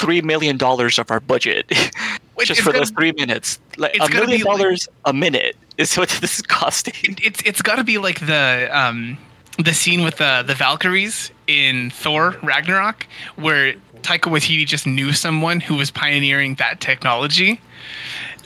three 0.00 0.22
million 0.22 0.56
dollars 0.56 0.98
of 0.98 1.10
our 1.10 1.20
budget 1.20 1.66
just 2.44 2.62
for 2.62 2.72
those 2.72 2.90
three 2.90 3.12
minutes. 3.12 3.58
Like 3.76 3.96
a 4.00 4.08
million 4.08 4.26
be 4.40 4.44
like- 4.44 4.58
dollars 4.58 4.88
a 5.04 5.12
minute 5.12 5.56
is 5.78 5.96
what 5.96 6.08
this 6.20 6.36
is 6.38 6.42
costing. 6.42 7.16
It's 7.22 7.40
it's 7.44 7.62
got 7.62 7.76
to 7.76 7.84
be 7.84 7.98
like 7.98 8.20
the 8.26 8.68
um 8.72 9.18
the 9.58 9.74
scene 9.74 10.02
with 10.04 10.16
the 10.16 10.42
the 10.46 10.54
Valkyries 10.54 11.30
in 11.46 11.90
Thor 11.90 12.36
Ragnarok 12.42 13.06
where 13.36 13.74
Taika 14.02 14.30
Waititi 14.32 14.66
just 14.66 14.86
knew 14.86 15.12
someone 15.12 15.60
who 15.60 15.74
was 15.76 15.90
pioneering 15.90 16.54
that 16.56 16.80
technology. 16.80 17.60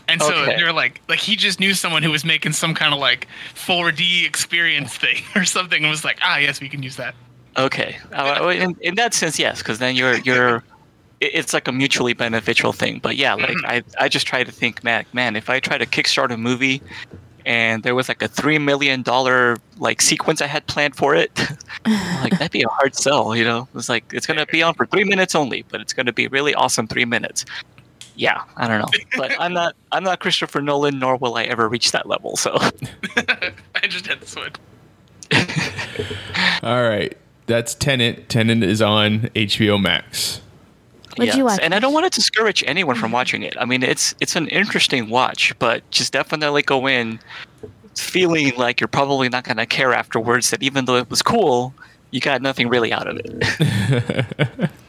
And 0.08 0.20
so 0.20 0.34
Okay. 0.34 0.56
they're 0.56 0.72
like, 0.72 1.00
like 1.08 1.18
he 1.20 1.34
just 1.36 1.60
knew 1.60 1.72
someone 1.72 2.02
who 2.02 2.10
was 2.10 2.24
making 2.26 2.52
some 2.52 2.74
kind 2.74 2.92
of 2.92 3.00
like 3.00 3.26
4D 3.54 4.26
experience 4.26 4.94
thing 4.96 5.22
or 5.36 5.44
something, 5.46 5.82
and 5.82 5.90
was 5.90 6.04
like, 6.04 6.18
ah, 6.22 6.36
yes, 6.38 6.60
we 6.60 6.68
can 6.68 6.82
use 6.82 6.96
that. 6.96 7.14
Okay, 7.56 7.96
uh, 8.12 8.48
in, 8.48 8.76
in 8.80 8.96
that 8.96 9.14
sense, 9.14 9.38
yes, 9.38 9.58
because 9.62 9.78
then 9.78 9.94
you're 9.96 10.16
you're, 10.18 10.56
it- 10.56 10.62
it's 11.32 11.52
like 11.52 11.68
a 11.68 11.72
mutually 11.72 12.12
beneficial 12.12 12.72
thing. 12.72 12.98
But 12.98 13.16
yeah, 13.16 13.34
like 13.34 13.50
mm-hmm. 13.50 13.66
I 13.66 13.82
I 13.98 14.08
just 14.08 14.26
try 14.26 14.44
to 14.44 14.52
think, 14.52 14.84
man, 14.84 15.04
man, 15.12 15.36
if 15.36 15.50
I 15.50 15.60
try 15.60 15.78
to 15.78 15.86
kickstart 15.86 16.30
a 16.30 16.36
movie, 16.36 16.82
and 17.46 17.82
there 17.82 17.94
was 17.94 18.08
like 18.08 18.22
a 18.22 18.28
three 18.28 18.58
million 18.58 19.02
dollar 19.02 19.56
like 19.78 20.00
sequence 20.00 20.40
I 20.40 20.46
had 20.46 20.66
planned 20.66 20.96
for 20.96 21.14
it, 21.14 21.38
like 21.86 22.32
that'd 22.32 22.52
be 22.52 22.62
a 22.62 22.68
hard 22.68 22.94
sell, 22.94 23.36
you 23.36 23.44
know. 23.44 23.68
It's 23.74 23.88
like 23.88 24.04
it's 24.12 24.26
gonna 24.26 24.46
be 24.46 24.62
on 24.62 24.74
for 24.74 24.86
three 24.86 25.04
minutes 25.04 25.34
only, 25.34 25.64
but 25.68 25.80
it's 25.80 25.92
gonna 25.92 26.12
be 26.12 26.28
really 26.28 26.54
awesome 26.54 26.86
three 26.86 27.04
minutes. 27.04 27.44
Yeah, 28.16 28.42
I 28.56 28.68
don't 28.68 28.78
know, 28.78 28.98
but 29.16 29.34
I'm 29.40 29.52
not 29.52 29.74
I'm 29.92 30.04
not 30.04 30.20
Christopher 30.20 30.60
Nolan, 30.60 30.98
nor 30.98 31.16
will 31.16 31.36
I 31.36 31.44
ever 31.44 31.68
reach 31.68 31.92
that 31.92 32.06
level. 32.08 32.36
So 32.36 32.56
I 33.16 33.86
just 33.88 34.06
had 34.06 34.20
this 34.20 34.36
one. 34.36 34.52
All 36.62 36.82
right. 36.88 37.16
That's 37.46 37.74
Tenet. 37.74 38.28
Tenet 38.28 38.62
is 38.62 38.80
on 38.80 39.22
HBO 39.34 39.80
Max. 39.80 40.40
What'd 41.16 41.34
you 41.34 41.44
watch? 41.44 41.60
And 41.62 41.74
I 41.74 41.78
don't 41.78 41.92
want 41.92 42.10
to 42.10 42.10
discourage 42.10 42.64
anyone 42.66 42.96
from 42.96 43.12
watching 43.12 43.42
it. 43.42 43.54
I 43.58 43.64
mean, 43.64 43.82
it's 43.82 44.14
it's 44.20 44.36
an 44.36 44.48
interesting 44.48 45.08
watch, 45.10 45.56
but 45.58 45.88
just 45.90 46.12
definitely 46.12 46.62
go 46.62 46.88
in 46.88 47.20
feeling 47.94 48.52
like 48.56 48.80
you're 48.80 48.88
probably 48.88 49.28
not 49.28 49.44
going 49.44 49.58
to 49.58 49.66
care 49.66 49.92
afterwards. 49.92 50.50
That 50.50 50.62
even 50.62 50.86
though 50.86 50.96
it 50.96 51.08
was 51.08 51.22
cool, 51.22 51.74
you 52.10 52.20
got 52.20 52.42
nothing 52.42 52.68
really 52.68 52.92
out 52.92 53.06
of 53.06 53.20
it. 53.22 54.70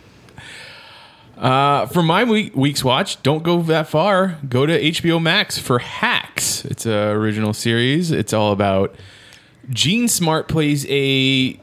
Uh, 1.37 1.85
for 1.87 2.01
my 2.01 2.23
week, 2.23 2.55
week's 2.55 2.83
watch, 2.83 3.21
don't 3.21 3.43
go 3.43 3.61
that 3.63 3.87
far. 3.87 4.37
Go 4.47 4.65
to 4.65 4.81
HBO 4.81 5.21
Max 5.21 5.57
for 5.57 5.79
Hacks. 5.79 6.63
It's 6.65 6.85
a 6.85 7.09
original 7.09 7.53
series. 7.53 8.09
It's 8.09 8.31
all 8.31 8.53
about 8.53 8.95
Jean 9.69 10.07
Smart 10.07 10.47
plays 10.47 10.85
a 10.89 11.59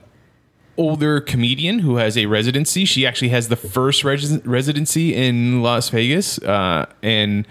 older 0.77 1.21
comedian 1.21 1.81
who 1.81 1.97
has 1.97 2.17
a 2.17 2.27
residency. 2.27 2.85
She 2.85 3.07
actually 3.07 3.29
has 3.31 3.49
the 3.49 3.57
first 3.57 4.05
res- 4.05 4.45
residency 4.45 5.15
in 5.15 5.63
Las 5.63 5.89
Vegas, 5.91 6.39
uh, 6.39 6.87
and 7.03 7.47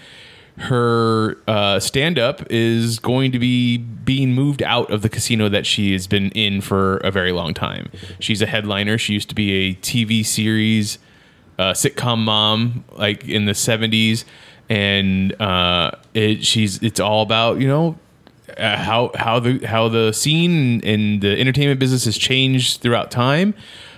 her 0.58 1.38
uh, 1.48 1.80
stand 1.80 2.20
up 2.20 2.44
is 2.50 3.00
going 3.00 3.32
to 3.32 3.40
be 3.40 3.78
being 3.78 4.34
moved 4.34 4.62
out 4.64 4.92
of 4.92 5.02
the 5.02 5.10
casino 5.10 5.50
that 5.50 5.66
she 5.66 5.94
has 5.94 6.08
been 6.08 6.30
in 6.32 6.62
for 6.62 6.98
a 6.98 7.12
very 7.12 7.32
long 7.32 7.54
time. 7.54 7.90
She's 8.20 8.42
a 8.42 8.46
headliner. 8.46 8.98
She 8.98 9.14
used 9.14 9.30
to 9.30 9.36
be 9.36 9.52
a 9.70 9.76
TV 9.76 10.26
series 10.26 11.00
uh, 11.60 11.74
sitcom 11.74 12.20
mom 12.20 12.84
like 12.94 13.28
in 13.28 13.46
the 13.46 13.52
70s 13.52 14.24
and 14.70 15.40
uh, 15.42 15.92
it, 16.14 16.46
she's 16.46 16.82
it's 16.82 17.00
all 17.00 17.22
about 17.22 17.60
you 17.60 17.68
know 17.68 17.98
uh, 18.58 18.78
how 18.78 19.12
how 19.16 19.40
the 19.40 19.66
how 19.66 19.88
the 19.88 20.12
scene 20.12 20.82
and 20.84 21.22
the 21.22 21.40
entertainment 21.40 21.80
business 21.80 22.06
has 22.06 22.18
changed 22.18 22.82
throughout 22.82 23.12
time. 23.12 23.54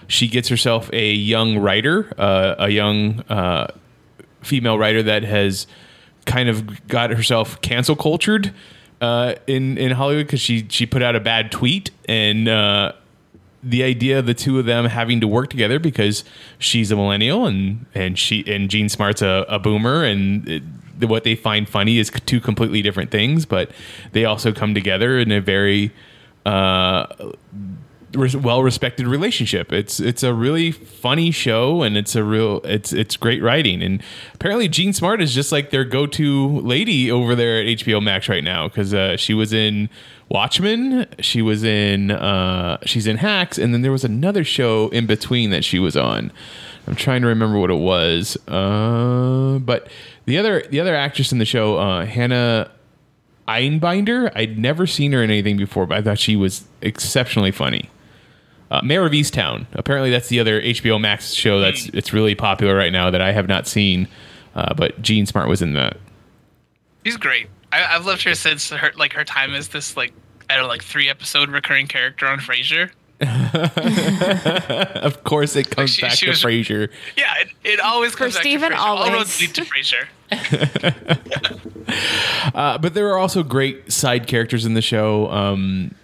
She 0.07 0.27
gets 0.27 0.49
herself 0.49 0.89
a 0.93 1.13
young 1.13 1.57
writer, 1.57 2.13
uh, 2.17 2.55
a 2.59 2.69
young 2.69 3.21
uh, 3.29 3.67
female 4.41 4.77
writer 4.77 5.01
that 5.03 5.23
has 5.23 5.67
kind 6.25 6.49
of 6.49 6.87
got 6.87 7.11
herself 7.11 7.61
cancel 7.61 7.95
cultured 7.95 8.53
uh, 9.01 9.35
in 9.47 9.77
in 9.77 9.91
Hollywood 9.91 10.27
because 10.27 10.41
she 10.41 10.67
she 10.69 10.85
put 10.85 11.01
out 11.01 11.15
a 11.15 11.19
bad 11.19 11.51
tweet 11.51 11.91
and. 12.07 12.47
Uh, 12.47 12.93
the 13.65 13.81
idea 13.81 14.19
of 14.19 14.25
the 14.25 14.33
two 14.33 14.59
of 14.59 14.65
them 14.65 14.83
having 14.83 15.21
to 15.21 15.27
work 15.27 15.49
together 15.49 15.79
because 15.79 16.25
she's 16.59 16.91
a 16.91 16.97
millennial 16.97 17.45
and 17.45 17.85
and 17.95 18.19
she 18.19 18.43
and 18.45 18.69
Jean 18.69 18.89
Smart's 18.89 19.21
a, 19.21 19.45
a 19.47 19.57
boomer 19.57 20.03
and 20.03 20.45
it, 20.49 20.63
what 20.99 21.23
they 21.23 21.35
find 21.35 21.67
funny 21.67 21.97
is 21.97 22.11
two 22.25 22.39
completely 22.39 22.81
different 22.81 23.11
things, 23.11 23.45
but 23.45 23.71
they 24.11 24.25
also 24.25 24.51
come 24.51 24.73
together 24.73 25.17
in 25.17 25.31
a 25.31 25.41
very 25.41 25.91
uh, 26.45 27.05
res- 28.15 28.35
well-respected 28.35 29.07
relationship. 29.07 29.71
It's 29.71 29.99
it's 29.99 30.23
a 30.23 30.33
really 30.33 30.71
funny 30.71 31.31
show 31.31 31.81
and 31.81 31.97
it's 31.97 32.15
a 32.15 32.23
real 32.23 32.61
it's 32.63 32.93
it's 32.93 33.17
great 33.17 33.41
writing 33.41 33.81
and 33.81 34.01
apparently 34.33 34.67
Jean 34.67 34.93
Smart 34.93 35.21
is 35.21 35.33
just 35.33 35.51
like 35.51 35.71
their 35.71 35.83
go-to 35.83 36.59
lady 36.59 37.11
over 37.11 37.35
there 37.35 37.61
at 37.61 37.65
HBO 37.65 38.01
Max 38.01 38.29
right 38.29 38.43
now 38.43 38.67
because 38.67 38.93
uh, 38.93 39.17
she 39.17 39.33
was 39.33 39.53
in 39.53 39.89
Watchmen, 40.29 41.05
she 41.19 41.41
was 41.41 41.63
in 41.63 42.11
uh, 42.11 42.77
she's 42.85 43.07
in 43.07 43.17
Hacks, 43.17 43.57
and 43.57 43.73
then 43.73 43.81
there 43.81 43.91
was 43.91 44.03
another 44.03 44.43
show 44.43 44.89
in 44.89 45.05
between 45.05 45.49
that 45.51 45.63
she 45.63 45.79
was 45.79 45.95
on. 45.95 46.31
I'm 46.87 46.95
trying 46.95 47.21
to 47.21 47.27
remember 47.27 47.59
what 47.59 47.69
it 47.69 47.75
was, 47.75 48.35
uh, 48.47 49.59
but 49.59 49.87
the 50.25 50.37
other 50.37 50.63
the 50.69 50.79
other 50.79 50.95
actress 50.95 51.31
in 51.31 51.37
the 51.37 51.45
show, 51.45 51.77
uh, 51.77 52.05
Hannah 52.05 52.71
Einbinder, 53.47 54.31
I'd 54.35 54.57
never 54.57 54.87
seen 54.87 55.11
her 55.11 55.21
in 55.21 55.29
anything 55.29 55.57
before, 55.57 55.85
but 55.85 55.97
I 55.97 56.01
thought 56.01 56.19
she 56.19 56.35
was 56.35 56.65
exceptionally 56.81 57.51
funny. 57.51 57.89
Uh, 58.71 58.81
Mare 58.83 59.05
of 59.05 59.11
Easttown. 59.11 59.67
Apparently, 59.73 60.09
that's 60.09 60.29
the 60.29 60.39
other 60.39 60.61
HBO 60.61 60.99
Max 60.99 61.33
show 61.33 61.59
that's 61.59 61.87
it's 61.89 62.13
really 62.13 62.35
popular 62.35 62.75
right 62.75 62.91
now 62.91 63.11
that 63.11 63.21
I 63.21 63.31
have 63.31 63.47
not 63.47 63.67
seen. 63.67 64.07
Uh, 64.55 64.73
but 64.73 65.01
Jean 65.01 65.25
Smart 65.25 65.49
was 65.49 65.61
in 65.61 65.73
that. 65.73 65.97
She's 67.05 67.17
great. 67.17 67.47
I, 67.71 67.95
I've 67.95 68.05
loved 68.05 68.23
her 68.23 68.35
since 68.35 68.69
her 68.69 68.91
like 68.97 69.13
her 69.13 69.23
time 69.23 69.53
as 69.53 69.67
this 69.67 69.97
like 69.97 70.13
I 70.49 70.55
don't 70.55 70.63
know 70.63 70.69
like 70.69 70.83
three 70.83 71.09
episode 71.09 71.49
recurring 71.49 71.87
character 71.87 72.25
on 72.27 72.39
Frasier. 72.39 72.91
Of 75.03 75.23
course, 75.23 75.55
it 75.55 75.69
comes 75.69 75.91
she- 75.91 76.01
back 76.01 76.11
she 76.13 76.25
to 76.25 76.31
was- 76.31 76.43
Frasier. 76.43 76.89
Yeah, 77.17 77.33
it, 77.39 77.49
it 77.63 77.79
always 77.79 78.15
comes 78.15 78.33
back 78.35 78.41
Steven, 78.41 78.71
to 78.71 78.75
Frasier. 78.77 78.79
All 78.79 78.97
always. 78.97 79.13
roads 79.13 79.41
lead 79.41 79.55
to 79.55 79.61
Frasier. 79.63 80.07
Uh, 82.55 82.77
but 82.77 82.93
there 82.93 83.07
are 83.09 83.17
also 83.17 83.41
great 83.43 83.91
side 83.91 84.27
characters 84.27 84.65
in 84.65 84.73
the 84.73 84.81
show. 84.81 85.29
Um, 85.31 85.95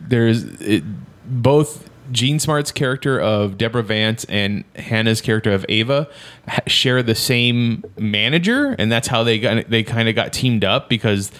there's 0.00 0.44
it, 0.60 0.82
both 1.24 1.88
Jean 2.10 2.38
Smart's 2.38 2.72
character 2.72 3.20
of 3.20 3.56
Deborah 3.58 3.82
Vance 3.82 4.24
and 4.24 4.64
Hannah's 4.76 5.20
character 5.20 5.52
of 5.52 5.64
Ava 5.68 6.08
share 6.66 7.02
the 7.02 7.14
same 7.14 7.84
manager, 7.98 8.74
and 8.78 8.90
that's 8.90 9.08
how 9.08 9.22
they 9.22 9.38
got 9.38 9.68
they 9.68 9.82
kind 9.82 10.08
of 10.08 10.14
got 10.14 10.32
teamed 10.32 10.64
up 10.64 10.88
because 10.88 11.30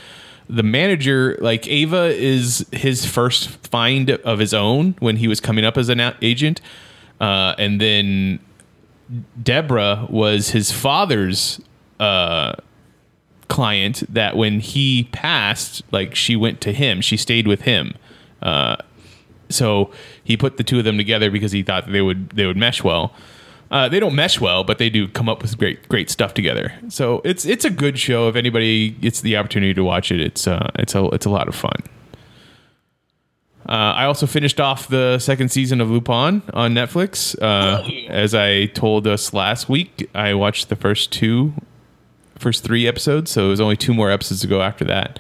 the 0.49 0.63
manager, 0.63 1.37
like 1.41 1.67
Ava, 1.69 2.15
is 2.15 2.67
his 2.73 3.07
first 3.07 3.49
find 3.67 4.11
of 4.11 4.39
his 4.39 4.53
own 4.53 4.95
when 4.99 5.17
he 5.17 5.29
was 5.29 5.41
coming 5.41 5.65
up 5.65 5.77
as 5.77 5.89
an 5.89 6.01
agent, 6.21 6.61
uh, 7.21 7.55
and 7.59 7.81
then 7.81 8.41
Deborah 9.43 10.07
was 10.11 10.51
his 10.51 10.71
father's 10.73 11.61
uh, 12.01 12.55
client. 13.49 14.03
That 14.09 14.37
when 14.37 14.61
he 14.61 15.09
passed, 15.13 15.83
like 15.91 16.15
she 16.15 16.37
went 16.37 16.61
to 16.63 16.73
him, 16.73 17.01
she 17.01 17.17
stayed 17.17 17.47
with 17.47 17.63
him. 17.63 17.95
Uh, 18.41 18.77
so 19.49 19.91
he 20.25 20.37
put 20.37 20.57
the 20.57 20.65
two 20.65 20.79
of 20.79 20.85
them 20.85 20.97
together 20.97 21.31
because 21.31 21.53
he 21.53 21.63
thought 21.63 21.91
they 21.91 22.03
would 22.03 22.31
they 22.31 22.47
would 22.47 22.57
mesh 22.57 22.83
well. 22.83 23.15
Uh, 23.73 23.89
they 23.89 23.99
don't 23.99 24.15
mesh 24.15 24.39
well, 24.39 24.65
but 24.65 24.77
they 24.77 24.91
do 24.91 25.09
come 25.09 25.31
up 25.31 25.41
with 25.41 25.57
great 25.57 25.89
great 25.89 26.11
stuff 26.11 26.35
together. 26.35 26.75
So 26.91 27.23
it's 27.25 27.47
it's 27.47 27.65
a 27.65 27.71
good 27.71 27.99
show. 27.99 28.29
If 28.29 28.37
anybody 28.37 28.91
gets 28.91 29.23
the 29.23 29.39
opportunity 29.39 29.73
to 29.73 29.83
watch 29.83 30.13
it, 30.13 30.21
it's 30.21 30.47
uh, 30.47 30.71
it's 30.75 30.95
a 30.95 31.07
it's 31.07 31.25
a 31.25 31.31
lot 31.31 31.49
of 31.49 31.55
fun. 31.55 31.81
Uh, 33.67 33.95
I 33.97 34.05
also 34.05 34.27
finished 34.27 34.61
off 34.61 34.89
the 34.89 35.19
second 35.19 35.51
season 35.51 35.81
of 35.81 35.89
Lupin 35.89 36.43
on 36.53 36.75
Netflix. 36.75 37.41
Uh, 37.41 37.83
as 38.11 38.35
I 38.35 38.67
told 38.67 39.07
us 39.07 39.33
last 39.33 39.71
week, 39.71 40.11
I 40.15 40.35
watched 40.35 40.69
the 40.69 40.77
first 40.77 41.11
two, 41.11 41.55
first 42.37 42.65
three 42.65 42.87
episodes. 42.87 43.31
So 43.31 43.47
it 43.47 43.49
was 43.49 43.61
only 43.61 43.77
two 43.77 43.95
more 43.95 44.11
episodes 44.11 44.43
to 44.43 44.49
go 44.49 44.61
after 44.61 44.85
that. 44.85 45.19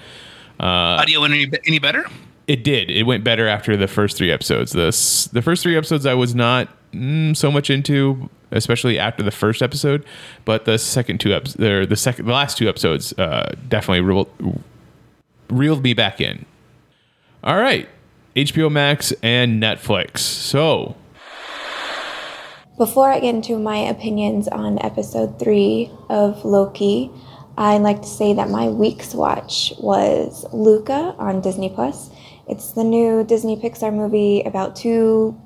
Uh, 0.60 1.00
Audio 1.00 1.22
went 1.22 1.32
any, 1.32 1.50
any 1.66 1.78
better? 1.78 2.04
It 2.46 2.64
did. 2.64 2.90
It 2.90 3.04
went 3.04 3.24
better 3.24 3.48
after 3.48 3.76
the 3.78 3.88
first 3.88 4.18
three 4.18 4.30
episodes. 4.30 4.72
The 4.72 5.30
the 5.32 5.40
first 5.40 5.62
three 5.62 5.76
episodes 5.76 6.04
I 6.04 6.14
was 6.14 6.34
not 6.34 6.68
mm, 6.92 7.36
so 7.36 7.50
much 7.50 7.70
into, 7.70 8.28
especially 8.50 8.98
after 8.98 9.22
the 9.22 9.30
first 9.30 9.62
episode. 9.62 10.04
But 10.44 10.64
the 10.64 10.78
second 10.78 11.20
two 11.20 11.32
episodes, 11.32 11.88
the 11.88 11.96
second, 11.96 12.26
the 12.26 12.32
last 12.32 12.56
two 12.58 12.68
episodes, 12.68 13.16
uh, 13.18 13.54
definitely 13.68 14.00
reeled, 14.02 14.62
reeled 15.48 15.82
me 15.82 15.94
back 15.94 16.20
in. 16.20 16.44
All 17.44 17.56
right, 17.56 17.88
HBO 18.36 18.70
Max 18.70 19.12
and 19.22 19.62
Netflix. 19.62 20.18
So 20.18 20.96
Before 22.78 23.10
I 23.12 23.20
get 23.20 23.34
into 23.34 23.58
my 23.58 23.76
opinions 23.78 24.48
on 24.48 24.78
episode 24.84 25.38
three 25.38 25.90
of 26.08 26.44
Loki, 26.44 27.10
I'd 27.58 27.82
like 27.82 28.00
to 28.02 28.08
say 28.08 28.32
that 28.32 28.48
my 28.48 28.68
week's 28.68 29.14
watch 29.14 29.74
was 29.78 30.46
Luca 30.52 31.14
on 31.18 31.42
Disney 31.42 31.68
Plus. 31.68 32.10
It's 32.48 32.72
the 32.72 32.82
new 32.84 33.24
Disney 33.24 33.56
Pixar 33.56 33.92
movie 33.92 34.42
about 34.42 34.74
two 34.74 35.38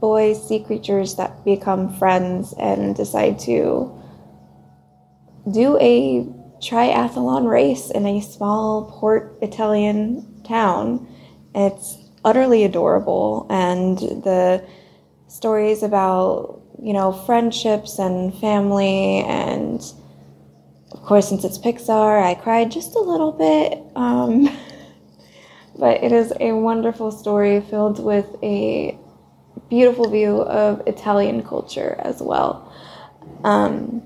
boys, 0.00 0.46
sea 0.46 0.62
creatures 0.62 1.16
that 1.16 1.44
become 1.44 1.92
friends 1.94 2.54
and 2.58 2.94
decide 2.94 3.38
to 3.40 3.92
do 5.52 5.78
a 5.80 6.26
triathlon 6.60 7.48
race 7.48 7.90
in 7.90 8.06
a 8.06 8.20
small 8.20 8.90
port 8.98 9.38
Italian 9.42 10.42
town. 10.42 11.06
It's 11.54 11.98
utterly 12.24 12.64
adorable, 12.64 13.46
and 13.50 13.98
the 13.98 14.64
stories 15.28 15.82
about 15.82 16.60
you 16.80 16.92
know 16.92 17.12
friendships 17.12 17.98
and 17.98 18.34
family 18.38 19.18
and 19.26 19.80
of 20.92 21.02
course 21.02 21.28
since 21.28 21.44
it's 21.44 21.58
pixar 21.58 22.22
i 22.22 22.34
cried 22.34 22.70
just 22.70 22.94
a 22.94 23.00
little 23.00 23.32
bit 23.32 23.82
um, 23.96 24.48
but 25.78 26.02
it 26.02 26.12
is 26.12 26.32
a 26.40 26.52
wonderful 26.52 27.10
story 27.10 27.60
filled 27.60 28.02
with 28.02 28.26
a 28.42 28.96
beautiful 29.68 30.10
view 30.10 30.42
of 30.42 30.82
italian 30.86 31.42
culture 31.42 31.96
as 31.98 32.22
well. 32.22 32.72
Um, 33.44 34.02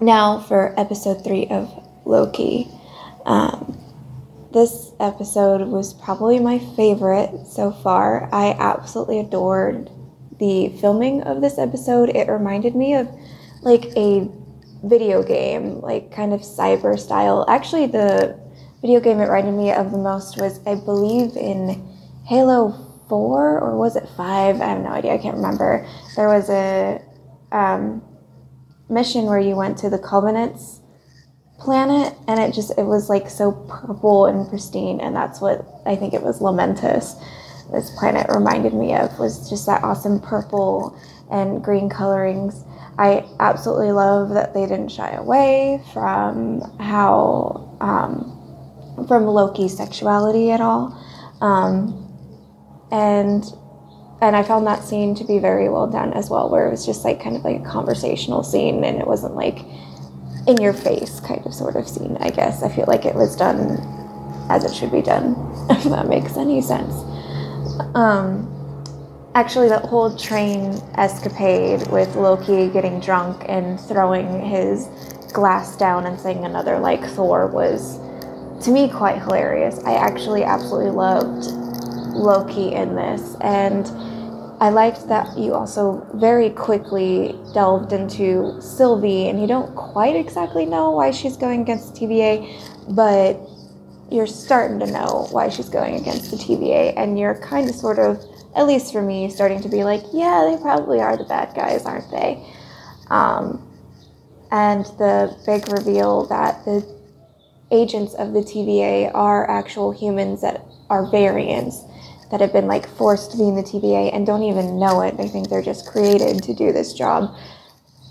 now 0.00 0.40
for 0.40 0.78
episode 0.78 1.24
three 1.24 1.46
of 1.48 1.72
loki. 2.04 2.68
Um, 3.24 3.78
this 4.52 4.92
episode 4.98 5.68
was 5.68 5.92
probably 5.92 6.38
my 6.38 6.58
favorite 6.58 7.46
so 7.46 7.70
far. 7.70 8.28
I 8.32 8.56
absolutely 8.58 9.20
adored 9.20 9.90
the 10.38 10.68
filming 10.80 11.22
of 11.22 11.40
this 11.40 11.58
episode, 11.58 12.10
it 12.10 12.28
reminded 12.28 12.74
me 12.74 12.94
of 12.94 13.08
like 13.62 13.86
a 13.96 14.28
video 14.84 15.22
game, 15.22 15.80
like 15.80 16.12
kind 16.12 16.32
of 16.32 16.40
cyber 16.40 16.98
style. 16.98 17.44
Actually, 17.48 17.86
the 17.86 18.38
video 18.80 19.00
game 19.00 19.18
it 19.18 19.24
reminded 19.24 19.54
me 19.54 19.72
of 19.72 19.90
the 19.90 19.98
most 19.98 20.40
was, 20.40 20.60
I 20.66 20.76
believe, 20.76 21.36
in 21.36 21.84
Halo 22.24 22.87
4 23.08 23.60
or 23.60 23.76
was 23.76 23.96
it 23.96 24.08
5? 24.16 24.60
I 24.60 24.64
have 24.66 24.80
no 24.80 24.90
idea, 24.90 25.14
I 25.14 25.18
can't 25.18 25.36
remember. 25.36 25.86
There 26.16 26.28
was 26.28 26.48
a 26.50 27.02
um, 27.52 28.02
mission 28.88 29.26
where 29.26 29.38
you 29.38 29.56
went 29.56 29.78
to 29.78 29.90
the 29.90 29.98
Covenant's 29.98 30.80
planet 31.58 32.14
and 32.28 32.38
it 32.38 32.54
just 32.54 32.70
it 32.78 32.84
was 32.84 33.08
like 33.08 33.28
so 33.28 33.50
purple 33.68 34.26
and 34.26 34.48
pristine 34.48 35.00
and 35.00 35.16
that's 35.16 35.40
what 35.40 35.66
I 35.84 35.96
think 35.96 36.14
it 36.14 36.22
was 36.22 36.38
Lamentis 36.38 37.20
this 37.72 37.90
planet 37.98 38.26
reminded 38.34 38.74
me 38.74 38.94
of 38.94 39.18
was 39.18 39.48
just 39.48 39.66
that 39.66 39.82
awesome 39.84 40.20
purple 40.20 40.98
and 41.30 41.62
green 41.62 41.88
colorings. 41.88 42.64
I 42.98 43.24
absolutely 43.38 43.92
love 43.92 44.30
that 44.30 44.54
they 44.54 44.62
didn't 44.62 44.88
shy 44.88 45.10
away 45.10 45.82
from 45.92 46.60
how 46.80 47.76
um, 47.80 48.34
from 49.06 49.26
Loki's 49.26 49.76
sexuality 49.76 50.50
at 50.50 50.60
all, 50.60 50.98
um, 51.40 52.07
and 52.90 53.44
and 54.20 54.34
I 54.34 54.42
found 54.42 54.66
that 54.66 54.82
scene 54.82 55.14
to 55.14 55.24
be 55.24 55.38
very 55.38 55.68
well 55.68 55.86
done 55.86 56.12
as 56.12 56.28
well, 56.28 56.48
where 56.48 56.66
it 56.66 56.70
was 56.70 56.84
just 56.84 57.04
like 57.04 57.22
kind 57.22 57.36
of 57.36 57.44
like 57.44 57.60
a 57.60 57.64
conversational 57.64 58.42
scene, 58.42 58.82
and 58.84 58.98
it 58.98 59.06
wasn't 59.06 59.34
like 59.36 59.60
in 60.46 60.56
your 60.60 60.72
face 60.72 61.20
kind 61.20 61.44
of 61.46 61.54
sort 61.54 61.76
of 61.76 61.88
scene. 61.88 62.16
I 62.20 62.30
guess 62.30 62.62
I 62.62 62.68
feel 62.68 62.86
like 62.88 63.04
it 63.04 63.14
was 63.14 63.36
done 63.36 63.78
as 64.50 64.64
it 64.64 64.74
should 64.74 64.90
be 64.90 65.02
done, 65.02 65.36
if 65.70 65.84
that 65.84 66.08
makes 66.08 66.36
any 66.36 66.60
sense. 66.60 66.94
Um, 67.94 68.52
actually, 69.34 69.68
that 69.68 69.84
whole 69.84 70.16
train 70.16 70.80
escapade 70.94 71.86
with 71.88 72.16
Loki 72.16 72.68
getting 72.70 72.98
drunk 72.98 73.44
and 73.48 73.78
throwing 73.80 74.40
his 74.40 74.86
glass 75.32 75.76
down 75.76 76.06
and 76.06 76.18
saying 76.18 76.44
another 76.44 76.78
like 76.78 77.04
Thor 77.04 77.46
was, 77.46 77.98
to 78.64 78.72
me, 78.72 78.88
quite 78.88 79.18
hilarious. 79.18 79.78
I 79.84 79.94
actually 79.94 80.42
absolutely 80.42 80.90
loved 80.90 81.57
Loki 82.18 82.72
in 82.72 82.94
this, 82.94 83.36
and 83.40 83.86
I 84.60 84.70
liked 84.70 85.08
that 85.08 85.38
you 85.38 85.54
also 85.54 86.04
very 86.14 86.50
quickly 86.50 87.38
delved 87.54 87.92
into 87.92 88.60
Sylvie, 88.60 89.28
and 89.28 89.40
you 89.40 89.46
don't 89.46 89.74
quite 89.76 90.16
exactly 90.16 90.66
know 90.66 90.90
why 90.90 91.12
she's 91.12 91.36
going 91.36 91.60
against 91.60 91.94
the 91.94 92.00
TVA, 92.00 92.94
but 92.94 93.38
you're 94.10 94.26
starting 94.26 94.80
to 94.80 94.86
know 94.86 95.28
why 95.30 95.48
she's 95.48 95.68
going 95.68 95.94
against 95.94 96.32
the 96.32 96.36
TVA, 96.36 96.94
and 96.96 97.18
you're 97.18 97.36
kind 97.36 97.68
of 97.68 97.74
sort 97.76 98.00
of, 98.00 98.24
at 98.56 98.66
least 98.66 98.92
for 98.92 99.00
me, 99.00 99.30
starting 99.30 99.60
to 99.62 99.68
be 99.68 99.84
like, 99.84 100.02
yeah, 100.12 100.48
they 100.50 100.60
probably 100.60 101.00
are 101.00 101.16
the 101.16 101.24
bad 101.24 101.54
guys, 101.54 101.84
aren't 101.84 102.10
they? 102.10 102.44
Um, 103.10 103.64
and 104.50 104.84
the 104.98 105.36
big 105.46 105.70
reveal 105.70 106.26
that 106.26 106.64
the 106.64 106.84
agents 107.70 108.14
of 108.14 108.32
the 108.32 108.40
TVA 108.40 109.10
are 109.14 109.48
actual 109.48 109.92
humans 109.92 110.40
that 110.40 110.64
are 110.90 111.08
variants 111.10 111.84
that 112.30 112.40
have 112.40 112.52
been 112.52 112.66
like 112.66 112.88
forced 112.96 113.30
to 113.32 113.38
be 113.38 113.48
in 113.48 113.56
the 113.56 113.62
TVA 113.62 114.14
and 114.14 114.26
don't 114.26 114.42
even 114.42 114.78
know 114.78 115.00
it. 115.02 115.16
They 115.16 115.28
think 115.28 115.48
they're 115.48 115.62
just 115.62 115.86
created 115.86 116.42
to 116.42 116.54
do 116.54 116.72
this 116.72 116.92
job 116.94 117.34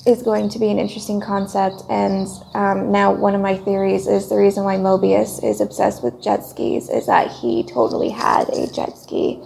is 0.07 0.23
going 0.23 0.47
to 0.47 0.57
be 0.57 0.69
an 0.69 0.79
interesting 0.79 1.19
concept. 1.19 1.83
And 1.89 2.27
um, 2.55 2.91
now, 2.91 3.11
one 3.11 3.35
of 3.35 3.41
my 3.41 3.57
theories 3.57 4.07
is 4.07 4.29
the 4.29 4.37
reason 4.37 4.63
why 4.63 4.77
Mobius 4.77 5.43
is 5.43 5.59
obsessed 5.59 6.01
with 6.03 6.23
jet 6.23 6.45
skis 6.45 6.89
is 6.89 7.05
that 7.07 7.29
he 7.29 7.63
totally 7.63 8.09
had 8.09 8.47
a 8.49 8.71
jet 8.71 8.97
ski 8.97 9.41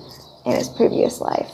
in 0.45 0.55
his 0.55 0.69
previous 0.69 1.19
life. 1.19 1.51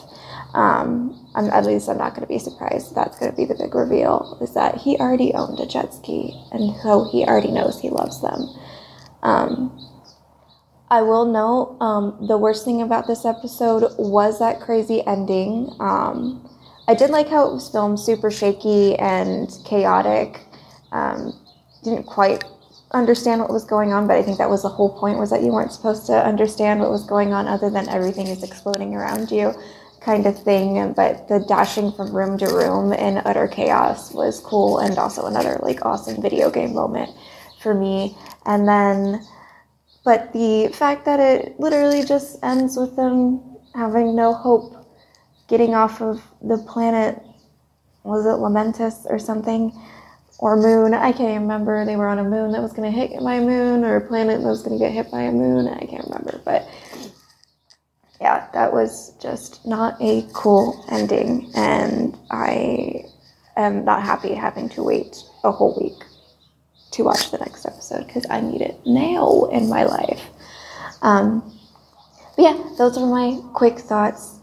Um, 0.54 1.26
at 1.36 1.66
least 1.66 1.88
I'm 1.88 1.98
not 1.98 2.12
going 2.16 2.24
to 2.24 2.28
be 2.28 2.40
surprised. 2.40 2.96
That's 2.96 3.18
going 3.18 3.32
to 3.32 3.38
be 3.38 3.46
the 3.46 3.56
big 3.56 3.74
reveal 3.76 4.38
is 4.42 4.54
that 4.56 4.76
he 4.76 4.98
already 4.98 5.34
owned 5.34 5.60
a 5.60 5.68
jet 5.68 5.94
ski, 5.94 6.34
and 6.52 6.76
so 6.82 7.08
he 7.10 7.24
already 7.24 7.52
knows 7.52 7.80
he 7.80 7.90
loves 7.90 8.22
them. 8.22 8.50
Um, 9.24 9.87
I 10.90 11.02
will 11.02 11.26
note 11.26 11.78
um, 11.82 12.18
the 12.28 12.38
worst 12.38 12.64
thing 12.64 12.82
about 12.82 13.08
this 13.08 13.26
episode 13.26 13.94
was 13.98 14.40
that 14.40 14.62
crazy 14.62 15.06
ending. 15.06 15.70
Um, 15.80 16.50
I 16.88 16.94
did 16.94 17.10
like 17.10 17.28
how 17.28 17.48
it 17.50 17.54
was 17.54 17.70
filmed 17.70 18.00
super 18.00 18.32
shaky 18.32 18.96
and 18.96 19.50
chaotic. 19.66 20.40
Um, 20.94 21.34
didn't 21.84 22.06
quite 22.06 22.46
understand 22.92 23.42
what 23.42 23.52
was 23.52 23.66
going 23.66 23.92
on, 23.92 24.08
but 24.08 24.16
I 24.16 24.24
think 24.24 24.38
that 24.38 24.50
was 24.50 24.62
the 24.62 24.70
whole 24.70 24.98
point 24.98 25.20
was 25.20 25.30
that 25.32 25.44
you 25.44 25.52
weren't 25.52 25.74
supposed 25.74 26.06
to 26.08 26.26
understand 26.26 26.80
what 26.80 26.90
was 26.90 27.04
going 27.04 27.34
on 27.34 27.48
other 27.48 27.70
than 27.70 27.90
everything 27.90 28.28
is 28.28 28.42
exploding 28.42 28.96
around 28.96 29.30
you 29.30 29.54
kind 30.00 30.26
of 30.26 30.42
thing. 30.42 30.94
But 30.94 31.28
the 31.28 31.40
dashing 31.40 31.92
from 31.92 32.16
room 32.16 32.38
to 32.38 32.46
room 32.46 32.94
in 32.94 33.18
utter 33.26 33.50
chaos 33.50 34.14
was 34.14 34.40
cool 34.40 34.80
and 34.80 34.98
also 34.98 35.26
another 35.26 35.60
like 35.62 35.86
awesome 35.86 36.22
video 36.22 36.50
game 36.50 36.74
moment 36.74 37.12
for 37.60 37.74
me. 37.74 38.16
And 38.46 38.66
then 38.66 39.28
but 40.08 40.32
the 40.32 40.70
fact 40.70 41.04
that 41.04 41.20
it 41.20 41.60
literally 41.60 42.02
just 42.02 42.42
ends 42.42 42.78
with 42.78 42.96
them 42.96 43.42
having 43.76 44.16
no 44.16 44.34
hope 44.34 44.74
getting 45.50 45.76
off 45.76 46.02
of 46.02 46.24
the 46.42 46.58
planet 46.60 47.22
was 48.06 48.26
it 48.26 48.40
lamentis 48.40 49.06
or 49.10 49.20
something 49.20 49.70
or 50.40 50.56
moon. 50.56 50.94
I 50.94 51.12
can't 51.12 51.42
remember. 51.42 51.84
They 51.84 51.98
were 51.98 52.08
on 52.08 52.20
a 52.20 52.24
moon 52.24 52.54
that 52.54 52.62
was 52.62 52.72
going 52.72 52.90
to 52.90 52.98
hit 52.98 53.20
a 53.20 53.22
moon 53.22 53.84
or 53.84 53.98
a 53.98 54.08
planet 54.08 54.40
that 54.40 54.48
was 54.48 54.64
going 54.64 54.80
to 54.80 54.86
get 54.86 54.94
hit 54.94 55.12
by 55.12 55.24
a 55.24 55.32
moon. 55.34 55.68
I 55.68 55.86
can't 55.86 56.06
remember. 56.06 56.40
But 56.46 56.66
yeah, 58.22 58.48
that 58.54 58.72
was 58.72 59.12
just 59.22 59.66
not 59.66 60.02
a 60.02 60.26
cool 60.32 60.86
ending. 60.90 61.52
And 61.54 62.18
I 62.32 63.04
am 63.58 63.84
not 63.84 64.04
happy 64.04 64.34
having 64.34 64.70
to 64.70 64.84
wait 64.84 65.18
a 65.44 65.52
whole 65.52 65.78
week 65.78 66.02
to 66.92 67.04
watch 67.04 67.32
the 67.32 67.38
next 67.38 67.66
episode 67.66 68.08
because 68.08 68.26
I 68.30 68.42
need 68.42 68.62
it 68.62 68.80
now 68.86 69.46
in 69.52 69.70
my 69.70 69.84
life. 69.84 70.22
Um, 71.02 71.42
but 72.36 72.44
yeah, 72.44 72.64
those 72.78 72.98
are 72.98 73.08
my 73.08 73.40
quick 73.54 73.80
thoughts 73.80 74.40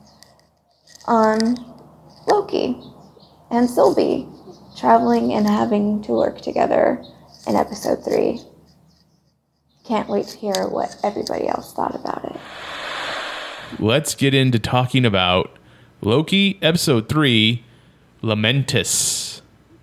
on 1.07 1.57
Loki 2.29 2.77
and 3.51 3.69
Sylvie 3.69 4.27
traveling 4.77 5.33
and 5.33 5.47
having 5.47 6.03
to 6.03 6.13
work 6.13 6.41
together 6.41 7.03
in 7.47 7.57
episode 7.57 8.05
three. 8.05 8.41
Can't 9.85 10.09
wait 10.09 10.27
to 10.29 10.39
hear 10.39 10.67
what 10.69 10.97
everybody 11.05 11.47
else 11.47 11.73
thought 11.73 11.95
about 11.95 12.25
it. 12.25 12.41
Let's 13.79 14.15
get 14.15 14.35
into 14.35 14.59
talking 14.59 15.05
about 15.05 15.59
Loki 16.01 16.59
episode 16.63 17.09
three, 17.09 17.65
Lamentis. 18.23 19.24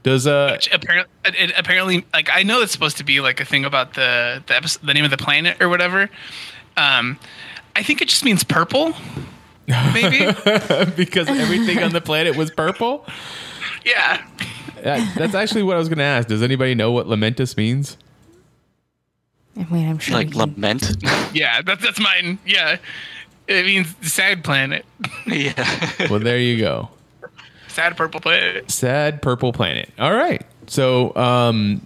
Does 0.04 0.26
uh 0.26 0.50
Which 0.54 0.72
apparently, 0.74 1.14
it, 1.26 1.52
apparently, 1.56 2.06
like 2.14 2.30
I 2.32 2.44
know 2.44 2.62
it's 2.62 2.72
supposed 2.72 2.98
to 2.98 3.04
be 3.04 3.22
like 3.22 3.40
a 3.40 3.46
thing 3.46 3.66
about 3.66 3.94
the 3.94 4.44
the 4.48 4.56
episode, 4.56 4.86
the 4.86 4.94
name 4.94 5.06
of 5.06 5.12
the 5.12 5.18
planet 5.18 5.62
or 5.62 5.70
whatever. 5.70 6.10
Um, 6.78 7.20
I 7.76 7.84
think 7.84 8.02
it 8.02 8.10
just 8.10 8.26
means 8.26 8.44
purple. 8.44 8.94
Maybe. 9.68 10.26
because 10.96 11.28
everything 11.28 11.80
on 11.80 11.92
the 11.92 12.02
planet 12.02 12.36
was 12.36 12.52
purple? 12.52 13.06
yeah. 13.86 14.26
That's 14.82 15.36
actually 15.36 15.64
what 15.64 15.76
I 15.76 15.80
was 15.80 15.88
going 15.88 16.00
to 16.00 16.04
ask. 16.04 16.28
Does 16.28 16.42
anybody 16.42 16.76
know 16.76 16.92
what 16.92 17.08
Lamentis 17.08 17.56
means? 17.56 17.98
I 19.56 19.66
mean, 19.66 19.90
I'm 19.90 20.00
sure. 20.00 20.16
Like 20.16 20.34
lament. 20.34 20.98
Yeah. 21.34 21.62
That's 21.62 21.84
that's 21.84 22.00
mine. 22.00 22.40
Yeah. 22.46 22.78
It 23.48 23.66
means 23.66 23.96
sad 24.02 24.44
planet. 24.44 24.86
yeah. 25.28 26.08
Well, 26.10 26.20
there 26.20 26.40
you 26.40 26.58
go. 26.58 26.90
Sad 27.72 27.98
purple 27.98 28.20
planet. 28.20 28.70
Sad 28.70 29.22
purple 29.22 29.52
planet. 29.54 29.90
All 30.00 30.14
right. 30.14 30.46
So, 30.68 31.16
um, 31.16 31.86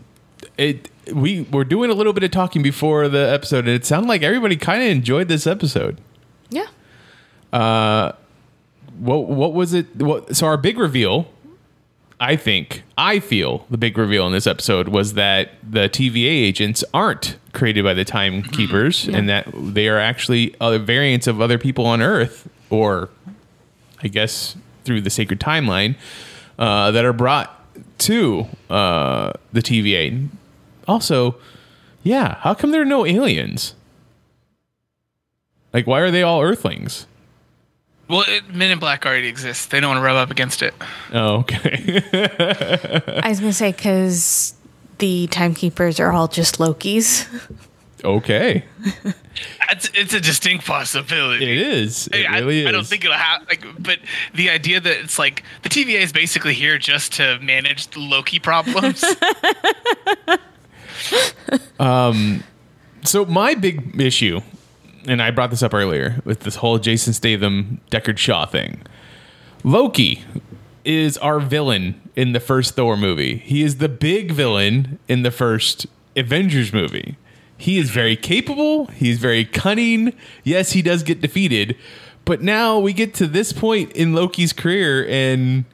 it 0.57 0.89
we 1.13 1.43
were 1.51 1.63
doing 1.63 1.91
a 1.91 1.93
little 1.93 2.13
bit 2.13 2.23
of 2.23 2.31
talking 2.31 2.61
before 2.61 3.07
the 3.07 3.29
episode, 3.31 3.59
and 3.65 3.69
it 3.69 3.86
sounded 3.86 4.07
like 4.07 4.23
everybody 4.23 4.55
kind 4.57 4.81
of 4.81 4.89
enjoyed 4.89 5.27
this 5.27 5.45
episode. 5.47 5.99
yeah. 6.49 6.67
Uh, 7.53 8.11
what 8.99 9.27
what 9.27 9.53
was 9.53 9.73
it? 9.73 9.95
What 9.97 10.36
so 10.36 10.47
our 10.47 10.57
big 10.57 10.77
reveal? 10.77 11.27
I 12.19 12.38
think 12.38 12.83
I 12.97 13.19
feel 13.19 13.65
the 13.69 13.77
big 13.77 13.97
reveal 13.97 14.25
in 14.25 14.31
this 14.31 14.47
episode 14.47 14.88
was 14.88 15.15
that 15.15 15.51
the 15.69 15.89
TVA 15.89 16.27
agents 16.27 16.81
aren't 16.93 17.38
created 17.53 17.83
by 17.83 17.93
the 17.93 18.05
timekeepers, 18.05 19.07
and 19.07 19.27
that 19.29 19.47
they 19.53 19.89
are 19.89 19.99
actually 19.99 20.55
other 20.61 20.79
variants 20.79 21.27
of 21.27 21.41
other 21.41 21.57
people 21.57 21.86
on 21.86 22.01
Earth, 22.01 22.47
or 22.69 23.09
I 24.01 24.07
guess 24.07 24.55
through 24.86 25.01
the 25.01 25.09
sacred 25.09 25.39
timeline, 25.39 25.95
uh, 26.57 26.91
that 26.91 27.03
are 27.03 27.13
brought 27.13 27.51
to 27.99 28.47
uh, 28.69 29.33
the 29.51 29.61
TVA. 29.61 30.27
Also, 30.88 31.36
yeah, 32.03 32.36
how 32.36 32.53
come 32.53 32.71
there 32.71 32.81
are 32.81 32.86
no 32.86 33.05
aliens? 33.05 33.75
Like, 35.73 35.88
why 35.88 35.99
are 35.99 36.11
they 36.11 36.23
all 36.23 36.41
Earthlings? 36.41 37.07
Well, 38.07 38.23
it, 38.27 38.53
Men 38.53 38.71
in 38.71 38.79
Black 38.79 39.05
already 39.05 39.27
exists. 39.27 39.65
They 39.65 39.79
don't 39.79 39.89
want 39.89 39.97
to 39.97 40.03
rub 40.03 40.15
up 40.15 40.29
against 40.29 40.61
it. 40.61 40.73
Oh, 41.11 41.38
okay. 41.38 42.03
I 43.23 43.29
was 43.29 43.39
gonna 43.39 43.51
say 43.51 43.71
because 43.71 44.53
the 44.99 45.27
timekeepers 45.27 45.99
are 45.99 46.11
all 46.11 46.27
just 46.27 46.59
Lokis. 46.59 47.27
okay. 48.05 48.63
It's, 49.69 49.89
it's 49.93 50.13
a 50.13 50.21
distinct 50.21 50.65
possibility. 50.65 51.43
It 51.43 51.57
is. 51.57 52.07
It 52.07 52.29
I, 52.29 52.39
really 52.39 52.61
is. 52.61 52.67
I 52.67 52.71
don't 52.71 52.87
think 52.87 53.03
it'll 53.03 53.17
happen. 53.17 53.47
Like, 53.49 53.65
but 53.79 53.99
the 54.33 54.49
idea 54.49 54.79
that 54.79 54.97
it's 55.03 55.19
like 55.19 55.43
the 55.63 55.69
TVA 55.69 56.01
is 56.01 56.13
basically 56.13 56.53
here 56.53 56.77
just 56.77 57.13
to 57.13 57.39
manage 57.39 57.87
the 57.87 57.99
Loki 57.99 58.39
problems. 58.39 59.03
um, 61.79 62.43
So 63.03 63.25
my 63.25 63.53
big 63.55 63.99
issue, 63.99 64.41
and 65.07 65.21
I 65.21 65.31
brought 65.31 65.49
this 65.49 65.61
up 65.61 65.73
earlier 65.73 66.21
with 66.25 66.41
this 66.41 66.55
whole 66.55 66.79
Jason 66.79 67.13
Statham 67.13 67.81
Deckard 67.91 68.17
Shaw 68.17 68.45
thing. 68.45 68.81
Loki 69.63 70.23
is 70.83 71.17
our 71.17 71.39
villain 71.39 71.99
in 72.15 72.31
the 72.33 72.39
first 72.39 72.75
Thor 72.75 72.95
movie. 72.95 73.37
He 73.37 73.63
is 73.63 73.77
the 73.77 73.89
big 73.89 74.31
villain 74.31 74.99
in 75.07 75.23
the 75.23 75.31
first 75.31 75.87
Avengers 76.15 76.71
movie. 76.71 77.17
He 77.57 77.77
is 77.77 77.89
very 77.89 78.15
capable. 78.15 78.87
He's 78.87 79.17
very 79.19 79.45
cunning. 79.45 80.13
Yes, 80.43 80.71
he 80.73 80.81
does 80.81 81.03
get 81.03 81.21
defeated, 81.21 81.77
but 82.25 82.41
now 82.41 82.79
we 82.79 82.91
get 82.93 83.13
to 83.15 83.27
this 83.27 83.53
point 83.53 83.91
in 83.93 84.13
Loki's 84.13 84.51
career, 84.51 85.05
and 85.07 85.65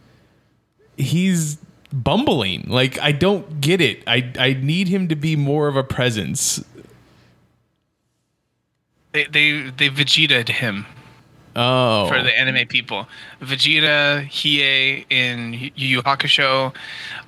he's 0.96 1.58
bumbling. 1.92 2.66
Like 2.68 3.00
I 3.00 3.12
don't 3.12 3.62
get 3.62 3.82
it. 3.82 4.04
I 4.08 4.32
I 4.38 4.54
need 4.54 4.88
him 4.88 5.08
to 5.08 5.16
be 5.16 5.36
more 5.36 5.68
of 5.68 5.76
a 5.76 5.84
presence. 5.84 6.64
they 9.14 9.26
they 9.26 9.72
they 9.76 9.90
Vegeta 9.90 10.48
him 10.48 10.86
Oh, 11.56 12.08
for 12.08 12.24
the 12.24 12.38
anime 12.38 12.68
people. 12.68 13.08
Vegeta, 13.42 14.26
Hiei 14.30 15.06
in 15.10 15.54
Yu 15.54 15.72
Yu 15.76 16.02
Hakusho, 16.02 16.74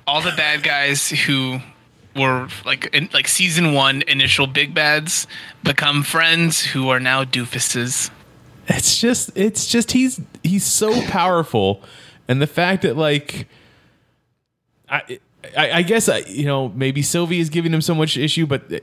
all 0.06 0.22
the 0.22 0.32
bad 0.34 0.62
guys 0.62 1.10
who 1.10 1.60
were 2.16 2.48
like 2.64 2.86
in, 2.94 3.08
like 3.12 3.28
season 3.28 3.72
one 3.72 4.02
initial 4.02 4.46
big 4.46 4.74
bads 4.74 5.26
become 5.62 6.02
friends 6.02 6.62
who 6.62 6.88
are 6.88 7.00
now 7.00 7.24
doofuses. 7.24 8.10
it's 8.68 8.98
just 8.98 9.30
it's 9.34 9.66
just 9.66 9.92
he's 9.92 10.20
he's 10.42 10.64
so 10.64 11.02
powerful, 11.08 11.82
and 12.28 12.40
the 12.40 12.46
fact 12.46 12.82
that 12.82 12.96
like 12.96 13.48
I 14.88 15.18
I, 15.56 15.70
I 15.72 15.82
guess 15.82 16.08
I, 16.08 16.18
you 16.18 16.46
know 16.46 16.68
maybe 16.70 17.02
Sylvie 17.02 17.40
is 17.40 17.50
giving 17.50 17.72
him 17.72 17.82
so 17.82 17.94
much 17.94 18.16
issue, 18.16 18.46
but 18.46 18.72
uh, 18.72 18.78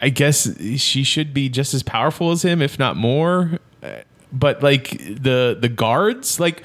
I 0.00 0.08
guess 0.08 0.58
she 0.76 1.02
should 1.04 1.32
be 1.34 1.48
just 1.48 1.74
as 1.74 1.82
powerful 1.82 2.30
as 2.30 2.44
him, 2.44 2.60
if 2.62 2.78
not 2.78 2.96
more. 2.96 3.58
Uh, 3.82 4.02
but 4.32 4.62
like 4.62 4.90
the 4.98 5.56
the 5.58 5.68
guards, 5.68 6.40
like 6.40 6.62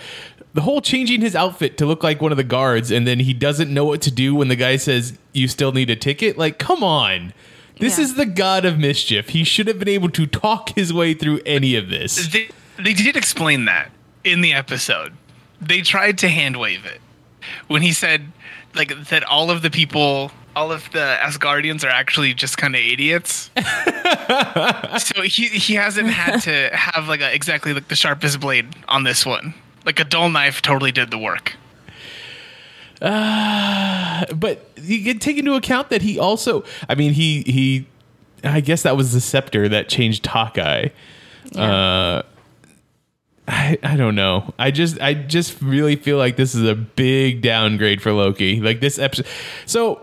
the 0.53 0.61
whole 0.61 0.81
changing 0.81 1.21
his 1.21 1.35
outfit 1.35 1.77
to 1.77 1.85
look 1.85 2.03
like 2.03 2.21
one 2.21 2.31
of 2.31 2.37
the 2.37 2.43
guards, 2.43 2.91
and 2.91 3.05
then 3.07 3.19
he 3.19 3.33
doesn't 3.33 3.73
know 3.73 3.85
what 3.85 4.01
to 4.01 4.11
do 4.11 4.33
when 4.35 4.47
the 4.47 4.55
guy 4.55 4.77
says 4.77 5.17
you 5.33 5.47
still 5.47 5.71
need 5.71 5.89
a 5.89 5.95
ticket. 5.95 6.37
Like, 6.37 6.57
come 6.59 6.83
on. 6.83 7.33
This 7.79 7.97
Yeah. 7.97 8.03
is 8.05 8.15
the 8.15 8.25
god 8.25 8.65
of 8.65 8.77
mischief. 8.77 9.29
He 9.29 9.43
should 9.43 9.67
have 9.67 9.79
been 9.79 9.87
able 9.87 10.09
to 10.09 10.25
talk 10.25 10.71
his 10.75 10.91
way 10.91 11.13
through 11.13 11.39
any 11.45 11.75
of 11.75 11.89
this. 11.89 12.27
They 12.27 12.49
they 12.77 12.93
did 12.93 13.15
explain 13.15 13.65
that 13.65 13.91
in 14.23 14.41
the 14.41 14.53
episode. 14.53 15.13
They 15.61 15.81
tried 15.81 16.17
to 16.19 16.29
hand 16.29 16.57
wave 16.57 16.85
it 16.85 16.99
when 17.67 17.81
he 17.81 17.91
said 17.93 18.31
like 18.75 19.05
that 19.09 19.23
all 19.23 19.49
of 19.51 19.61
the 19.61 19.69
people 19.69 20.31
all 20.55 20.71
of 20.73 20.89
the 20.91 21.17
Asgardians 21.21 21.85
are 21.85 21.89
actually 21.89 22.33
just 22.33 22.57
kind 22.57 22.75
of 22.75 22.81
idiots. 22.81 23.49
so 24.97 25.21
he 25.21 25.47
he 25.47 25.75
hasn't 25.75 26.09
had 26.09 26.39
to 26.41 26.69
have 26.75 27.07
like 27.07 27.21
a, 27.21 27.33
exactly 27.33 27.73
like 27.73 27.87
the 27.87 27.95
sharpest 27.95 28.39
blade 28.39 28.67
on 28.87 29.03
this 29.03 29.25
one. 29.25 29.53
Like 29.89 29.99
a 29.99 30.03
dull 30.03 30.29
knife 30.29 30.61
totally 30.61 30.91
did 30.91 31.09
the 31.09 31.17
work. 31.17 31.55
but 33.01 34.69
you 34.77 35.03
can 35.03 35.17
take 35.17 35.35
into 35.35 35.55
account 35.55 35.89
that 35.89 36.03
he 36.03 36.19
also 36.19 36.63
i 36.87 36.93
mean 36.93 37.13
he 37.13 37.41
he 37.47 37.87
i 38.43 38.59
guess 38.59 38.83
that 38.83 38.95
was 38.95 39.13
the 39.13 39.21
scepter 39.21 39.67
that 39.67 39.89
changed 39.89 40.27
Hawkeye. 40.27 40.89
uh 41.55 42.21
I, 43.47 43.79
I 43.81 43.95
don't 43.95 44.13
know. 44.13 44.53
I 44.59 44.69
just 44.69 45.01
I 45.01 45.15
just 45.15 45.59
really 45.59 45.95
feel 45.95 46.19
like 46.19 46.35
this 46.35 46.53
is 46.53 46.69
a 46.69 46.75
big 46.75 47.41
downgrade 47.41 47.99
for 47.99 48.13
Loki. 48.13 48.61
Like 48.61 48.79
this 48.79 48.99
episode. 48.99 49.25
So 49.65 50.01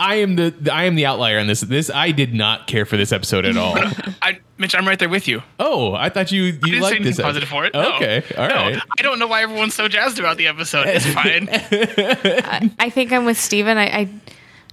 I 0.00 0.16
am 0.16 0.36
the 0.36 0.54
I 0.72 0.84
am 0.84 0.94
the 0.94 1.06
outlier 1.06 1.38
on 1.40 1.46
this. 1.48 1.60
This 1.62 1.90
I 1.90 2.12
did 2.12 2.32
not 2.34 2.66
care 2.68 2.84
for 2.86 2.96
this 2.96 3.10
episode 3.12 3.44
at 3.44 3.56
all. 3.56 3.74
I 4.22 4.38
Mitch, 4.56 4.74
I'm 4.74 4.86
right 4.86 4.98
there 4.98 5.08
with 5.08 5.26
you. 5.28 5.42
oh, 5.58 5.92
I 5.94 6.08
thought 6.08 6.30
you 6.32 6.44
I 6.44 6.46
you 6.46 6.52
didn't 6.60 6.82
say 6.82 6.86
anything 6.90 7.02
this. 7.04 7.20
positive 7.20 7.48
for 7.48 7.64
it. 7.64 7.74
No. 7.74 7.94
Okay, 7.96 8.22
all 8.36 8.48
No. 8.48 8.54
right. 8.54 8.80
I 8.98 9.02
don't 9.02 9.18
know 9.18 9.26
why 9.26 9.42
everyone's 9.42 9.74
so 9.74 9.88
jazzed 9.88 10.18
about 10.18 10.36
the 10.36 10.46
episode. 10.46 10.86
It's 10.88 11.06
fine. 11.06 11.48
I 12.78 12.90
think 12.90 13.12
I'm 13.12 13.24
with 13.24 13.38
Steven. 13.38 13.76
I, 13.78 13.84
I 13.86 14.08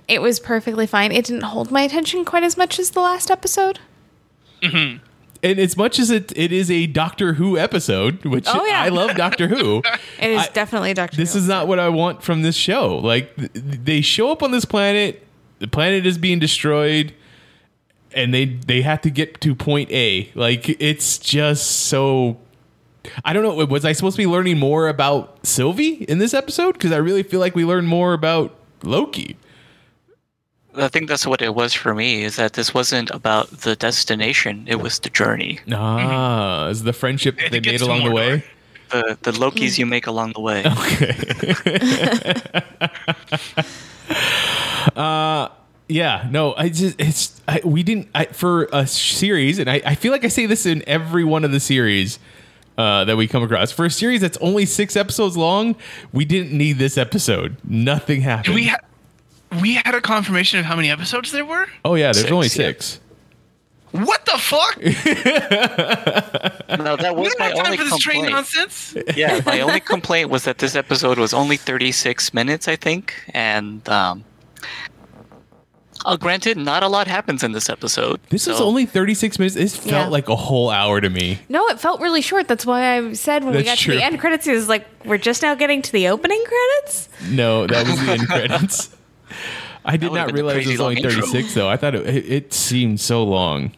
it 0.08 0.22
was 0.22 0.40
perfectly 0.40 0.86
fine. 0.88 1.12
It 1.12 1.26
didn't 1.26 1.44
hold 1.44 1.72
my 1.72 1.82
attention 1.82 2.26
quite 2.26 2.44
as 2.44 2.58
much 2.58 2.78
as 2.78 2.92
the 2.92 3.02
last 3.02 3.32
episode. 3.32 3.80
Mm-hmm. 4.62 5.04
And 5.46 5.60
as 5.60 5.78
much 5.78 6.00
as 6.00 6.10
it 6.10 6.32
it 6.36 6.52
is 6.52 6.70
a 6.72 6.88
Doctor 6.88 7.34
Who 7.34 7.58
episode, 7.58 8.26
which 8.26 8.46
Oh, 8.48 8.66
yeah. 8.66 8.82
I 8.82 8.90
love 8.90 9.16
Doctor 9.16 9.48
Who. 9.48 9.82
It 10.20 10.32
is 10.32 10.42
I- 10.42 10.50
definitely 10.54 10.94
Doctor. 10.94 11.18
this 11.18 11.34
Who. 11.34 11.40
is 11.40 11.48
not 11.48 11.68
what 11.68 11.78
I 11.80 11.90
want 11.90 12.24
from 12.24 12.42
this 12.42 12.56
show. 12.56 12.98
Like 12.98 13.36
th- 13.36 13.52
they 13.54 14.02
show 14.02 14.32
up 14.32 14.42
on 14.42 14.52
this 14.52 14.66
planet, 14.66 15.26
the 15.60 15.68
planet 15.68 16.06
is 16.06 16.18
being 16.18 16.40
destroyed, 16.40 17.14
and 18.14 18.34
they 18.34 18.46
they 18.46 18.82
have 18.82 19.02
to 19.02 19.10
get 19.10 19.40
to 19.42 19.54
point 19.56 19.92
A. 19.92 20.32
Like 20.36 20.70
it's 20.82 21.18
just 21.18 21.70
so. 21.88 22.38
I 23.24 23.34
don't 23.34 23.44
know. 23.44 23.66
Was 23.66 23.86
I 23.86 23.92
supposed 23.92 24.16
to 24.16 24.22
be 24.24 24.26
learning 24.28 24.58
more 24.58 24.88
about 24.88 25.46
Sylvie 25.46 26.06
in 26.06 26.18
this 26.18 26.34
episode? 26.34 26.74
Because 26.74 26.92
I 26.92 26.98
really 26.98 27.22
feel 27.24 27.40
like 27.40 27.56
we 27.56 27.64
learned 27.64 27.88
more 27.88 28.14
about 28.14 28.56
Loki. 28.84 29.38
I 30.78 30.88
think 30.88 31.08
that's 31.08 31.26
what 31.26 31.42
it 31.42 31.56
was 31.56 31.74
for 31.74 31.96
me. 31.96 32.24
Is 32.24 32.36
that 32.36 32.54
this 32.54 32.74
wasn't 32.74 33.10
about 33.12 33.50
the 33.62 33.76
destination; 33.76 34.66
it 34.68 34.76
was 34.76 35.00
the 35.00 35.10
journey. 35.10 35.60
Ah, 35.72 36.68
is 36.68 36.84
the 36.84 36.94
friendship 36.94 37.38
that 37.38 37.54
It 37.54 37.64
they 37.64 37.72
made 37.72 37.82
along 37.82 38.04
the 38.04 38.12
way? 38.12 38.44
The 38.90 39.18
the 39.22 39.32
Lokis 39.32 39.78
you 39.78 39.86
make 39.86 40.08
along 40.08 40.34
the 40.34 40.42
way. 40.42 40.64
Yeah, 45.88 46.28
no, 46.32 46.56
I 46.56 46.70
just 46.70 47.00
it's 47.00 47.40
I, 47.48 47.62
we 47.64 47.84
didn't 47.84 48.10
I, 48.16 48.26
for 48.26 48.68
a 48.74 48.88
series, 48.88 49.60
and 49.60 49.70
I, 49.70 49.82
I 49.86 49.96
feel 49.96 50.12
like 50.12 50.26
I 50.26 50.30
say 50.30 50.48
this 50.48 50.66
in 50.66 50.84
every 50.88 51.24
one 51.24 51.46
of 51.46 51.52
the 51.52 51.60
series 51.60 52.18
uh, 52.78 53.06
that 53.06 53.18
we 53.18 53.28
come 53.28 53.44
across. 53.44 53.72
For 53.72 53.86
a 53.86 53.92
series 53.92 54.22
that's 54.22 54.38
only 54.38 54.66
six 54.66 54.96
episodes 54.96 55.38
long, 55.38 55.76
we 56.12 56.26
didn't 56.26 56.58
need 56.58 56.80
this 56.80 56.98
episode. 56.98 57.58
Nothing 57.64 58.22
happened. 58.22 58.56
We 58.56 58.68
ha- 58.68 58.80
we 59.62 59.76
had 59.76 59.96
a 59.96 60.02
confirmation 60.02 60.60
of 60.60 60.66
how 60.66 60.76
many 60.76 60.90
episodes 60.90 61.32
there 61.32 61.46
were. 61.46 61.68
oh 61.84 61.96
yeah, 61.96 62.06
there's 62.08 62.20
Six, 62.22 62.32
only 62.32 62.48
yeah. 62.48 62.52
six. 62.54 63.00
What 63.92 64.26
the 64.26 64.38
fuck? 64.38 64.76
No, 66.78 66.98
that 66.98 67.16
was 67.16 67.34
my 67.40 67.52
time 67.52 67.66
only 67.66 67.78
for 67.78 67.84
this 67.86 67.98
train 68.00 68.26
complaint. 68.26 68.34
nonsense. 68.34 68.96
yeah, 69.16 69.40
my 69.46 69.62
only 69.62 69.80
complaint 69.80 70.30
was 70.30 70.44
that 70.44 70.58
this 70.58 70.76
episode 70.76 71.18
was 71.18 71.34
only 71.34 71.56
36 71.58 72.34
minutes, 72.34 72.68
I 72.68 72.76
think, 72.76 73.14
and 73.34 73.88
um, 73.88 74.26
uh, 76.04 76.18
granted, 76.18 76.58
not 76.58 76.84
a 76.84 76.88
lot 76.90 77.08
happens 77.08 77.42
in 77.44 77.54
this 77.54 77.70
episode. 77.70 78.20
This 78.30 78.48
is 78.48 78.60
only 78.60 78.86
36 78.86 79.40
minutes. 79.40 79.56
This 79.56 79.76
felt 79.78 79.92
Yeah. 79.92 80.08
like 80.08 80.28
a 80.28 80.36
whole 80.36 80.70
hour 80.70 81.00
to 81.00 81.10
me. 81.10 81.40
No, 81.48 81.66
it 81.70 81.80
felt 81.80 82.02
really 82.02 82.22
short. 82.22 82.48
That's 82.50 82.66
why 82.66 82.98
I 82.98 83.14
said 83.14 83.44
when 83.46 83.56
we 83.56 83.64
got 83.64 83.78
true. 83.78 83.94
to 83.94 84.00
the 84.00 84.06
end 84.06 84.20
credits, 84.20 84.46
it 84.46 84.54
was 84.54 84.68
like 84.68 84.86
we're 85.06 85.18
just 85.18 85.42
now 85.42 85.56
getting 85.56 85.82
to 85.84 85.92
the 85.92 86.10
opening 86.10 86.44
credits. 86.46 87.08
No, 87.30 87.66
that 87.68 87.88
was 87.88 88.00
the 88.06 88.12
end 88.12 88.28
credits. 88.28 88.90
I 89.86 89.98
did 89.98 90.12
not 90.12 90.34
realize 90.34 90.66
it 90.66 90.72
was 90.72 90.82
only 90.82 90.96
long 90.96 91.12
intro. 91.12 91.26
36 91.26 91.54
though. 91.54 91.70
I 91.70 91.78
thought 91.78 91.96
it, 91.96 92.08
it, 92.08 92.32
it 92.32 92.54
seemed 92.54 93.00
so 93.00 93.24
long. 93.24 93.72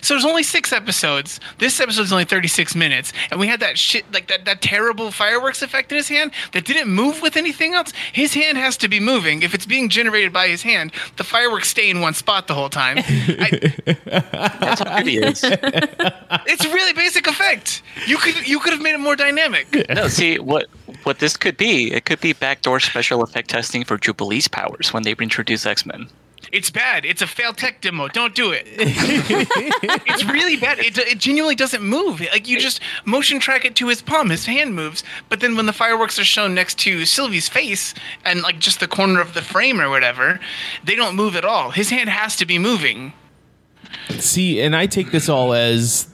So 0.00 0.14
there's 0.14 0.24
only 0.24 0.42
six 0.42 0.72
episodes. 0.72 1.40
This 1.58 1.80
episode's 1.80 2.12
only 2.12 2.24
36 2.24 2.74
minutes, 2.74 3.12
and 3.30 3.38
we 3.40 3.46
had 3.46 3.60
that 3.60 3.78
shit, 3.78 4.04
like 4.12 4.28
that, 4.28 4.44
that 4.44 4.62
terrible 4.62 5.10
fireworks 5.10 5.62
effect 5.62 5.92
in 5.92 5.96
his 5.96 6.08
hand 6.08 6.32
that 6.52 6.64
didn't 6.64 6.88
move 6.88 7.22
with 7.22 7.36
anything 7.36 7.74
else. 7.74 7.92
His 8.12 8.34
hand 8.34 8.58
has 8.58 8.76
to 8.78 8.88
be 8.88 9.00
moving. 9.00 9.42
If 9.42 9.54
it's 9.54 9.66
being 9.66 9.88
generated 9.88 10.32
by 10.32 10.48
his 10.48 10.62
hand, 10.62 10.92
the 11.16 11.24
fireworks 11.24 11.68
stay 11.68 11.90
in 11.90 12.00
one 12.00 12.14
spot 12.14 12.46
the 12.46 12.54
whole 12.54 12.70
time. 12.70 12.98
I, 12.98 13.72
That's 14.04 14.80
how 14.80 14.98
good 14.98 15.06
he 15.06 15.18
is. 15.18 15.40
it's 15.44 16.64
a 16.64 16.68
really 16.72 16.92
basic 16.92 17.26
effect. 17.26 17.82
You 18.06 18.16
could 18.16 18.46
you 18.46 18.60
could 18.60 18.72
have 18.72 18.82
made 18.82 18.94
it 18.94 19.00
more 19.00 19.16
dynamic. 19.16 19.66
No, 19.90 20.08
see 20.08 20.38
what 20.38 20.66
what 21.04 21.18
this 21.18 21.36
could 21.36 21.56
be. 21.56 21.92
It 21.92 22.04
could 22.04 22.20
be 22.20 22.32
backdoor 22.32 22.80
special 22.80 23.22
effect 23.22 23.50
testing 23.50 23.84
for 23.84 23.96
Jubilee's 23.98 24.48
powers 24.48 24.92
when 24.92 25.02
they 25.02 25.12
introduce 25.12 25.66
X 25.66 25.86
Men. 25.86 26.08
It's 26.52 26.70
bad. 26.70 27.04
It's 27.04 27.22
a 27.22 27.26
failed 27.26 27.56
tech 27.56 27.80
demo. 27.80 28.08
Don't 28.08 28.34
do 28.34 28.52
it. 28.52 28.66
it's 28.78 30.24
really 30.24 30.56
bad. 30.56 30.78
It, 30.78 30.96
it 30.98 31.18
genuinely 31.18 31.54
doesn't 31.54 31.82
move. 31.82 32.20
Like 32.20 32.46
you 32.48 32.60
just 32.60 32.80
motion 33.04 33.40
track 33.40 33.64
it 33.64 33.74
to 33.76 33.88
his 33.88 34.02
palm. 34.02 34.30
His 34.30 34.46
hand 34.46 34.74
moves, 34.74 35.02
but 35.28 35.40
then 35.40 35.56
when 35.56 35.66
the 35.66 35.72
fireworks 35.72 36.18
are 36.18 36.24
shown 36.24 36.54
next 36.54 36.78
to 36.80 37.04
Sylvie's 37.06 37.48
face 37.48 37.94
and 38.24 38.42
like 38.42 38.58
just 38.58 38.80
the 38.80 38.88
corner 38.88 39.20
of 39.20 39.34
the 39.34 39.42
frame 39.42 39.80
or 39.80 39.90
whatever, 39.90 40.38
they 40.84 40.94
don't 40.94 41.16
move 41.16 41.34
at 41.36 41.44
all. 41.44 41.70
His 41.70 41.90
hand 41.90 42.08
has 42.08 42.36
to 42.36 42.46
be 42.46 42.58
moving. 42.58 43.12
See, 44.10 44.60
and 44.60 44.76
I 44.76 44.86
take 44.86 45.10
this 45.10 45.28
all 45.28 45.54
as 45.54 46.08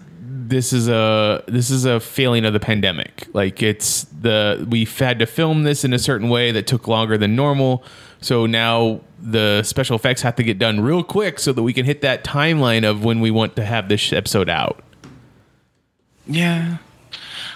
this 0.50 0.72
is 0.72 0.88
a 0.88 1.42
this 1.46 1.70
is 1.70 1.84
a 1.84 2.00
failing 2.00 2.44
of 2.44 2.52
the 2.52 2.60
pandemic. 2.60 3.26
Like 3.32 3.62
it's 3.62 4.04
the 4.04 4.66
we've 4.68 4.98
had 4.98 5.20
to 5.20 5.26
film 5.26 5.62
this 5.62 5.84
in 5.84 5.92
a 5.92 5.98
certain 5.98 6.28
way 6.28 6.50
that 6.52 6.66
took 6.66 6.86
longer 6.86 7.16
than 7.16 7.34
normal. 7.34 7.84
So 8.20 8.44
now 8.46 9.00
the 9.18 9.62
special 9.62 9.96
effects 9.96 10.22
have 10.22 10.36
to 10.36 10.42
get 10.42 10.58
done 10.58 10.80
real 10.80 11.02
quick 11.02 11.38
so 11.38 11.52
that 11.52 11.62
we 11.62 11.72
can 11.72 11.86
hit 11.86 12.02
that 12.02 12.24
timeline 12.24 12.88
of 12.88 13.04
when 13.04 13.20
we 13.20 13.30
want 13.30 13.56
to 13.56 13.64
have 13.64 13.88
this 13.88 14.12
episode 14.12 14.48
out. 14.48 14.82
Yeah. 16.26 16.78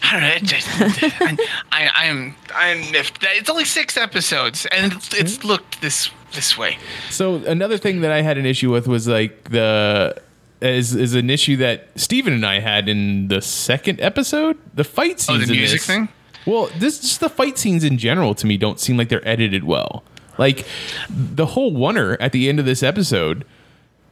I 0.02 0.12
don't 0.12 0.20
know. 0.20 0.34
It 0.34 0.42
just, 0.42 0.68
I, 1.20 1.36
I, 1.72 1.90
I'm, 1.94 2.34
I'm 2.54 2.78
miffed. 2.92 3.18
It's 3.22 3.48
only 3.48 3.64
six 3.64 3.96
episodes, 3.96 4.66
and 4.66 4.92
it's, 4.92 5.14
it's 5.14 5.36
hmm? 5.38 5.48
looked 5.48 5.80
this 5.80 6.10
this 6.34 6.58
way. 6.58 6.78
So 7.10 7.36
another 7.36 7.78
thing 7.78 8.00
that 8.02 8.10
I 8.10 8.20
had 8.22 8.36
an 8.38 8.44
issue 8.44 8.70
with 8.70 8.86
was 8.86 9.08
like 9.08 9.50
the 9.50 10.20
is 10.64 10.94
is 10.94 11.14
an 11.14 11.30
issue 11.30 11.56
that 11.58 11.88
Steven 11.96 12.32
and 12.32 12.46
I 12.46 12.60
had 12.60 12.88
in 12.88 13.28
the 13.28 13.40
second 13.42 14.00
episode. 14.00 14.56
The 14.74 14.84
fight 14.84 15.20
scenes, 15.20 15.44
Oh, 15.44 15.46
the 15.46 15.52
music 15.54 15.80
this- 15.80 15.86
thing. 15.86 16.08
Well, 16.46 16.68
this 16.78 17.00
just 17.00 17.20
the 17.20 17.30
fight 17.30 17.56
scenes 17.58 17.84
in 17.84 17.96
general 17.96 18.34
to 18.34 18.46
me 18.46 18.56
don't 18.58 18.78
seem 18.78 18.96
like 18.98 19.08
they're 19.08 19.26
edited 19.26 19.64
well. 19.64 20.04
Like 20.36 20.66
the 21.08 21.46
whole 21.46 21.72
oneer 21.72 22.16
at 22.20 22.32
the 22.32 22.48
end 22.48 22.58
of 22.60 22.66
this 22.66 22.82
episode 22.82 23.44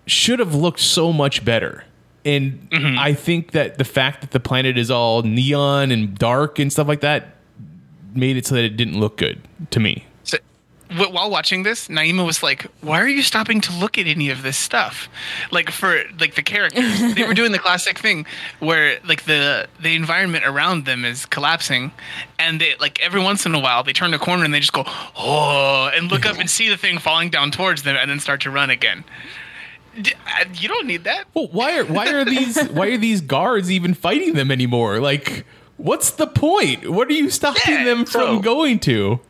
should 0.07 0.39
have 0.39 0.55
looked 0.55 0.81
so 0.81 1.13
much 1.13 1.45
better. 1.45 1.85
And 2.25 2.69
Mm-hmm. 2.71 2.99
I 2.99 3.13
think 3.15 3.51
that 3.51 3.77
the 3.79 3.85
fact 3.85 4.21
that 4.23 4.31
the 4.31 4.41
planet 4.41 4.79
is 4.79 4.91
all 4.91 5.23
neon 5.23 5.91
and 5.91 6.17
dark 6.17 6.59
and 6.59 6.73
stuff 6.73 6.89
like 6.89 7.01
that 7.01 7.35
made 8.15 8.37
it 8.37 8.47
so 8.47 8.55
that 8.55 8.65
it 8.65 8.77
didn't 8.77 8.99
look 8.99 9.17
good 9.19 9.41
to 9.71 9.81
me. 9.81 10.07
So, 10.97 11.11
while 11.11 11.31
watching 11.31 11.63
this, 11.63 11.89
Naima 11.89 12.25
was 12.27 12.43
like, 12.43 12.67
"Why 12.81 13.01
are 13.01 13.09
you 13.09 13.23
stopping 13.23 13.61
to 13.63 13.73
look 13.73 13.99
at 13.99 14.07
any 14.07 14.31
of 14.31 14.43
this 14.43 14.57
stuff?" 14.57 15.09
Like 15.51 15.71
for 15.71 16.03
like 16.19 16.35
the 16.35 16.43
characters, 16.43 17.15
they 17.15 17.25
were 17.25 17.35
doing 17.35 17.53
the 17.53 17.59
classic 17.59 17.99
thing 17.99 18.27
where 18.61 18.99
like 19.07 19.25
the 19.25 19.69
the 19.81 19.95
environment 19.95 20.45
around 20.47 20.85
them 20.85 21.05
is 21.05 21.27
collapsing, 21.27 21.93
and 22.39 22.61
they 22.61 22.75
like 22.81 23.01
every 23.01 23.21
once 23.21 23.47
in 23.47 23.55
a 23.55 23.61
while 23.61 23.83
they 23.83 23.93
turn 23.93 24.13
a 24.15 24.19
corner 24.19 24.45
and 24.45 24.53
they 24.55 24.61
just 24.61 24.73
go 24.73 24.85
oh 24.87 25.91
and 25.95 26.11
look 26.11 26.27
up 26.27 26.39
and 26.39 26.49
see 26.51 26.69
the 26.69 26.77
thing 26.77 26.99
falling 26.99 27.31
down 27.31 27.51
towards 27.51 27.83
them 27.83 27.97
and 27.97 28.11
then 28.11 28.21
start 28.21 28.41
to 28.43 28.51
run 28.51 28.71
again. 28.71 29.05
D- 30.01 30.13
You 30.55 30.69
don't 30.69 30.87
need 30.87 31.05
that. 31.05 31.25
Well, 31.35 31.49
why 31.49 31.79
are 31.79 31.85
why 31.85 32.09
are 32.13 32.25
these 32.25 32.59
why 32.71 32.87
are 32.89 32.97
these 32.99 33.21
guards 33.21 33.71
even 33.71 33.95
fighting 33.95 34.35
them 34.35 34.51
anymore? 34.51 35.01
Like, 35.01 35.45
what's 35.77 36.11
the 36.13 36.27
point? 36.27 36.91
What 36.91 37.09
are 37.09 37.13
you 37.13 37.29
stopping 37.31 37.63
Yeah, 37.75 37.85
them 37.85 37.99
from 38.07 38.21
so- 38.37 38.39
going 38.41 38.79
to? 38.81 39.21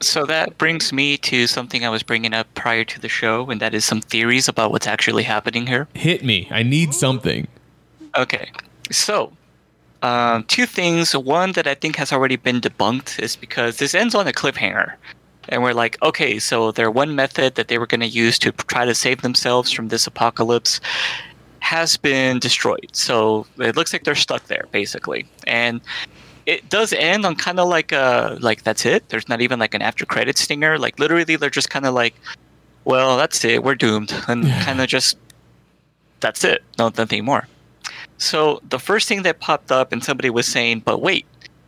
So 0.00 0.26
that 0.26 0.58
brings 0.58 0.92
me 0.92 1.16
to 1.18 1.46
something 1.46 1.84
I 1.84 1.88
was 1.88 2.02
bringing 2.02 2.32
up 2.32 2.52
prior 2.54 2.84
to 2.84 3.00
the 3.00 3.08
show, 3.08 3.50
and 3.50 3.60
that 3.60 3.74
is 3.74 3.84
some 3.84 4.00
theories 4.00 4.48
about 4.48 4.70
what's 4.70 4.86
actually 4.86 5.24
happening 5.24 5.66
here. 5.66 5.88
Hit 5.94 6.24
me! 6.24 6.48
I 6.50 6.62
need 6.62 6.94
something. 6.94 7.48
Okay, 8.16 8.50
so 8.90 9.32
um, 10.02 10.44
two 10.44 10.66
things. 10.66 11.16
One 11.16 11.52
that 11.52 11.66
I 11.66 11.74
think 11.74 11.96
has 11.96 12.12
already 12.12 12.36
been 12.36 12.60
debunked 12.60 13.20
is 13.20 13.36
because 13.36 13.78
this 13.78 13.94
ends 13.94 14.14
on 14.14 14.26
a 14.28 14.32
cliffhanger. 14.32 14.94
And 15.50 15.62
we're 15.62 15.72
like, 15.72 16.00
okay, 16.02 16.38
so 16.38 16.72
their 16.72 16.90
one 16.90 17.16
method 17.16 17.54
that 17.54 17.68
they 17.68 17.78
were 17.78 17.86
going 17.86 18.02
to 18.02 18.06
use 18.06 18.38
to 18.40 18.52
try 18.52 18.84
to 18.84 18.94
save 18.94 19.22
themselves 19.22 19.72
from 19.72 19.88
this 19.88 20.06
apocalypse 20.06 20.78
has 21.60 21.96
been 21.96 22.38
destroyed. 22.38 22.90
So 22.92 23.46
it 23.58 23.74
looks 23.74 23.92
like 23.92 24.04
they're 24.04 24.14
stuck 24.14 24.44
there, 24.44 24.66
basically. 24.72 25.26
And 25.46 25.80
it 26.48 26.70
does 26.70 26.94
end 26.94 27.26
on 27.26 27.36
kind 27.36 27.60
of 27.60 27.68
like 27.68 27.92
a 27.92 28.38
like 28.40 28.62
that's 28.62 28.86
it. 28.86 29.08
There's 29.10 29.28
not 29.28 29.40
even 29.42 29.58
like 29.58 29.74
an 29.74 29.82
after 29.82 30.06
credit 30.06 30.38
stinger. 30.38 30.78
Like 30.78 30.98
literally, 30.98 31.36
they're 31.36 31.50
just 31.50 31.68
kind 31.70 31.84
of 31.86 31.92
like, 31.92 32.14
well, 32.84 33.18
that's 33.18 33.44
it. 33.44 33.62
We're 33.62 33.74
doomed, 33.74 34.12
and 34.28 34.44
kind 34.62 34.80
of 34.80 34.88
just 34.88 35.18
that's 36.20 36.42
it. 36.44 36.62
No, 36.78 36.90
nothing 36.96 37.24
more. 37.24 37.46
So 38.16 38.60
the 38.68 38.78
first 38.78 39.06
thing 39.08 39.22
that 39.24 39.40
popped 39.40 39.70
up, 39.70 39.92
and 39.92 40.02
somebody 40.02 40.30
was 40.30 40.46
saying, 40.46 40.80
but 40.80 41.00
wait, 41.02 41.26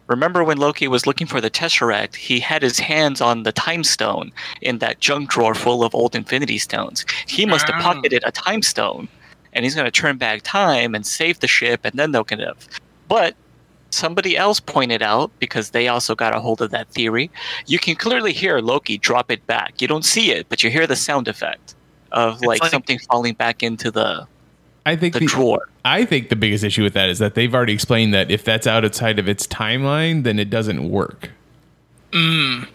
remember 0.09 0.43
when 0.43 0.57
Loki 0.59 0.89
was 0.89 1.07
looking 1.07 1.26
for 1.26 1.41
the 1.41 1.51
Tesseract? 1.51 2.16
He 2.16 2.41
had 2.41 2.62
his 2.62 2.78
hands 2.78 3.20
on 3.20 3.43
the 3.45 3.53
Time 3.53 3.85
Stone 3.85 4.33
in 4.62 4.78
that 4.78 4.99
junk 5.01 5.31
drawer 5.31 5.55
full 5.55 5.85
of 5.85 5.95
old 5.95 6.16
Infinity 6.16 6.59
Stones. 6.59 7.05
He 7.28 7.45
must 7.47 7.68
have 7.68 7.76
Ah. 7.81 7.93
pocketed 7.93 8.22
a 8.26 8.33
Time 8.33 8.62
Stone, 8.62 9.09
and 9.53 9.64
he's 9.64 9.74
going 9.74 9.85
to 9.85 9.91
turn 10.03 10.16
back 10.16 10.41
time 10.43 10.95
and 10.95 11.07
save 11.07 11.39
the 11.41 11.47
ship, 11.49 11.81
and 11.85 11.95
then 11.99 12.11
they'll 12.12 12.24
get 12.24 12.41
it. 12.41 12.57
But 13.07 13.37
somebody 13.91 14.36
else 14.36 14.61
pointed 14.61 15.03
out, 15.03 15.30
because 15.38 15.70
they 15.70 15.88
also 15.88 16.14
got 16.14 16.34
a 16.34 16.41
hold 16.41 16.61
of 16.62 16.70
that 16.70 16.88
theory, 16.88 17.30
you 17.66 17.78
can 17.78 17.97
clearly 17.97 18.32
hear 18.32 18.61
Loki 18.61 18.99
drop 18.99 19.30
it 19.30 19.47
back. 19.47 19.80
You 19.80 19.88
don't 19.88 20.05
see 20.05 20.30
it, 20.30 20.49
but 20.49 20.62
you 20.62 20.70
hear 20.70 20.86
the 20.86 20.97
sound 20.97 21.28
effect 21.28 21.74
of 22.12 22.41
like, 22.43 22.61
like- 22.61 22.70
something 22.70 22.99
falling 22.99 23.34
back 23.34 23.62
into 23.62 23.91
the, 23.91 24.26
I 24.86 24.97
think 24.97 25.14
the 25.14 25.20
the, 25.20 25.26
drawer. 25.26 25.68
I 25.84 26.05
think 26.05 26.30
the 26.30 26.36
biggest 26.36 26.64
issue 26.64 26.82
with 26.82 26.95
that 26.95 27.09
is 27.09 27.18
that 27.18 27.34
they've 27.34 27.55
already 27.55 27.72
explained 27.72 28.14
that 28.14 28.30
if 28.30 28.45
that's 28.45 28.66
outside 28.66 29.18
of 29.18 29.28
its 29.28 29.47
timeline, 29.47 30.24
then 30.24 30.38
it 30.38 30.51
doesn't 30.51 30.88
work. 30.91 31.30
Mm. 32.12 32.66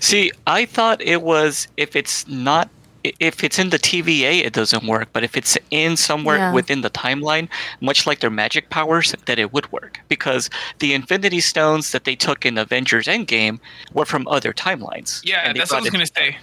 See, 0.00 0.30
I 0.46 0.64
thought 0.64 1.02
it 1.02 1.22
was 1.22 1.66
if 1.76 1.96
it's 1.96 2.26
not 2.28 2.66
i- 2.66 2.70
if 3.04 3.42
it's 3.42 3.58
in 3.58 3.70
the 3.70 3.78
TVA 3.78 4.44
it 4.44 4.52
doesn't 4.52 4.86
work, 4.86 5.08
but 5.12 5.24
if 5.24 5.36
it's 5.36 5.56
in 5.70 5.96
somewhere 5.96 6.36
Yeah. 6.36 6.52
within 6.52 6.80
the 6.82 6.90
timeline, 6.90 7.48
much 7.80 8.06
like 8.06 8.20
their 8.20 8.30
magic 8.30 8.68
powers, 8.70 9.14
that 9.26 9.38
it 9.38 9.52
would 9.52 9.70
work 9.72 10.00
because 10.08 10.50
the 10.80 10.92
Infinity 10.94 11.40
Stones 11.40 11.92
that 11.92 12.04
they 12.04 12.14
took 12.16 12.44
in 12.44 12.58
Avengers 12.58 13.06
Endgame 13.06 13.58
were 13.92 14.04
from 14.04 14.26
other 14.28 14.52
timelines. 14.52 15.20
Yeah, 15.24 15.52
that's 15.52 15.70
what 15.70 15.78
I 15.78 15.80
was 15.82 15.90
gonna 15.90 16.06
say. 16.06 16.36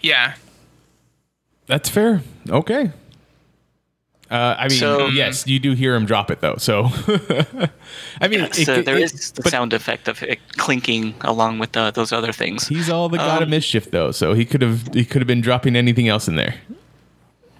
Yeah, 0.00 0.34
That's 1.66 1.88
fair. 1.88 2.22
Okay. 2.48 2.92
Uh, 4.30 4.56
I 4.58 4.68
mean, 4.68 4.78
So- 4.78 5.06
yes, 5.06 5.46
you 5.46 5.60
do 5.60 5.72
hear 5.74 5.94
him 5.94 6.04
drop 6.04 6.30
it 6.32 6.40
though. 6.40 6.56
So, 6.58 6.84
I 8.20 8.28
mean, 8.28 8.40
it- 8.40 8.54
so 8.54 8.74
it- 8.74 8.84
there 8.84 8.96
it- 8.96 9.04
is 9.12 9.30
the 9.32 9.48
sound 9.48 9.72
effect 9.72 10.08
of 10.08 10.22
it 10.22 10.38
clinking 10.56 11.14
along 11.20 11.58
with 11.60 11.76
uh, 11.76 11.90
those 11.92 12.12
other 12.12 12.32
things. 12.32 12.66
He's 12.68 12.90
all 12.90 13.08
the 13.08 13.18
god 13.18 13.42
of 13.42 13.46
Um, 13.46 13.50
mischief 13.50 13.90
though, 13.90 14.10
so 14.10 14.34
he 14.34 14.44
could 14.44 14.62
have 14.62 14.92
he 14.94 15.04
could 15.04 15.20
have 15.22 15.28
been 15.28 15.40
dropping 15.42 15.76
anything 15.76 16.08
else 16.08 16.26
in 16.28 16.36
there. 16.36 16.54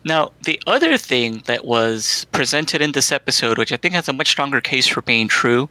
Now, 0.04 0.30
the 0.44 0.60
other 0.68 0.96
thing 0.96 1.42
that 1.46 1.64
was 1.64 2.26
presented 2.30 2.80
in 2.80 2.92
this 2.92 3.10
episode, 3.10 3.58
which 3.58 3.72
I 3.72 3.76
think 3.76 3.92
has 3.94 4.08
a 4.08 4.12
much 4.12 4.28
stronger 4.28 4.60
case 4.60 4.86
for 4.86 5.02
being 5.02 5.26
true, 5.26 5.68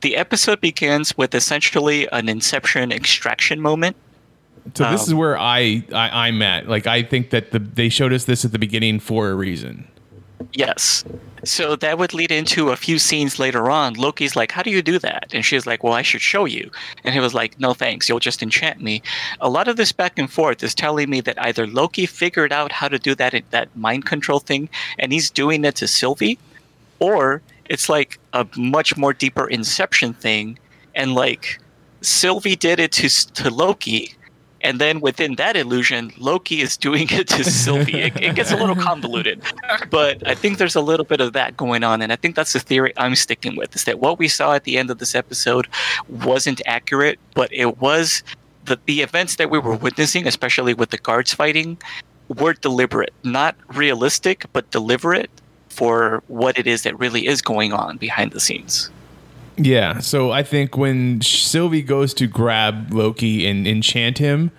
the 0.00 0.16
episode 0.16 0.60
begins 0.62 1.16
with 1.18 1.34
essentially 1.34 2.08
an 2.10 2.28
Inception 2.30 2.92
extraction 2.92 3.60
moment. 3.60 3.96
So 4.74 4.90
this 4.90 5.02
Um, 5.02 5.08
is 5.08 5.14
where 5.14 5.38
I, 5.38 5.84
I 5.92 6.26
I'm 6.28 6.40
at. 6.40 6.66
Like 6.68 6.86
I 6.86 7.02
think 7.02 7.30
that 7.30 7.50
the 7.52 7.58
they 7.58 7.88
showed 7.90 8.12
us 8.14 8.24
this 8.24 8.44
at 8.44 8.52
the 8.52 8.58
beginning 8.58 9.00
for 9.00 9.28
a 9.30 9.34
reason. 9.34 9.86
Yes. 10.52 11.04
So 11.44 11.76
that 11.76 11.98
would 11.98 12.14
lead 12.14 12.30
into 12.30 12.70
a 12.70 12.76
few 12.76 12.98
scenes 12.98 13.38
later 13.38 13.70
on. 13.70 13.94
Loki's 13.94 14.34
like, 14.34 14.52
How 14.52 14.62
do 14.62 14.70
you 14.70 14.82
do 14.82 14.98
that? 14.98 15.32
And 15.32 15.44
she's 15.44 15.66
like, 15.66 15.82
Well, 15.82 15.92
I 15.92 16.02
should 16.02 16.22
show 16.22 16.44
you. 16.44 16.70
And 17.04 17.14
he 17.14 17.20
was 17.20 17.34
like, 17.34 17.58
No 17.60 17.74
thanks, 17.74 18.08
you'll 18.08 18.18
just 18.18 18.42
enchant 18.42 18.80
me. 18.80 19.02
A 19.40 19.50
lot 19.50 19.68
of 19.68 19.76
this 19.76 19.92
back 19.92 20.18
and 20.18 20.30
forth 20.30 20.62
is 20.62 20.74
telling 20.74 21.10
me 21.10 21.20
that 21.22 21.40
either 21.40 21.66
Loki 21.66 22.06
figured 22.06 22.52
out 22.52 22.72
how 22.72 22.88
to 22.88 22.98
do 22.98 23.14
that 23.16 23.34
that 23.50 23.76
mind 23.76 24.06
control 24.06 24.38
thing 24.40 24.68
and 24.98 25.12
he's 25.12 25.30
doing 25.30 25.64
it 25.64 25.76
to 25.76 25.88
Sylvie, 25.88 26.38
or 26.98 27.42
it's 27.66 27.88
like 27.88 28.18
a 28.32 28.46
much 28.56 28.96
more 28.96 29.12
deeper 29.12 29.46
inception 29.48 30.14
thing, 30.14 30.58
and 30.94 31.14
like 31.14 31.58
Sylvie 32.00 32.56
did 32.56 32.80
it 32.80 32.92
to 32.92 33.08
to 33.34 33.50
Loki, 33.50 34.14
and 34.64 34.80
then 34.80 35.00
within 35.00 35.36
that 35.36 35.56
illusion, 35.56 36.10
Loki 36.16 36.62
is 36.62 36.76
doing 36.76 37.06
it 37.10 37.28
to 37.28 37.44
Sylvie. 37.44 38.00
It, 38.00 38.20
it 38.20 38.34
gets 38.34 38.50
a 38.50 38.56
little 38.56 38.74
convoluted, 38.90 39.42
but 39.90 40.26
I 40.26 40.34
think 40.34 40.56
there's 40.56 40.74
a 40.74 40.80
little 40.80 41.04
bit 41.04 41.20
of 41.20 41.34
that 41.34 41.56
going 41.56 41.84
on, 41.84 42.00
and 42.00 42.10
I 42.10 42.16
think 42.16 42.34
that's 42.34 42.54
the 42.54 42.60
theory 42.60 42.94
I'm 42.96 43.14
sticking 43.14 43.54
with: 43.56 43.76
is 43.76 43.84
that 43.84 44.00
what 44.00 44.18
we 44.18 44.26
saw 44.26 44.54
at 44.54 44.64
the 44.64 44.78
end 44.78 44.90
of 44.90 44.98
this 44.98 45.14
episode 45.14 45.68
wasn't 46.08 46.62
accurate, 46.66 47.18
but 47.34 47.52
it 47.52 47.78
was 47.78 48.24
the 48.64 48.78
the 48.86 49.02
events 49.02 49.36
that 49.36 49.50
we 49.50 49.58
were 49.58 49.76
witnessing, 49.76 50.26
especially 50.26 50.72
with 50.72 50.90
the 50.90 50.98
guards 50.98 51.34
fighting, 51.34 51.76
were 52.28 52.54
deliberate, 52.54 53.12
not 53.22 53.54
realistic, 53.74 54.46
but 54.54 54.70
deliberate 54.70 55.30
for 55.68 56.22
what 56.28 56.58
it 56.58 56.66
is 56.66 56.82
that 56.82 56.98
really 56.98 57.26
is 57.26 57.42
going 57.42 57.72
on 57.72 57.98
behind 57.98 58.32
the 58.32 58.40
scenes. 58.40 58.90
Yeah. 59.56 60.00
So 60.00 60.30
I 60.32 60.42
think 60.42 60.76
when 60.76 61.20
Sylvie 61.20 61.82
goes 61.82 62.12
to 62.14 62.26
grab 62.26 62.92
Loki 62.92 63.46
and 63.46 63.66
enchant 63.66 64.18
him, 64.18 64.50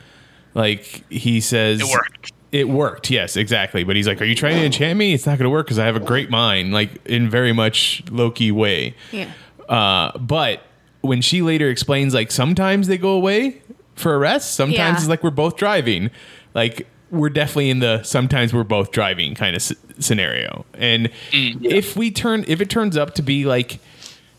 like 0.53 1.03
he 1.11 1.41
says, 1.41 1.81
It 1.81 1.87
worked. 1.91 2.31
It 2.51 2.69
worked. 2.69 3.09
Yes, 3.11 3.35
exactly. 3.35 3.83
But 3.83 3.97
he's 3.97 4.07
like, 4.07 4.21
"Are 4.21 4.25
you 4.25 4.35
trying 4.35 4.55
to 4.55 4.63
enchant 4.65 4.97
me? 4.97 5.13
It's 5.13 5.25
not 5.25 5.37
going 5.37 5.43
to 5.43 5.49
work 5.49 5.65
because 5.65 5.79
I 5.79 5.85
have 5.85 5.97
a 5.97 5.99
great 5.99 6.29
mind." 6.29 6.71
Like 6.73 7.05
in 7.05 7.29
very 7.29 7.51
much 7.51 8.01
Loki 8.09 8.51
way. 8.51 8.95
Yeah. 9.11 9.29
Uh, 9.67 10.17
but 10.17 10.61
when 11.01 11.21
she 11.21 11.41
later 11.41 11.69
explains, 11.69 12.13
like 12.13 12.31
sometimes 12.31 12.87
they 12.87 12.97
go 12.97 13.09
away 13.09 13.61
for 13.95 14.13
a 14.15 14.17
rest, 14.17 14.53
sometimes 14.55 14.77
Yeah. 14.77 14.95
it's 14.95 15.07
like 15.09 15.23
we're 15.23 15.31
both 15.31 15.57
driving. 15.57 16.09
Like 16.53 16.87
we're 17.11 17.29
definitely 17.29 17.69
in 17.69 17.79
the 17.79 18.01
sometimes 18.03 18.53
we're 18.53 18.63
both 18.63 18.91
driving 18.91 19.35
kind 19.35 19.55
of 19.55 19.61
s- 19.61 19.73
scenario. 19.99 20.65
And 20.75 21.09
if 21.33 21.97
we 21.97 22.09
turn, 22.11 22.45
if 22.47 22.61
it 22.61 22.69
turns 22.69 22.95
up 22.95 23.15
to 23.15 23.21
be 23.21 23.43
like, 23.45 23.79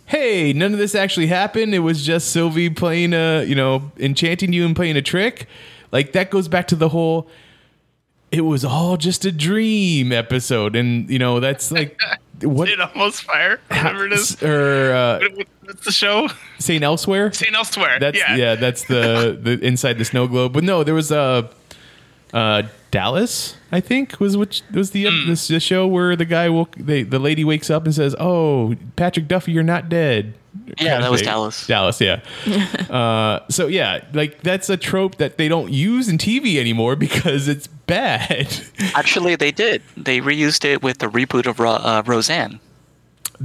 hey, 0.06 0.52
none 0.52 0.72
of 0.72 0.78
this 0.78 0.94
actually 0.94 1.26
happened, 1.26 1.74
it 1.74 1.80
was 1.80 2.04
just 2.04 2.30
Sylvie 2.30 2.70
playing 2.70 3.12
a, 3.12 3.44
you 3.44 3.54
know, 3.54 3.90
enchanting 3.98 4.52
you 4.52 4.64
and 4.64 4.74
playing 4.74 4.96
a 4.96 5.02
trick. 5.02 5.46
Like 5.92 6.12
that 6.12 6.30
goes 6.30 6.48
back 6.48 6.68
to 6.68 6.76
the 6.76 6.88
whole. 6.90 7.28
It 8.32 8.40
was 8.40 8.64
all 8.64 8.96
just 8.96 9.24
a 9.24 9.30
dream 9.32 10.10
episode, 10.12 10.74
and 10.74 11.08
you 11.08 11.18
know 11.18 11.38
that's 11.40 11.70
like 11.70 11.98
what 12.42 12.68
It 12.68 12.80
almost 12.80 13.22
fire. 13.22 13.60
Whatever 13.68 14.06
it 14.06 14.12
is. 14.12 14.42
or 14.42 14.92
uh, 14.92 15.18
What- 15.20 15.36
what- 15.36 15.46
What's 15.66 15.84
the 15.84 15.90
show? 15.90 16.28
Saint 16.60 16.84
Elsewhere. 16.84 17.32
St. 17.32 17.52
Elsewhere. 17.52 17.98
That's 17.98 18.16
yeah. 18.16 18.36
yeah. 18.36 18.54
that's 18.54 18.84
the 18.84 19.36
the 19.42 19.58
inside 19.66 19.98
the 19.98 20.04
snow 20.04 20.28
globe. 20.28 20.52
But 20.52 20.62
no, 20.62 20.84
there 20.84 20.94
was 20.94 21.10
a 21.10 21.50
uh, 22.36 22.62
Dallas. 22.90 23.56
I 23.72 23.80
think 23.80 24.20
was 24.20 24.36
which 24.36 24.62
was 24.72 24.90
the 24.90 25.04
Hmm. 25.06 25.28
this 25.30 25.48
the 25.48 25.58
show 25.60 25.86
where 25.86 26.14
the 26.16 26.24
guy 26.24 26.48
woke 26.48 26.74
they, 26.76 27.02
the 27.02 27.18
lady 27.18 27.44
wakes 27.44 27.70
up 27.70 27.84
and 27.84 27.94
says, 27.94 28.14
"Oh, 28.20 28.74
Patrick 28.96 29.26
Duffy, 29.28 29.52
you're 29.52 29.62
not 29.62 29.88
dead." 29.88 30.34
Yeah, 30.78 31.00
that 31.00 31.10
was 31.10 31.20
thing. 31.20 31.28
Dallas. 31.28 31.66
Dallas, 31.66 32.00
yeah. 32.00 32.20
uh, 32.90 33.40
so 33.50 33.66
yeah, 33.66 34.04
like 34.14 34.40
that's 34.42 34.70
a 34.70 34.76
trope 34.76 35.16
that 35.16 35.36
they 35.36 35.48
don't 35.48 35.70
use 35.72 36.08
in 36.08 36.16
TV 36.18 36.56
anymore 36.58 36.96
because 36.96 37.46
it's 37.48 37.66
bad. 37.66 38.48
Actually, 38.94 39.36
they 39.36 39.50
did. 39.52 39.82
They 39.96 40.20
reused 40.20 40.64
it 40.64 40.82
with 40.82 40.98
the 40.98 41.06
reboot 41.08 41.46
of 41.46 41.60
uh, 41.60 42.02
Roseanne. 42.06 42.60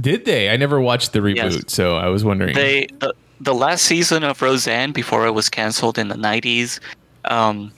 Did 0.00 0.24
they? 0.24 0.48
I 0.48 0.56
never 0.56 0.80
watched 0.80 1.12
the 1.12 1.18
reboot, 1.18 1.52
Yes. 1.52 1.64
so 1.68 1.96
I 1.96 2.08
was 2.08 2.24
wondering. 2.24 2.54
They 2.54 2.86
the, 3.00 3.12
the 3.40 3.54
last 3.54 3.82
season 3.84 4.24
of 4.24 4.40
Roseanne 4.40 4.92
before 4.92 5.26
it 5.26 5.32
was 5.32 5.48
canceled 5.50 5.98
in 5.98 6.08
the 6.08 6.14
'90s. 6.16 6.80
Um, 7.26 7.72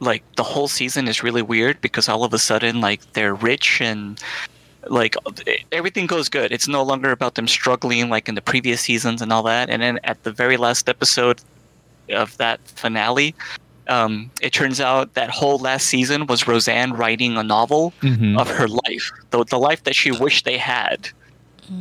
like 0.00 0.22
the 0.36 0.42
whole 0.42 0.68
season 0.68 1.08
is 1.08 1.22
really 1.22 1.42
weird 1.42 1.80
because 1.80 2.08
all 2.08 2.24
of 2.24 2.32
a 2.34 2.38
sudden, 2.38 2.80
like 2.80 3.00
they're 3.14 3.34
rich 3.34 3.80
and 3.80 4.20
like 4.86 5.16
everything 5.72 6.06
goes 6.06 6.28
good. 6.28 6.52
It's 6.52 6.68
no 6.68 6.82
longer 6.82 7.10
about 7.10 7.34
them 7.34 7.48
struggling 7.48 8.08
like 8.08 8.28
in 8.28 8.34
the 8.34 8.40
previous 8.42 8.80
seasons 8.80 9.20
and 9.22 9.32
all 9.32 9.42
that. 9.44 9.68
And 9.70 9.82
then 9.82 9.98
at 10.04 10.22
the 10.22 10.32
very 10.32 10.56
last 10.56 10.88
episode 10.88 11.40
of 12.10 12.36
that 12.38 12.60
finale, 12.68 13.34
um, 13.88 14.30
it 14.40 14.52
turns 14.52 14.80
out 14.80 15.14
that 15.14 15.30
whole 15.30 15.58
last 15.58 15.86
season 15.86 16.26
was 16.26 16.46
Roseanne 16.46 16.92
writing 16.92 17.36
a 17.36 17.42
novel 17.42 17.92
Mhm. 18.02 18.38
of 18.38 18.48
her 18.48 18.68
life, 18.68 19.10
the, 19.30 19.44
the 19.44 19.58
life 19.58 19.82
that 19.84 19.96
she 19.96 20.10
wished 20.12 20.44
they 20.44 20.58
had. 20.58 21.08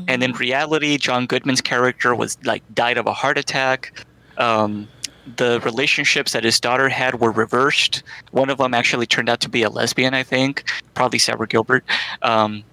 And 0.09 0.21
in 0.21 0.33
reality, 0.33 0.97
John 0.97 1.27
Goodman's 1.27 1.61
character 1.61 2.13
was 2.13 2.37
like 2.43 2.61
died 2.73 2.97
of 2.97 3.07
a 3.07 3.13
heart 3.13 3.37
attack. 3.37 3.93
Um, 4.37 4.89
the 5.35 5.59
relationships 5.61 6.31
that 6.31 6.43
his 6.43 6.59
daughter 6.59 6.89
had 6.89 7.19
were 7.19 7.31
reversed. 7.31 8.03
One 8.31 8.49
of 8.49 8.57
them 8.57 8.73
actually 8.73 9.05
turned 9.05 9.29
out 9.29 9.41
to 9.41 9.49
be 9.49 9.63
a 9.63 9.69
lesbian, 9.69 10.13
I 10.13 10.23
think, 10.23 10.63
probably 10.93 11.19
Sara 11.19 11.47
Gilbert. 11.47 11.83
Um, 12.21 12.63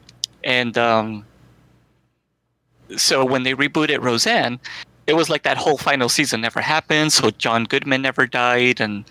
and 0.45 0.77
um, 0.79 1.25
so 2.97 3.25
when 3.25 3.43
they 3.43 3.55
rebooted 3.55 4.03
Roseanne, 4.03 4.59
it 5.07 5.15
was 5.15 5.29
like 5.29 5.43
that 5.43 5.57
whole 5.57 5.79
final 5.79 6.09
season 6.09 6.41
never 6.41 6.61
happened. 6.61 7.13
So 7.13 7.31
John 7.31 7.65
Goodman 7.65 8.03
never 8.03 8.27
died, 8.27 8.81
and 8.81 9.05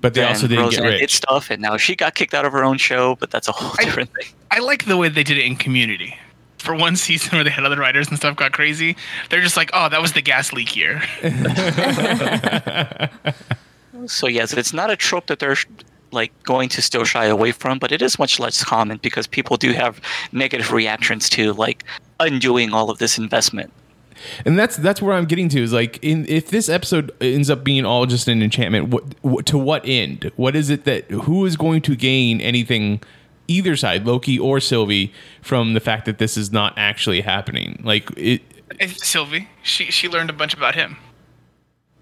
but 0.00 0.14
they 0.14 0.24
also 0.24 0.46
didn't 0.46 0.64
Roseanne 0.64 0.84
get 0.84 0.98
did 1.00 1.10
stuff, 1.10 1.50
and 1.50 1.60
now 1.60 1.76
she 1.76 1.94
got 1.94 2.14
kicked 2.14 2.34
out 2.34 2.44
of 2.44 2.52
her 2.52 2.64
own 2.64 2.78
show. 2.78 3.16
But 3.16 3.30
that's 3.30 3.48
a 3.48 3.52
whole 3.52 3.72
I- 3.78 3.84
different 3.84 4.10
thing. 4.14 4.32
I 4.50 4.60
like 4.60 4.86
the 4.86 4.96
way 4.96 5.08
they 5.08 5.22
did 5.22 5.36
it 5.36 5.44
in 5.44 5.56
Community. 5.56 6.16
For 6.68 6.74
one 6.74 6.96
season 6.96 7.30
where 7.38 7.44
they 7.44 7.50
had 7.50 7.64
other 7.64 7.78
writers 7.78 8.08
and 8.08 8.18
stuff 8.18 8.36
got 8.36 8.52
crazy, 8.52 8.94
they're 9.30 9.40
just 9.40 9.56
like, 9.56 9.70
oh, 9.72 9.88
that 9.88 10.02
was 10.02 10.12
the 10.12 10.20
gas 10.20 10.52
leak 10.52 10.76
year. 10.76 11.00
So 14.06 14.28
yes, 14.28 14.52
it's 14.52 14.72
not 14.72 14.90
a 14.90 14.96
trope 14.96 15.26
that 15.26 15.38
they're 15.38 15.56
like 16.12 16.30
going 16.44 16.68
to 16.70 16.82
still 16.82 17.04
shy 17.04 17.24
away 17.24 17.52
from, 17.52 17.78
but 17.78 17.90
it 17.90 18.00
is 18.00 18.18
much 18.18 18.38
less 18.38 18.62
common 18.62 18.98
because 18.98 19.26
people 19.26 19.56
do 19.56 19.72
have 19.72 20.00
negative 20.30 20.72
reactions 20.72 21.28
to 21.30 21.52
like 21.54 21.84
undoing 22.20 22.72
all 22.72 22.90
of 22.90 22.98
this 22.98 23.18
investment. 23.18 23.72
and 24.44 24.58
that's 24.58 24.76
that's 24.76 25.02
where 25.02 25.14
I'm 25.14 25.24
getting 25.24 25.48
to 25.50 25.62
is 25.62 25.72
like 25.72 25.98
in 26.02 26.26
if 26.28 26.50
this 26.50 26.68
episode 26.68 27.12
ends 27.20 27.50
up 27.50 27.64
being 27.64 27.84
all 27.84 28.06
just 28.06 28.28
an 28.28 28.42
enchantment, 28.42 28.88
what, 28.88 29.04
what 29.22 29.46
to 29.46 29.58
what 29.58 29.82
end? 29.84 30.30
What 30.36 30.54
is 30.54 30.70
it 30.70 30.84
that 30.84 31.10
who 31.10 31.44
is 31.44 31.56
going 31.56 31.82
to 31.82 31.96
gain 31.96 32.40
anything? 32.40 33.00
Either 33.48 33.76
side, 33.76 34.06
Loki 34.06 34.38
or 34.38 34.60
Sylvie, 34.60 35.12
from 35.42 35.72
the 35.74 35.80
fact 35.80 36.04
that 36.04 36.18
this 36.18 36.36
is 36.36 36.52
not 36.52 36.74
actually 36.76 37.22
happening. 37.22 37.80
Like 37.82 38.10
it 38.16 38.42
Sylvie, 38.96 39.48
she 39.62 39.86
she 39.86 40.08
learned 40.08 40.30
a 40.30 40.34
bunch 40.34 40.54
about 40.54 40.74
him. 40.74 40.96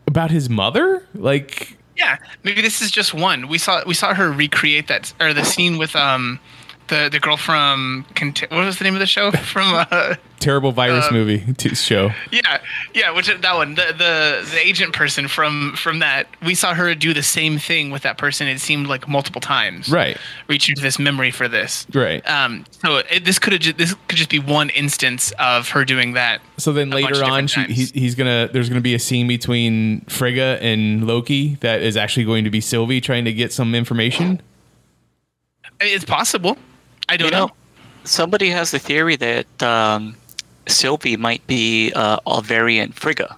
about 0.06 0.30
his 0.30 0.50
mother. 0.50 1.06
Like 1.14 1.78
Yeah, 1.96 2.18
maybe 2.42 2.60
this 2.62 2.82
is 2.82 2.90
just 2.90 3.14
one. 3.14 3.48
We 3.48 3.58
saw 3.58 3.82
we 3.86 3.94
saw 3.94 4.12
her 4.14 4.30
recreate 4.30 4.88
that 4.88 5.12
or 5.20 5.32
the 5.32 5.44
scene 5.44 5.78
with 5.78 5.94
um 5.96 6.40
the 6.88 7.08
the 7.10 7.18
girl 7.20 7.36
from 7.36 8.04
what 8.18 8.50
was 8.64 8.78
the 8.78 8.84
name 8.84 8.94
of 8.94 9.00
the 9.00 9.06
show 9.06 9.30
from 9.52 9.86
uh 9.90 10.14
terrible 10.38 10.70
virus 10.70 11.06
Um, 11.08 11.14
movie 11.14 11.54
t- 11.54 11.74
show. 11.74 12.10
yeah 12.30 12.60
yeah 12.94 13.10
which 13.10 13.26
that 13.26 13.54
one 13.54 13.74
the 13.74 13.86
the 13.96 14.48
the 14.50 14.60
agent 14.64 14.92
person 14.92 15.26
from 15.28 15.74
from 15.76 15.98
that 16.00 16.26
we 16.44 16.54
saw 16.54 16.74
her 16.74 16.94
do 16.94 17.12
the 17.14 17.22
same 17.22 17.58
thing 17.58 17.90
with 17.90 18.02
that 18.02 18.18
person 18.18 18.46
it 18.46 18.60
seemed 18.60 18.86
like 18.86 19.08
multiple 19.08 19.40
times 19.40 19.88
Right. 19.88 20.16
reaching 20.46 20.72
into 20.72 20.82
this 20.82 20.98
memory 20.98 21.30
for 21.30 21.48
this 21.48 21.86
Right. 21.92 22.24
um 22.28 22.64
so 22.82 22.98
it, 23.10 23.24
this 23.24 23.38
could 23.38 23.54
have 23.54 23.76
this 23.76 23.94
could 24.08 24.18
just 24.18 24.30
be 24.30 24.38
one 24.38 24.68
instance 24.70 25.32
of 25.38 25.70
her 25.70 25.84
doing 25.84 26.12
that 26.12 26.40
So 26.58 26.72
then 26.72 26.90
later 26.90 27.24
on, 27.24 27.46
she, 27.48 27.62
he's, 27.64 27.90
he's 27.92 28.14
gonna. 28.14 28.48
There's 28.52 28.68
gonna 28.68 28.80
be 28.80 28.94
a 28.94 28.98
scene 28.98 29.26
between 29.28 30.00
Frigga 30.08 30.58
and 30.62 31.06
Loki 31.06 31.56
that 31.60 31.82
is 31.82 31.96
actually 31.96 32.24
going 32.24 32.44
to 32.44 32.50
be 32.50 32.60
Sylvie 32.60 33.00
trying 33.00 33.24
to 33.26 33.32
get 33.32 33.52
some 33.52 33.74
information. 33.74 34.40
It's 35.80 36.04
possible 36.04 36.56
i 37.08 37.16
don't 37.16 37.26
You 37.26 37.30
know, 37.32 37.46
know 37.46 37.52
somebody 38.04 38.50
has 38.50 38.70
the 38.70 38.78
theory 38.78 39.16
that 39.16 39.62
um, 39.62 40.16
Sylvie 40.68 41.16
might 41.16 41.46
be 41.46 41.92
uh, 41.92 42.18
a 42.26 42.40
variant 42.42 42.94
Frigga. 42.94 43.36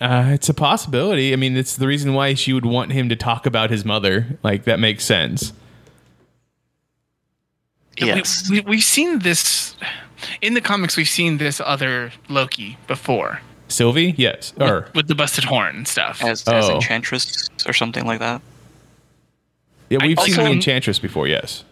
Uh, 0.00 0.30
it's 0.32 0.48
a 0.48 0.54
possibility. 0.54 1.32
I 1.32 1.36
mean, 1.36 1.56
it's 1.56 1.76
the 1.76 1.86
reason 1.86 2.14
why 2.14 2.34
she 2.34 2.52
would 2.52 2.66
want 2.66 2.92
him 2.92 3.08
to 3.08 3.16
talk 3.16 3.46
about 3.46 3.70
his 3.70 3.84
mother. 3.84 4.38
Like 4.42 4.64
that 4.64 4.78
makes 4.80 5.04
sense. 5.04 5.52
Yes. 7.96 8.48
We, 8.50 8.60
we, 8.60 8.66
we've 8.66 8.82
seen 8.84 9.20
this 9.20 9.76
in 10.42 10.54
the 10.54 10.60
comics. 10.60 10.96
We've 10.96 11.08
seen 11.08 11.38
this 11.38 11.60
other 11.64 12.12
Loki 12.28 12.76
before 12.86 13.40
Sylvie, 13.68 14.14
yes, 14.16 14.52
or 14.60 14.88
with 14.94 15.06
the 15.08 15.14
busted 15.14 15.44
horn 15.44 15.84
stuff. 15.86 16.22
as, 16.22 16.46
as 16.48 16.68
Oh. 16.68 16.74
Enchantress 16.74 17.48
or 17.66 17.72
something 17.72 18.04
like 18.04 18.18
that. 18.18 18.42
yeah, 19.90 19.98
we've 20.02 20.18
seen 20.20 20.34
also- 20.34 20.44
the 20.44 20.50
Enchantress 20.50 20.98
before. 20.98 21.26
Yes, 21.28 21.64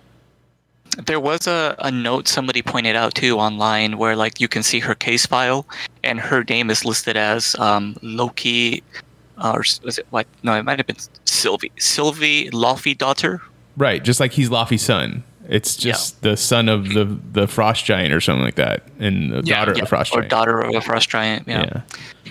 There 1.06 1.20
was 1.20 1.46
a, 1.46 1.74
a 1.78 1.90
note 1.90 2.28
somebody 2.28 2.62
pointed 2.62 2.96
out 2.96 3.14
too 3.14 3.38
online 3.38 3.96
where 3.98 4.14
like 4.16 4.40
you 4.40 4.48
can 4.48 4.62
see 4.62 4.78
her 4.80 4.94
case 4.94 5.24
file 5.26 5.66
and 6.04 6.20
her 6.20 6.44
name 6.44 6.70
is 6.70 6.84
listed 6.84 7.16
as 7.16 7.54
um, 7.58 7.96
Loki, 8.02 8.82
uh, 9.38 9.52
or 9.54 9.64
was 9.84 9.98
it 9.98 10.06
what? 10.10 10.26
No, 10.42 10.54
it 10.54 10.64
might 10.64 10.78
have 10.78 10.86
been 10.86 10.96
Sylvie. 11.24 11.72
Sylvie 11.78 12.50
Laufey 12.50 12.96
daughter. 12.96 13.40
right. 13.76 14.02
Just 14.04 14.20
like 14.20 14.32
he's 14.32 14.50
Laufey's 14.50 14.82
son. 14.82 15.24
It's 15.48 15.74
just 15.76 16.22
the 16.22 16.36
son 16.36 16.68
of 16.68 16.90
the 16.90 17.04
the 17.32 17.48
frost 17.48 17.84
giant 17.84 18.12
or 18.14 18.20
something 18.20 18.44
like 18.44 18.54
that, 18.54 18.84
and 19.00 19.32
the 19.32 19.42
Yeah, 19.44 19.56
daughter 19.58 19.72
of 19.72 19.78
Yeah, 19.78 19.84
the 19.84 19.88
frost 19.88 20.14
or 20.14 20.22
daughter 20.22 20.60
of 20.60 20.74
a 20.74 20.80
frost 20.80 21.08
giant. 21.10 21.48
Yeah. 21.48 21.80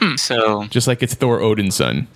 yeah, 0.02 0.16
So 0.16 0.64
just 0.66 0.88
like 0.88 1.04
it's 1.04 1.14
Thor 1.14 1.42
Odin's 1.42 1.76
son. 1.76 2.08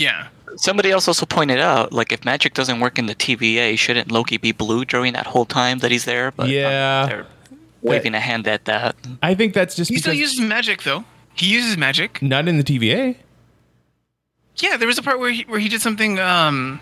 Yeah. 0.00 0.28
somebody 0.56 0.90
else 0.90 1.06
also 1.08 1.26
pointed 1.26 1.58
out 1.60 1.92
like 1.92 2.12
if 2.12 2.24
magic 2.24 2.54
doesn't 2.54 2.80
work 2.80 2.98
in 2.98 3.06
the 3.06 3.14
TVA, 3.14 3.78
shouldn't 3.78 4.10
Loki 4.10 4.36
be 4.36 4.52
blue 4.52 4.84
during 4.84 5.12
that 5.14 5.26
whole 5.26 5.44
time 5.44 5.78
that 5.78 5.90
he's 5.90 6.04
there? 6.04 6.30
But 6.30 6.44
um, 6.44 6.50
Yeah. 6.50 7.06
they're 7.06 7.26
waving 7.82 8.14
a 8.14 8.20
hand 8.20 8.46
at 8.48 8.64
that. 8.64 8.96
I 9.22 9.34
think 9.34 9.54
that's 9.54 9.74
just 9.76 9.90
He 9.90 9.98
still 9.98 10.14
uses 10.14 10.40
magic 10.40 10.82
though. 10.82 11.04
He 11.34 11.46
uses 11.52 11.76
magic. 11.76 12.22
not 12.22 12.48
in 12.48 12.56
the 12.56 12.64
TVA. 12.64 13.16
Yeah, 14.56 14.76
there 14.78 14.88
was 14.88 14.96
a 14.98 15.02
part 15.02 15.18
where 15.20 15.30
he 15.30 15.42
where 15.42 15.60
he 15.60 15.68
did 15.68 15.82
something. 15.82 16.18
Um, 16.18 16.80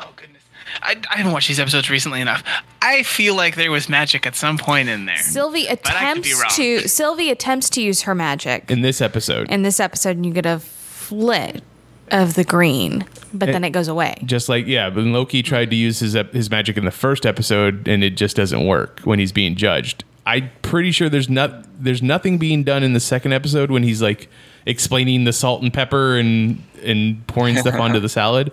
oh 0.00 0.10
goodness, 0.16 0.42
I, 0.82 0.96
I 1.08 1.18
haven't 1.18 1.32
watched 1.32 1.46
these 1.46 1.60
episodes 1.60 1.88
recently 1.88 2.20
enough. 2.20 2.42
I 2.82 3.04
feel 3.04 3.36
like 3.36 3.54
there 3.54 3.70
was 3.70 3.88
magic 3.88 4.26
at 4.26 4.34
some 4.34 4.58
point 4.58 4.88
in 4.88 5.06
there. 5.06 5.16
Sylvie 5.18 5.66
But 5.68 5.86
I 5.94 6.12
could 6.14 6.22
be 6.24 6.32
attempts 6.32 6.56
to 6.56 6.88
Sylvie 6.88 7.30
attempts 7.30 7.70
to 7.70 7.80
use 7.80 8.02
her 8.02 8.14
magic 8.14 8.70
in 8.72 8.80
this 8.82 9.00
episode. 9.00 9.48
in 9.52 9.62
this 9.62 9.78
episode, 9.78 10.16
and 10.16 10.26
you 10.26 10.32
get 10.32 10.46
a 10.46 10.58
flit 10.58 11.62
of 12.10 12.34
the 12.34 12.44
green, 12.44 13.04
but 13.32 13.46
then 13.46 13.64
it 13.64 13.70
goes 13.70 13.88
away. 13.88 14.14
just 14.24 14.48
like 14.48 14.66
yeah, 14.66 14.90
but 14.90 15.04
Loki 15.04 15.42
tried 15.42 15.70
to 15.70 15.76
use 15.76 15.98
his 16.00 16.12
his 16.32 16.50
magic 16.50 16.76
in 16.76 16.84
the 16.84 16.90
first 16.90 17.24
episode, 17.26 17.88
and 17.88 18.04
it 18.04 18.16
just 18.16 18.36
doesn't 18.36 18.66
work 18.66 19.00
when 19.04 19.18
he's 19.18 19.32
being 19.32 19.54
judged. 19.56 20.04
I'm 20.26 20.50
pretty 20.62 20.90
sure 20.90 21.08
there's 21.08 21.28
not 21.28 21.64
there's 21.82 22.02
nothing 22.02 22.38
being 22.38 22.64
done 22.64 22.82
in 22.82 22.92
the 22.94 23.00
second 23.00 23.32
episode 23.32 23.70
when 23.70 23.82
he's 23.82 24.00
like 24.00 24.28
explaining 24.66 25.24
the 25.24 25.32
salt 25.32 25.62
and 25.62 25.72
pepper 25.72 26.16
and 26.16 26.62
and 26.82 27.26
pouring 27.26 27.56
stuff 27.56 27.74
onto 27.74 28.00
the 28.00 28.08
salad. 28.20 28.50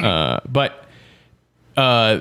Uh, 0.00 0.40
but 0.50 0.86
uh, 1.76 2.20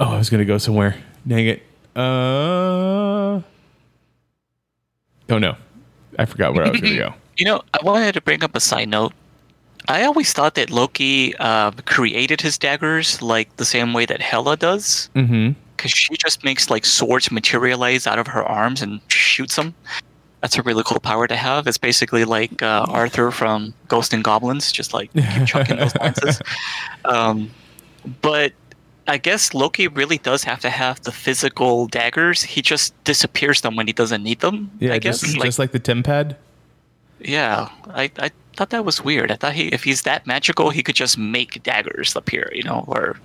oh, 0.00 0.14
I 0.14 0.18
was 0.18 0.30
gonna 0.30 0.44
go 0.44 0.58
somewhere. 0.58 0.96
Dang 1.26 1.46
it. 1.46 1.62
Uh, 1.94 3.42
oh 5.28 5.38
no, 5.38 5.56
I 6.18 6.24
forgot 6.24 6.54
where 6.54 6.64
I 6.64 6.70
was 6.70 6.80
gonna 6.80 6.96
go. 6.96 7.14
You 7.38 7.46
know, 7.46 7.62
I 7.72 7.78
wanted 7.82 8.12
to 8.12 8.20
bring 8.20 8.44
up 8.44 8.54
a 8.54 8.60
side 8.60 8.90
note. 8.90 9.14
I 9.88 10.04
always 10.04 10.32
thought 10.32 10.54
that 10.54 10.70
Loki 10.70 11.34
uh, 11.36 11.72
created 11.86 12.40
his 12.40 12.56
daggers 12.58 13.20
like 13.22 13.56
the 13.56 13.64
same 13.64 13.92
way 13.92 14.06
that 14.06 14.20
Hela 14.20 14.56
does, 14.56 15.10
Mm-hmm. 15.14 15.52
because 15.76 15.90
she 15.90 16.16
just 16.16 16.44
makes 16.44 16.70
like 16.70 16.84
swords 16.84 17.30
materialize 17.30 18.06
out 18.06 18.18
of 18.18 18.26
her 18.28 18.42
arms 18.44 18.82
and 18.82 19.00
shoots 19.08 19.56
them. 19.56 19.74
That's 20.40 20.58
a 20.58 20.62
really 20.62 20.82
cool 20.84 20.98
power 21.00 21.26
to 21.28 21.36
have. 21.36 21.66
It's 21.68 21.78
basically 21.78 22.24
like 22.24 22.62
uh, 22.62 22.84
Arthur 22.88 23.30
from 23.30 23.74
Ghost 23.88 24.12
and 24.12 24.24
Goblins, 24.24 24.72
just 24.72 24.92
like 24.94 25.12
keep 25.14 25.46
chucking 25.46 25.76
those 25.76 25.94
lances. 25.96 26.40
Um, 27.04 27.50
but 28.22 28.52
I 29.06 29.18
guess 29.18 29.54
Loki 29.54 29.88
really 29.88 30.18
does 30.18 30.42
have 30.44 30.60
to 30.60 30.70
have 30.70 31.00
the 31.02 31.12
physical 31.12 31.86
daggers. 31.88 32.42
He 32.42 32.62
just 32.62 32.92
disappears 33.04 33.60
them 33.60 33.76
when 33.76 33.86
he 33.86 33.92
doesn't 33.92 34.22
need 34.22 34.40
them. 34.40 34.70
Yeah, 34.80 34.94
I 34.94 34.98
guess. 34.98 35.20
just, 35.20 35.36
like, 35.36 35.46
just 35.46 35.58
like 35.58 35.72
the 35.72 35.80
Tempad. 35.80 36.36
Yeah, 37.24 37.70
I, 37.88 38.10
I 38.18 38.30
thought 38.56 38.70
that 38.70 38.84
was 38.84 39.02
weird. 39.02 39.30
I 39.30 39.36
thought 39.36 39.54
he, 39.54 39.68
if 39.68 39.84
he's 39.84 40.02
that 40.02 40.26
magical, 40.26 40.70
he 40.70 40.82
could 40.82 40.94
just 40.94 41.16
make 41.18 41.62
daggers 41.62 42.14
appear, 42.16 42.50
you 42.52 42.62
know, 42.62 42.84
or 42.86 43.18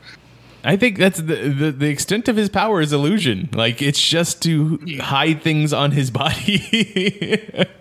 I 0.64 0.76
think 0.76 0.98
that's 0.98 1.20
the, 1.20 1.36
the 1.50 1.72
the 1.72 1.88
extent 1.88 2.28
of 2.28 2.36
his 2.36 2.50
power 2.50 2.82
is 2.82 2.92
illusion. 2.92 3.50
Like 3.54 3.82
it's 3.82 4.02
just 4.02 4.42
to 4.44 4.80
hide 5.00 5.42
things 5.42 5.74
on 5.74 5.92
his 5.92 6.12
body. 6.12 7.66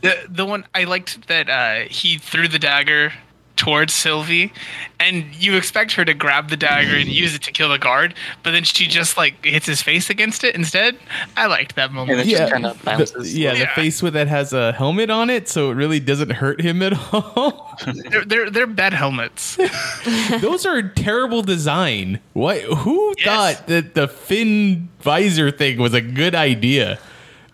The 0.00 0.14
the 0.28 0.46
one 0.46 0.64
I 0.74 0.84
liked 0.84 1.26
that 1.26 1.50
uh, 1.50 1.88
he 1.90 2.18
threw 2.18 2.46
the 2.46 2.58
dagger 2.58 3.12
towards 3.58 3.92
Sylvie, 3.92 4.50
and 4.98 5.26
you 5.34 5.54
expect 5.56 5.92
her 5.92 6.04
to 6.04 6.14
grab 6.14 6.48
the 6.48 6.56
dagger 6.56 6.96
and 6.96 7.08
use 7.08 7.34
it 7.34 7.42
to 7.42 7.52
kill 7.52 7.68
the 7.68 7.78
guard, 7.78 8.14
but 8.42 8.52
then 8.52 8.64
she 8.64 8.86
just 8.86 9.16
like 9.18 9.44
hits 9.44 9.66
his 9.66 9.82
face 9.82 10.08
against 10.08 10.44
it 10.44 10.54
instead. 10.54 10.96
I 11.36 11.46
liked 11.46 11.74
that 11.76 11.86
and 11.86 11.94
moment. 11.94 12.20
it 12.20 12.26
just 12.28 12.50
kind 12.50 12.64
of 12.64 12.78
the, 12.78 12.84
bounces. 12.84 13.36
yeah, 13.36 13.54
the 13.54 13.66
face 13.74 14.00
with 14.02 14.14
that 14.14 14.28
has 14.28 14.52
a 14.54 14.72
helmet 14.72 15.10
on 15.10 15.28
it, 15.28 15.48
so 15.48 15.70
it 15.70 15.74
really 15.74 16.00
doesn't 16.00 16.30
hurt 16.30 16.60
him 16.62 16.80
at 16.82 16.94
all. 17.12 17.76
They're, 18.10 18.24
they're 18.24 18.50
they're 18.50 18.66
bad 18.66 18.94
helmets. 18.94 19.56
Those 20.40 20.64
are 20.64 20.82
terrible 20.82 21.42
design. 21.42 22.20
What? 22.32 22.62
Who 22.62 23.14
Yes. 23.18 23.26
thought 23.58 23.66
that 23.66 23.94
the 23.94 24.08
fin 24.08 24.88
visor 25.00 25.50
thing 25.50 25.78
was 25.78 25.92
a 25.94 26.00
good 26.00 26.34
idea? 26.34 26.98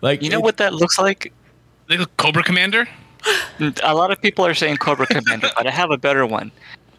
Like 0.01 0.21
You 0.21 0.29
know 0.29 0.37
it- 0.39 0.43
what 0.43 0.57
that 0.57 0.73
looks 0.73 0.97
like? 0.99 1.33
the 1.87 2.07
Cobra 2.17 2.43
Commander. 2.43 2.87
A 3.83 3.93
lot 3.95 4.11
of 4.11 4.21
people 4.21 4.45
are 4.45 4.53
saying 4.53 4.77
Cobra 4.77 5.07
Commander, 5.07 5.49
but 5.55 5.65
I 5.67 5.71
have 5.71 5.91
a 5.91 5.97
better 5.97 6.25
one. 6.25 6.51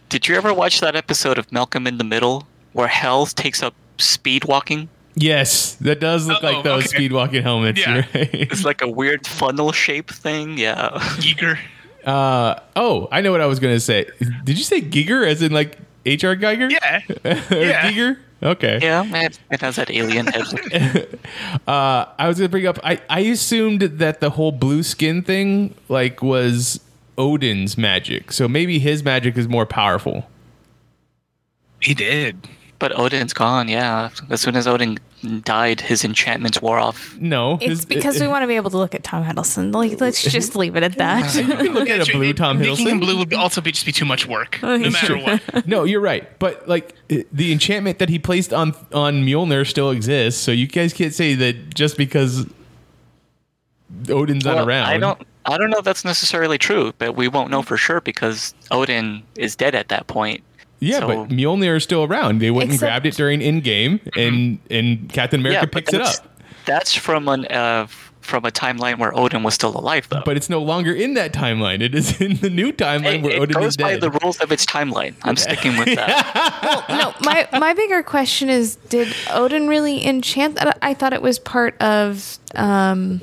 Did 0.09 0.29
you 0.29 0.37
ever 0.37 0.53
watch 0.55 0.81
that 0.81 0.97
episode 0.97 1.39
of 1.39 1.51
Malcolm 1.53 1.87
in 1.87 1.99
the 1.99 2.05
Middle 2.05 2.47
where 2.72 2.89
Hal 2.89 3.27
takes 3.27 3.62
up 3.62 3.74
speed 3.99 4.45
walking? 4.45 4.89
Yes, 5.14 5.74
that 5.77 5.99
does 6.01 6.27
look 6.29 6.43
Oh, 6.43 6.47
like 6.47 6.62
those 6.64 6.85
okay. 6.87 6.97
speed 6.97 7.12
walking 7.12 7.43
helmets. 7.43 7.81
Yeah. 7.81 7.95
right. 8.14 8.31
It's 8.35 8.64
like 8.64 8.83
a 8.83 8.89
weird 8.89 9.27
funnel 9.27 9.72
shape 9.72 10.11
thing. 10.11 10.59
Yeah. 10.59 10.91
Giger. 11.18 11.59
Uh 12.05 12.61
oh, 12.77 13.09
I 13.11 13.20
know 13.20 13.33
what 13.33 13.41
I 13.41 13.47
was 13.47 13.59
gonna 13.59 13.81
say. 13.81 14.07
Did 14.45 14.59
you 14.59 14.64
say 14.64 14.81
Giger 14.81 15.27
as 15.27 15.43
in 15.43 15.53
like 15.53 15.79
H.R. 16.05 16.37
Giger? 16.37 16.70
Yeah. 16.70 17.01
Or 17.51 17.57
Yeah. 17.64 17.91
Giger? 17.91 18.18
Okay. 18.43 18.78
Yeah, 18.82 19.05
it, 19.07 19.39
it 19.51 19.61
has 19.62 19.76
that 19.76 19.91
alien 19.91 20.26
head. 20.26 21.18
Uh, 21.66 22.07
I 22.18 22.28
was 22.28 22.39
gonna 22.39 22.49
bring 22.49 22.66
up. 22.66 22.78
I 22.84 23.01
I 23.11 23.20
assumed 23.20 23.80
that 23.82 24.20
the 24.20 24.30
whole 24.30 24.53
blue 24.53 24.82
skin 24.82 25.22
thing 25.22 25.74
like 25.89 26.22
was 26.22 26.80
Odin's 27.18 27.76
magic, 27.76 28.30
so 28.30 28.47
maybe 28.47 28.78
his 28.78 29.03
magic 29.03 29.37
is 29.37 29.49
more 29.49 29.66
powerful. 29.66 30.28
He 31.80 31.93
did. 31.95 32.37
But 32.79 32.99
Odin's 32.99 33.33
gone, 33.33 33.68
yeah. 33.68 34.11
As 34.29 34.43
soon 34.43 34.55
as 34.55 34.66
Odin 34.66 34.99
died, 35.45 35.81
his 35.81 36.05
enchantments 36.05 36.61
wore 36.61 36.79
off. 36.79 37.16
No, 37.18 37.55
It's 37.55 37.66
his- 37.66 37.85
because 37.87 38.20
we 38.20 38.29
want 38.29 38.43
to 38.43 38.47
be 38.47 38.57
able 38.57 38.70
to 38.70 38.77
look 38.77 38.95
at 38.95 39.03
Tom 39.03 39.24
Hiddleston. 39.24 39.74
Like, 39.74 39.99
let's 40.01 40.22
just 40.31 40.55
leave 40.55 40.77
it 40.77 40.83
at 40.83 40.97
that. 40.99 41.35
look 41.72 41.89
at 41.89 42.07
a 42.07 42.12
blue 42.12 42.33
Tom 42.35 42.59
Making 42.59 42.77
him 42.87 42.99
Hiddleston. 42.99 43.01
blue 43.01 43.18
would 43.18 43.33
also 43.33 43.61
be 43.62 43.72
just 43.72 43.87
be 43.87 43.93
too 43.93 44.05
much 44.05 44.27
work, 44.27 44.61
oh, 44.62 44.77
no 44.77 44.91
matter 44.91 45.16
what. 45.16 45.66
No, 45.66 45.85
you're 45.85 46.01
right. 46.03 46.39
But 46.39 46.68
like 46.68 46.95
it- 47.09 47.35
the 47.35 47.51
enchantment 47.51 47.99
that 47.99 48.09
he 48.11 48.18
placed 48.18 48.53
on 48.53 48.74
on 48.93 49.24
Mjolnir 49.24 49.66
still 49.66 49.91
exists, 49.91 50.41
so 50.43 50.53
you 50.53 50.66
guys 50.66 50.93
can't 50.93 51.14
say 51.14 51.35
that 51.35 51.74
just 51.74 51.97
because 51.97 52.47
Odin's 54.09 54.45
not 54.45 54.57
Well, 54.57 54.68
around. 54.68 54.87
I 54.89 54.99
don't. 54.99 55.20
I 55.49 55.59
don't 55.59 55.70
know 55.70 55.79
if 55.79 55.85
that's 55.85 56.05
necessarily 56.05 56.59
true, 56.59 56.93
but 56.99 57.14
we 57.14 57.29
won't 57.29 57.51
know 57.53 57.62
for 57.62 57.77
sure 57.77 58.01
because 58.01 58.53
Odin 58.72 59.22
is 59.37 59.55
dead 59.55 59.77
at 59.77 59.89
that 59.89 60.09
point. 60.09 60.43
Yeah, 60.81 61.01
So- 61.01 61.07
but 61.07 61.29
Mjolnir 61.29 61.77
is 61.77 61.83
still 61.85 62.05
around. 62.05 62.41
They 62.41 62.51
went 62.51 62.70
and 62.70 62.79
grabbed 62.79 63.07
it 63.07 63.14
during 63.14 63.41
Endgame, 63.41 64.01
and 64.16 64.59
and 64.70 65.11
Captain 65.12 65.41
America 65.41 65.62
but 65.66 65.72
picks 65.72 65.93
it 65.93 66.01
up. 66.03 66.14
That's 66.66 66.95
from 66.95 67.29
an 67.29 67.47
uh, 67.47 67.87
from 68.20 68.45
a 68.45 68.51
timeline 68.51 68.99
where 68.99 69.16
Odin 69.16 69.45
was 69.45 69.55
still 69.55 69.79
alive, 69.79 70.09
though. 70.11 70.22
But 70.24 70.37
it's 70.37 70.51
no 70.51 70.61
longer 70.61 70.93
in 70.93 71.14
that 71.14 71.33
timeline. 71.33 71.81
It 71.81 71.95
is 71.95 72.20
in 72.20 72.37
the 72.39 72.51
new 72.51 72.72
timeline 72.72 73.18
it, 73.18 73.22
where 73.22 73.33
it 73.37 73.41
Odin 73.43 73.55
goes 73.62 73.68
is 73.68 73.77
by 73.77 73.93
dead. 73.93 74.01
the 74.01 74.11
rules 74.11 74.41
of 74.41 74.51
its 74.51 74.66
timeline. 74.66 75.14
I'm 75.22 75.37
sticking 75.37 75.79
with 75.79 75.95
that. 75.95 76.85
no, 76.89 77.14
my 77.24 77.49
my 77.59 77.72
bigger 77.72 78.03
question 78.03 78.51
is: 78.51 78.77
Did 78.89 79.14
Odin 79.31 79.68
really 79.68 80.05
enchant 80.05 80.57
that? 80.57 80.77
I 80.83 80.93
thought 80.93 81.12
it 81.12 81.22
was 81.22 81.39
part 81.39 81.81
of 81.81 82.39
um, 82.57 83.20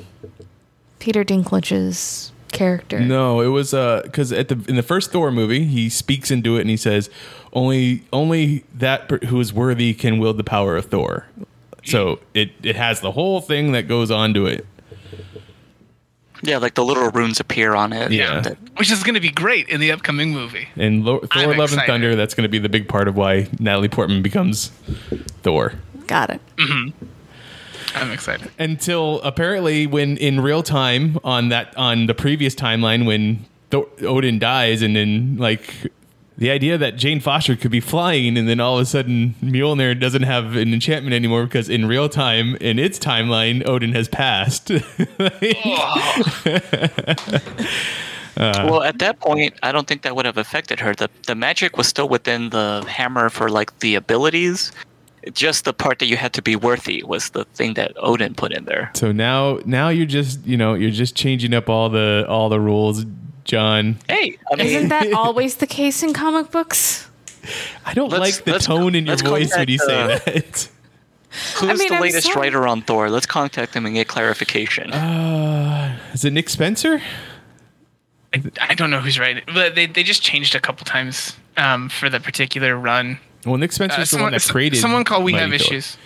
Peter 0.98 1.22
Dinklage's 1.24 2.32
character. 2.52 3.00
no, 3.00 3.40
it 3.40 3.48
was 3.48 3.74
uh 3.74 4.00
because 4.04 4.32
at 4.32 4.48
the 4.48 4.54
in 4.68 4.76
the 4.76 4.82
first 4.82 5.10
Thor 5.12 5.30
movie, 5.32 5.64
he 5.64 5.88
speaks 5.90 6.30
into 6.30 6.56
it 6.56 6.62
and 6.62 6.70
he 6.70 6.76
says, 6.76 7.10
"Only 7.54 8.02
only 8.12 8.64
that 8.74 9.08
per- 9.08 9.18
who 9.26 9.40
is 9.40 9.52
worthy 9.52 9.94
can 9.94 10.18
wield 10.18 10.36
the 10.38 10.44
power 10.44 10.76
of 10.76 10.86
Thor." 10.86 11.26
So 11.84 12.20
it 12.34 12.50
it 12.62 12.76
has 12.76 13.00
the 13.00 13.12
whole 13.12 13.40
thing 13.40 13.72
that 13.72 13.86
goes 13.88 14.10
on 14.10 14.32
to 14.34 14.46
it. 14.46 14.66
yeah, 16.42 16.58
like 16.58 16.74
the 16.74 16.84
little 16.84 17.10
runes 17.10 17.40
appear 17.40 17.74
on 17.74 17.92
it. 17.92 18.10
Yeah. 18.12 18.40
That- 18.40 18.58
Which 18.76 18.90
is 18.90 19.02
going 19.02 19.14
to 19.14 19.20
be 19.20 19.30
great 19.30 19.68
in 19.68 19.80
the 19.80 19.92
upcoming 19.92 20.32
movie. 20.32 20.68
And 20.76 21.04
Lo- 21.04 21.20
Thor: 21.20 21.28
I'm 21.42 21.48
Love 21.50 21.72
and 21.72 21.80
excited. 21.80 21.86
Thunder. 21.86 22.16
That's 22.16 22.34
going 22.34 22.42
to 22.44 22.48
be 22.48 22.58
the 22.58 22.68
big 22.68 22.88
part 22.88 23.08
of 23.08 23.16
why 23.16 23.48
Natalie 23.58 23.88
Portman 23.88 24.20
becomes 24.22 24.68
Thor. 25.42 25.74
Got 26.06 26.30
it. 26.30 26.40
Mm-hmm. 26.56 27.04
I'm 27.96 28.10
excited. 28.10 28.50
until 28.58 29.20
apparently 29.22 29.86
when 29.86 30.16
in 30.16 30.40
real 30.40 30.62
time 30.64 31.18
on 31.22 31.48
that 31.50 31.74
on 31.76 32.06
the 32.06 32.14
previous 32.14 32.54
timeline 32.54 33.06
when 33.06 33.44
Thor- 33.70 33.88
Odin 34.02 34.38
dies 34.40 34.82
and 34.82 34.96
then 34.96 35.36
like 35.38 35.92
the 36.36 36.50
idea 36.50 36.76
that 36.76 36.96
Jane 36.96 37.20
Foster 37.20 37.54
could 37.54 37.70
be 37.70 37.80
flying 37.80 38.36
and 38.36 38.48
then 38.48 38.58
all 38.58 38.76
of 38.76 38.82
a 38.82 38.86
sudden 38.86 39.34
Mjolnir 39.42 39.98
doesn't 39.98 40.22
have 40.22 40.56
an 40.56 40.72
enchantment 40.72 41.14
anymore 41.14 41.44
because 41.44 41.68
in 41.68 41.86
real 41.86 42.08
time, 42.08 42.56
in 42.56 42.78
its 42.78 42.98
timeline, 42.98 43.66
Odin 43.66 43.92
has 43.92 44.08
passed. 44.08 44.70
well, 48.36 48.82
at 48.82 48.98
that 48.98 49.20
point, 49.20 49.54
I 49.62 49.70
don't 49.70 49.86
think 49.86 50.02
that 50.02 50.16
would 50.16 50.24
have 50.24 50.38
affected 50.38 50.80
her. 50.80 50.94
The 50.94 51.08
the 51.26 51.34
magic 51.34 51.76
was 51.76 51.86
still 51.86 52.08
within 52.08 52.50
the 52.50 52.84
hammer 52.88 53.30
for 53.30 53.48
like 53.48 53.78
the 53.78 53.94
abilities. 53.94 54.72
Just 55.32 55.64
the 55.64 55.72
part 55.72 56.00
that 56.00 56.06
you 56.06 56.18
had 56.18 56.34
to 56.34 56.42
be 56.42 56.54
worthy 56.54 57.02
was 57.02 57.30
the 57.30 57.46
thing 57.54 57.74
that 57.74 57.92
Odin 57.96 58.34
put 58.34 58.52
in 58.52 58.66
there. 58.66 58.90
so 58.94 59.10
now, 59.10 59.58
now 59.64 59.88
you're 59.88 60.04
just, 60.04 60.44
you 60.44 60.58
know, 60.58 60.74
you're 60.74 60.90
just 60.90 61.16
changing 61.16 61.54
up 61.54 61.70
all 61.70 61.88
the 61.88 62.26
all 62.28 62.50
the 62.50 62.60
rules, 62.60 63.06
John. 63.44 63.98
Hey, 64.08 64.38
I 64.50 64.56
mean, 64.56 64.66
Isn't 64.66 64.88
that 64.88 65.12
always 65.12 65.56
the 65.56 65.66
case 65.66 66.02
in 66.02 66.12
comic 66.12 66.50
books? 66.50 67.08
I 67.84 67.92
don't 67.94 68.10
Let's- 68.10 68.36
like 68.36 68.44
the 68.44 68.52
let's- 68.52 68.66
tone 68.66 68.94
in 68.94 69.04
your 69.06 69.12
let's 69.16 69.22
voice 69.22 69.50
when 69.50 69.66
contact, 69.66 69.70
you 69.70 69.78
say 69.78 70.02
uh, 70.02 70.06
that. 70.08 70.24
who's 71.56 71.62
I 71.62 71.74
mean, 71.74 71.88
the 71.88 71.94
I'm 71.96 72.00
latest 72.00 72.26
sorry. 72.32 72.46
writer 72.46 72.66
on 72.66 72.80
Thor? 72.82 73.10
Let's 73.10 73.26
contact 73.26 73.74
him 73.74 73.84
and 73.86 73.94
get 73.94 74.08
clarification. 74.08 74.92
Uh, 74.92 75.98
is 76.14 76.24
it 76.24 76.32
Nick 76.32 76.48
Spencer? 76.48 77.02
I, 78.32 78.42
I 78.60 78.74
don't 78.74 78.90
know 78.90 79.00
who's 79.00 79.18
right, 79.18 79.44
but 79.52 79.74
they, 79.74 79.86
they 79.86 80.02
just 80.02 80.22
changed 80.22 80.54
a 80.54 80.60
couple 80.60 80.84
times 80.86 81.36
um, 81.56 81.88
for 81.88 82.08
the 82.08 82.20
particular 82.20 82.76
run. 82.76 83.18
Well, 83.44 83.58
Nick 83.58 83.72
Spencer's 83.72 84.12
Uh, 84.12 84.16
the 84.16 84.22
one 84.22 84.32
that 84.32 84.42
created. 84.42 84.78
someone 84.80 85.04
called 85.04 85.22
We 85.24 85.32
Mighty 85.32 85.50
Have 85.52 85.60
Thor. 85.60 85.76
Issues. 85.76 85.98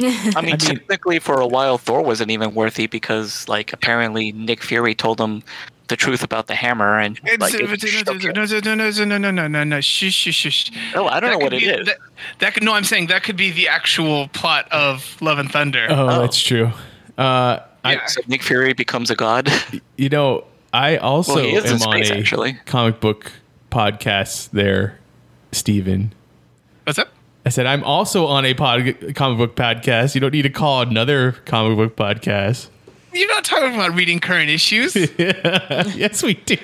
I 0.34 0.40
mean, 0.40 0.56
technically, 0.56 1.18
for 1.18 1.38
a 1.40 1.46
while, 1.46 1.76
Thor 1.76 2.00
wasn't 2.02 2.30
even 2.30 2.54
worthy 2.54 2.86
because, 2.86 3.46
like, 3.46 3.74
apparently 3.74 4.32
Nick 4.32 4.62
Fury 4.62 4.94
told 4.94 5.20
him 5.20 5.42
the 5.90 5.96
truth 5.96 6.22
about 6.22 6.46
the 6.46 6.54
hammer, 6.54 6.98
and 6.98 7.20
like, 7.38 7.52
it 7.54 7.80
shook 7.80 8.08
him. 8.08 8.32
no, 8.34 8.44
no, 8.46 8.60
no, 8.60 8.74
no, 8.74 8.90
no, 8.90 9.18
no, 9.18 9.30
no, 9.30 9.46
no, 9.48 9.64
no, 9.64 9.80
shush, 9.82 10.14
shush, 10.14 10.34
shush. 10.34 10.70
Oh, 10.94 11.06
I 11.06 11.20
don't 11.20 11.30
That 11.30 11.38
know 11.38 11.38
what 11.44 11.52
could 11.52 11.60
be- 11.60 11.66
is. 11.68 11.86
That, 11.86 11.98
that 12.38 12.54
could 12.54 12.62
no, 12.64 12.72
I'm 12.74 12.84
saying 12.84 13.08
that 13.08 13.22
could 13.22 13.36
be 13.36 13.50
the 13.50 13.68
actual 13.68 14.28
plot 14.28 14.66
of 14.72 15.20
Love 15.20 15.38
and 15.38 15.50
Thunder. 15.52 15.86
Oh, 15.90 16.08
Oh. 16.08 16.20
that's 16.22 16.40
true. 16.40 16.72
Uh, 17.18 17.58
Yeah. 17.84 18.06
So 18.06 18.20
Nick 18.26 18.42
Fury 18.42 18.72
becomes 18.72 19.10
a 19.10 19.14
god. 19.16 19.50
you 19.96 20.08
know, 20.08 20.44
I 20.72 20.96
also 20.96 21.34
Well, 21.36 21.44
he 21.44 21.54
is 21.54 21.64
in 21.64 21.82
am 21.82 21.88
on 21.88 22.02
a 22.02 22.18
actually. 22.18 22.54
comic 22.66 23.00
book 23.00 23.32
podcast 23.70 24.50
there, 24.50 24.98
Steven. 25.52 26.12
What's 26.84 26.98
up? 26.98 27.08
I 27.46 27.48
said 27.48 27.64
I'm 27.66 27.82
also 27.84 28.26
on 28.26 28.44
a 28.44 28.52
pod, 28.54 28.82
comic 29.14 29.38
book 29.38 29.56
podcast. 29.56 30.14
You 30.14 30.20
don't 30.20 30.32
need 30.32 30.42
to 30.42 30.50
call 30.50 30.82
another 30.82 31.32
comic 31.46 31.76
book 31.76 31.96
podcast. 31.96 32.68
You're 33.12 33.28
not 33.28 33.44
talking 33.44 33.74
about 33.74 33.94
reading 33.94 34.20
current 34.20 34.50
issues. 34.50 34.94
yes, 35.18 36.22
we 36.22 36.34
do. 36.34 36.56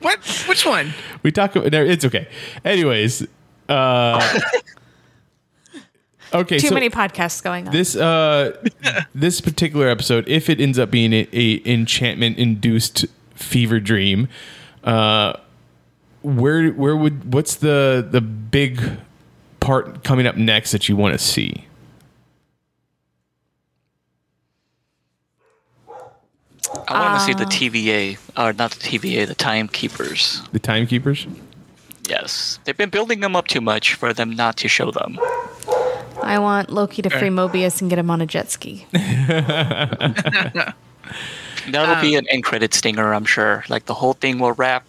what? 0.00 0.18
Which 0.48 0.64
one? 0.64 0.92
We 1.22 1.32
talk 1.32 1.56
about 1.56 1.72
no, 1.72 1.84
it's 1.84 2.04
okay. 2.04 2.28
Anyways, 2.64 3.26
uh, 3.68 4.38
okay. 6.34 6.58
Too 6.58 6.68
so 6.68 6.74
many 6.74 6.90
podcasts 6.90 7.42
going 7.42 7.66
on. 7.66 7.72
this 7.72 7.96
uh, 7.96 8.56
this 9.14 9.40
particular 9.40 9.88
episode, 9.88 10.28
if 10.28 10.48
it 10.48 10.60
ends 10.60 10.78
up 10.78 10.90
being 10.90 11.12
a, 11.12 11.28
a 11.32 11.62
enchantment 11.64 12.38
induced 12.38 13.06
fever 13.34 13.80
dream, 13.80 14.28
uh, 14.84 15.34
where 16.22 16.70
where 16.70 16.96
would 16.96 17.32
what's 17.32 17.56
the 17.56 18.06
the 18.08 18.20
big 18.20 18.80
part 19.58 20.04
coming 20.04 20.26
up 20.26 20.36
next 20.36 20.72
that 20.72 20.88
you 20.88 20.96
want 20.96 21.12
to 21.12 21.18
see? 21.18 21.66
I 26.90 27.00
want 27.00 27.20
to 27.20 27.24
see 27.26 27.34
the 27.34 27.44
Ah. 27.44 27.48
TVA, 27.48 28.18
or 28.36 28.52
not 28.52 28.72
the 28.72 28.80
TVA, 28.80 29.26
the 29.26 29.34
Timekeepers. 29.34 30.42
The 30.52 30.58
timekeepers. 30.58 31.26
Yes, 32.08 32.58
they've 32.64 32.76
been 32.76 32.90
building 32.90 33.20
them 33.20 33.36
up 33.36 33.46
too 33.46 33.60
much 33.60 33.94
for 33.94 34.12
them 34.12 34.34
not 34.34 34.56
to 34.58 34.68
show 34.68 34.90
them. 34.90 35.18
I 36.22 36.38
want 36.38 36.70
Loki 36.70 37.02
to 37.02 37.10
free 37.10 37.28
Mobius 37.28 37.80
and 37.80 37.88
get 37.88 37.98
him 37.98 38.10
on 38.10 38.20
a 38.20 38.26
jet 38.26 38.50
ski. 38.50 38.86
That'll 41.70 42.00
be 42.00 42.16
an 42.16 42.26
end 42.28 42.42
credit 42.44 42.74
stinger, 42.74 43.14
I'm 43.14 43.24
sure. 43.24 43.64
Like 43.68 43.86
the 43.86 43.94
whole 43.94 44.14
thing 44.14 44.38
will 44.38 44.52
wrap 44.52 44.86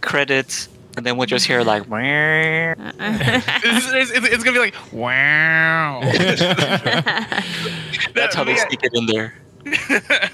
credits, 0.00 0.68
and 0.96 1.04
then 1.04 1.16
we'll 1.18 1.26
just 1.26 1.46
hear 1.46 1.62
like, 1.62 1.88
"Meow." 1.90 2.74
It's, 2.80 3.92
it's, 3.92 4.10
it's- 4.10 4.32
it's 4.32 4.44
gonna 4.44 4.54
be 4.56 4.60
like 4.60 4.74
wow. 4.92 6.00
that's 8.14 8.34
how 8.34 8.44
they 8.44 8.54
Yeah. 8.54 8.68
sneak 8.68 8.82
it 8.84 8.94
in 8.94 9.06
there. 9.06 9.34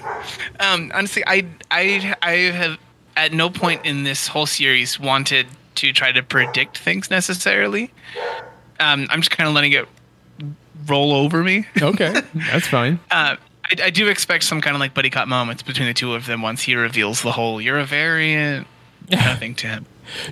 Um, 0.61 0.91
honestly, 0.93 1.23
I 1.27 1.47
I 1.71 2.15
I 2.21 2.33
have 2.33 2.79
at 3.17 3.33
no 3.33 3.49
point 3.49 3.87
in 3.87 4.03
this 4.03 4.27
whole 4.27 4.47
series 4.47 4.99
wanted 4.99 5.47
to 5.77 5.93
try 5.93 6.11
to 6.13 6.23
predict 6.23 6.79
things 6.79 7.11
necessarily. 7.11 7.91
Um, 8.81 9.07
I'm 9.11 9.21
just 9.21 9.31
kind 9.31 9.49
of 9.49 9.55
letting 9.55 9.73
it 9.73 9.87
roll 10.87 11.13
over 11.13 11.43
me. 11.45 11.67
Okay, 11.83 12.21
that's 12.51 12.67
fine. 12.67 12.99
Uh, 13.11 13.37
I, 13.65 13.85
I 13.85 13.91
do 13.91 14.09
expect 14.09 14.45
some 14.45 14.61
kind 14.61 14.75
of 14.75 14.81
like 14.81 14.95
buddy 14.95 15.11
cop 15.11 15.29
moments 15.29 15.63
between 15.63 15.87
the 15.87 15.95
two 15.95 16.15
of 16.15 16.27
them 16.27 16.43
once 16.43 16.63
he 16.63 16.75
reveals 16.75 17.23
the 17.23 17.33
whole 17.33 17.61
"you're 17.61 17.79
a 17.79 17.85
variant" 17.85 18.67
kind 19.11 19.31
of 19.31 19.39
thing 19.39 19.55
to 19.57 19.69
him. 19.69 19.87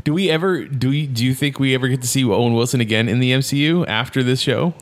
Do 0.05 0.13
we 0.13 0.31
ever 0.31 0.65
do 0.65 0.89
we 0.91 1.07
do 1.07 1.25
you 1.25 1.35
think 1.35 1.59
we 1.61 1.75
ever 1.75 1.87
get 1.89 2.03
to 2.03 2.09
see 2.09 2.25
Owen 2.25 2.55
Wilson 2.55 2.81
again 2.81 3.09
in 3.09 3.21
the 3.21 3.31
MCU 3.33 3.87
after 3.87 4.23
this 4.23 4.41
show? 4.41 4.75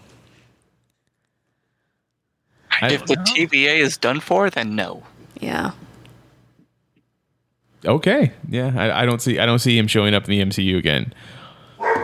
I 2.84 2.92
If 2.94 3.06
the 3.06 3.16
TVA 3.16 3.78
is 3.78 3.96
done 3.96 4.20
for, 4.20 4.50
then 4.50 4.74
no. 4.74 5.02
Yeah. 5.40 5.72
Okay. 7.84 8.32
Yeah, 8.48 8.72
I, 8.76 9.02
I 9.02 9.06
don't 9.06 9.20
see 9.20 9.38
I 9.38 9.46
don't 9.46 9.58
see 9.58 9.76
him 9.76 9.86
showing 9.86 10.14
up 10.14 10.24
in 10.24 10.30
the 10.30 10.40
MCU 10.40 10.78
again. 10.78 11.12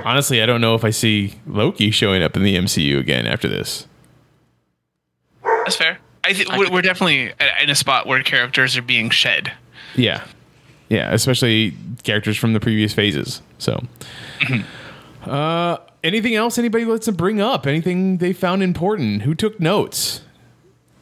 Honestly, 0.05 0.43
I 0.43 0.47
don't 0.47 0.61
know 0.61 0.75
if 0.75 0.85
I 0.85 0.91
see 0.91 1.35
Loki 1.47 1.91
showing 1.91 2.23
up 2.23 2.37
in 2.37 2.43
the 2.43 2.57
MCU 2.57 2.99
again 2.99 3.27
after 3.27 3.49
this. 3.49 3.87
That's 5.43 5.77
fair. 5.77 5.99
I 6.23 6.33
think 6.35 6.51
we're, 6.53 6.71
we're 6.71 6.83
definitely 6.83 7.33
in 7.63 7.71
a 7.71 7.75
spot 7.75 8.07
where 8.07 8.23
characters 8.23 8.77
are 8.77 8.83
being 8.83 9.11
shed. 9.11 9.53
Yeah. 9.95 10.25
Yeah, 10.89 11.13
especially 11.13 11.75
characters 12.03 12.37
from 12.37 12.53
the 12.53 12.61
previous 12.61 12.93
phases. 12.93 13.43
So 13.59 13.83
uh 15.25 15.79
anything 16.03 16.35
else 16.35 16.59
anybody 16.59 16.85
wants 16.85 17.05
to 17.07 17.13
bring 17.13 17.41
up? 17.41 17.67
Anything 17.67 18.19
they 18.19 18.33
found 18.33 18.63
important? 18.63 19.23
Who 19.23 19.35
took 19.35 19.61
notes? 19.61 20.23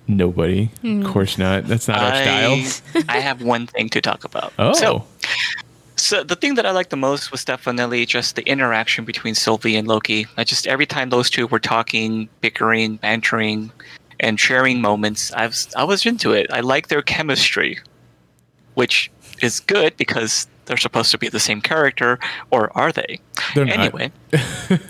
Nobody. 0.09 0.67
Hmm. 0.81 1.05
Of 1.05 1.13
course 1.13 1.37
not. 1.37 1.67
That's 1.67 1.87
not 1.87 1.99
our 1.99 2.23
style. 2.23 2.65
I, 2.95 3.05
I 3.17 3.21
have 3.21 3.43
one 3.43 3.67
thing 3.67 3.91
to 3.91 4.01
talk 4.01 4.25
about. 4.25 4.55
Oh. 4.59 4.73
So, 4.73 5.05
so 5.97 6.25
the 6.25 6.35
thing 6.35 6.55
that 6.55 6.65
I 6.65 6.71
liked 6.71 6.91
the 6.91 6.97
most 6.97 7.31
was 7.31 7.45
definitely 7.45 8.07
just 8.07 8.35
the 8.35 8.43
interaction 8.49 9.05
between 9.05 9.35
Sylvie 9.35 9.77
and 9.77 9.87
Loki. 9.87 10.27
I 10.39 10.45
just 10.45 10.67
every 10.67 10.87
time 10.87 11.11
those 11.11 11.29
two 11.29 11.47
were 11.47 11.59
talking, 11.59 12.29
bickering, 12.41 12.97
bantering, 12.97 13.71
and 14.19 14.41
sharing 14.41 14.81
moments, 14.81 15.31
I 15.35 15.47
was 15.47 15.69
I 15.77 15.85
was 15.85 16.07
into 16.07 16.33
it. 16.33 16.47
I 16.51 16.61
like 16.61 16.89
their 16.89 17.03
chemistry, 17.03 17.79
which 18.75 19.11
is 19.43 19.61
good 19.61 19.97
because 19.99 20.49
they're 20.69 20.77
supposed 20.77 21.11
to 21.11 21.19
be 21.19 21.29
the 21.29 21.41
same 21.41 21.61
character, 21.61 22.19
or 22.51 22.71
are 22.79 22.93
they? 22.93 23.19
They're. 23.55 23.67
Anyway, 23.67 24.13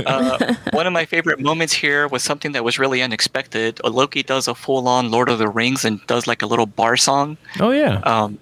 uh, 0.04 0.54
one 0.72 0.86
of 0.86 0.92
my 0.92 1.06
favorite 1.06 1.40
moments 1.40 1.72
here 1.72 2.06
was 2.08 2.22
something 2.22 2.52
that 2.52 2.64
was 2.64 2.78
really 2.78 3.00
unexpected. 3.00 3.80
Uh, 3.82 3.88
Loki 3.90 4.22
does 4.22 4.48
a 4.48 4.54
full-on 4.54 5.10
Lord 5.10 5.28
of 5.30 5.38
the 5.38 5.48
Rings 5.48 5.84
and 5.84 6.04
does 6.06 6.26
like 6.26 6.42
a 6.42 6.46
little 6.46 6.66
bar 6.66 6.96
song 6.96 7.36
Oh 7.60 7.70
yeah. 7.70 8.00
um, 8.00 8.38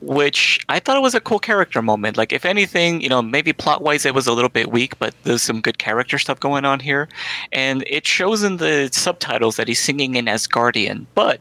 which 0.00 0.58
I 0.68 0.80
thought 0.80 0.96
it 0.96 1.00
was 1.00 1.14
a 1.14 1.20
cool 1.20 1.38
character 1.38 1.80
moment. 1.80 2.16
Like, 2.18 2.32
if 2.32 2.44
anything, 2.44 3.00
you 3.00 3.08
know, 3.08 3.22
maybe 3.22 3.52
plot 3.54 3.80
wise 3.82 4.04
it 4.04 4.14
was 4.14 4.26
a 4.26 4.32
little 4.32 4.50
bit 4.50 4.70
weak, 4.70 4.98
but 4.98 5.14
there's 5.24 5.42
some 5.42 5.60
good 5.62 5.78
character 5.78 6.18
stuff 6.18 6.38
going 6.40 6.64
on 6.66 6.80
here. 6.80 7.08
And 7.52 7.84
it 7.86 8.06
shows 8.06 8.42
in 8.42 8.58
the 8.58 8.90
subtitles 8.92 9.56
that 9.56 9.66
he's 9.68 9.80
singing 9.82 10.14
in 10.14 10.26
Asgardian. 10.26 11.06
But 11.14 11.40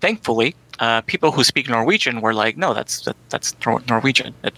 thankfully, 0.00 0.56
uh, 0.80 1.02
people 1.02 1.30
who 1.30 1.44
speak 1.44 1.68
Norwegian 1.68 2.20
were 2.22 2.34
like, 2.34 2.56
no, 2.56 2.72
that's 2.74 3.02
that, 3.02 3.16
that's 3.28 3.54
Norwegian. 3.88 4.34
It, 4.42 4.54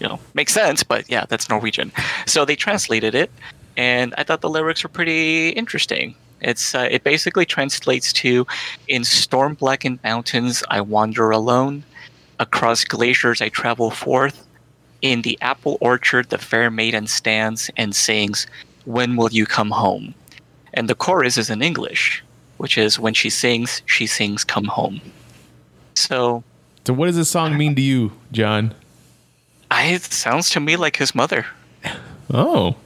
you 0.00 0.08
know, 0.08 0.18
makes 0.34 0.52
sense, 0.52 0.82
but 0.82 1.08
yeah, 1.10 1.26
that's 1.28 1.48
Norwegian. 1.48 1.92
So 2.26 2.44
they 2.44 2.56
translated 2.56 3.14
it, 3.14 3.30
and 3.76 4.14
I 4.16 4.24
thought 4.24 4.40
the 4.40 4.48
lyrics 4.48 4.82
were 4.82 4.88
pretty 4.88 5.50
interesting. 5.50 6.14
It's 6.40 6.74
uh, 6.74 6.88
it 6.90 7.04
basically 7.04 7.44
translates 7.44 8.12
to, 8.14 8.46
"In 8.86 9.04
storm 9.04 9.54
blackened 9.54 9.98
mountains 10.02 10.62
I 10.70 10.80
wander 10.80 11.30
alone, 11.30 11.84
across 12.38 12.84
glaciers 12.84 13.42
I 13.42 13.48
travel 13.50 13.90
forth. 13.90 14.46
In 15.02 15.22
the 15.22 15.38
apple 15.40 15.78
orchard 15.80 16.30
the 16.30 16.38
fair 16.38 16.70
maiden 16.70 17.06
stands 17.06 17.70
and 17.76 17.94
sings, 17.94 18.46
When 18.84 19.16
will 19.16 19.32
you 19.32 19.46
come 19.46 19.70
home?" 19.70 20.14
And 20.72 20.88
the 20.88 20.94
chorus 20.94 21.36
is 21.36 21.50
in 21.50 21.60
English, 21.60 22.22
which 22.56 22.78
is 22.78 22.98
when 23.00 23.14
she 23.14 23.30
sings, 23.30 23.82
she 23.84 24.06
sings, 24.06 24.44
"Come 24.44 24.66
home." 24.66 25.00
So 25.98 26.44
So 26.86 26.94
what 26.94 27.06
does 27.06 27.16
this 27.16 27.30
song 27.30 27.56
mean 27.56 27.74
to 27.74 27.82
you, 27.82 28.12
John? 28.32 28.74
I, 29.70 29.86
it 29.86 30.02
sounds 30.02 30.48
to 30.50 30.60
me 30.60 30.76
like 30.76 30.96
his 30.96 31.14
mother. 31.14 31.46
Oh. 32.32 32.76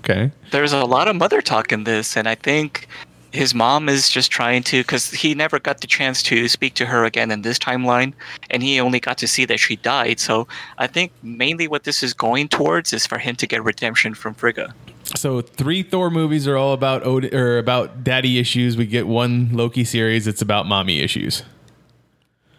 Okay. 0.00 0.30
there's 0.52 0.72
a 0.72 0.84
lot 0.84 1.08
of 1.08 1.16
mother 1.16 1.42
talk 1.42 1.72
in 1.72 1.84
this, 1.84 2.16
and 2.16 2.28
I 2.28 2.34
think 2.34 2.88
his 3.32 3.54
mom 3.54 3.88
is 3.88 4.08
just 4.08 4.30
trying 4.30 4.62
to 4.62 4.80
because 4.82 5.10
he 5.10 5.34
never 5.34 5.58
got 5.58 5.80
the 5.80 5.86
chance 5.86 6.22
to 6.22 6.48
speak 6.48 6.74
to 6.74 6.86
her 6.86 7.04
again 7.04 7.30
in 7.30 7.42
this 7.42 7.58
timeline 7.58 8.12
and 8.50 8.62
he 8.62 8.80
only 8.80 8.98
got 9.00 9.18
to 9.18 9.28
see 9.28 9.44
that 9.44 9.60
she 9.60 9.76
died 9.76 10.18
so 10.18 10.48
i 10.78 10.86
think 10.86 11.12
mainly 11.22 11.68
what 11.68 11.84
this 11.84 12.02
is 12.02 12.14
going 12.14 12.48
towards 12.48 12.92
is 12.94 13.06
for 13.06 13.18
him 13.18 13.36
to 13.36 13.46
get 13.46 13.62
redemption 13.62 14.14
from 14.14 14.32
frigga 14.34 14.72
So 15.16 15.40
three 15.42 15.82
Thor 15.82 16.10
movies 16.10 16.46
are 16.48 16.56
all 16.56 16.72
about 16.72 17.02
Od- 17.04 17.32
or 17.32 17.58
about 17.58 18.04
daddy 18.04 18.38
issues. 18.38 18.76
We 18.76 18.84
get 18.86 19.06
one 19.06 19.48
Loki 19.52 19.82
series. 19.84 20.26
It's 20.26 20.42
about 20.42 20.66
mommy 20.66 21.00
issues. 21.00 21.42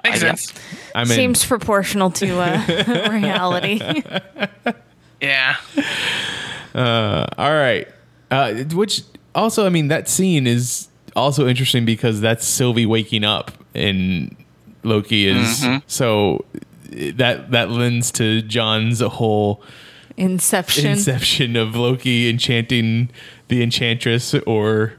Makes 0.03 0.17
I- 0.17 0.19
sense. 0.19 0.53
I 0.95 1.03
mean, 1.03 1.15
Seems 1.15 1.45
proportional 1.45 2.09
to 2.11 2.39
uh, 2.39 3.09
reality. 3.11 3.81
Yeah. 5.21 5.55
all 6.75 7.51
right. 7.53 7.87
Uh, 8.31 8.53
which 8.73 9.01
also, 9.35 9.65
I 9.65 9.69
mean, 9.69 9.89
that 9.89 10.07
scene 10.07 10.47
is 10.47 10.87
also 11.15 11.47
interesting 11.47 11.83
because 11.85 12.21
that's 12.21 12.45
Sylvie 12.47 12.85
waking 12.85 13.23
up 13.23 13.51
and 13.75 14.35
Loki 14.83 15.27
is 15.27 15.65
so 15.87 16.45
that 16.91 17.51
that 17.51 17.69
lends 17.69 18.11
to 18.13 18.41
John's 18.43 19.01
whole 19.01 19.61
Inception. 20.15 20.85
inception 20.91 21.55
of 21.55 21.75
Loki 21.75 22.29
enchanting 22.29 23.09
the 23.49 23.61
enchantress 23.61 24.33
or 24.45 24.93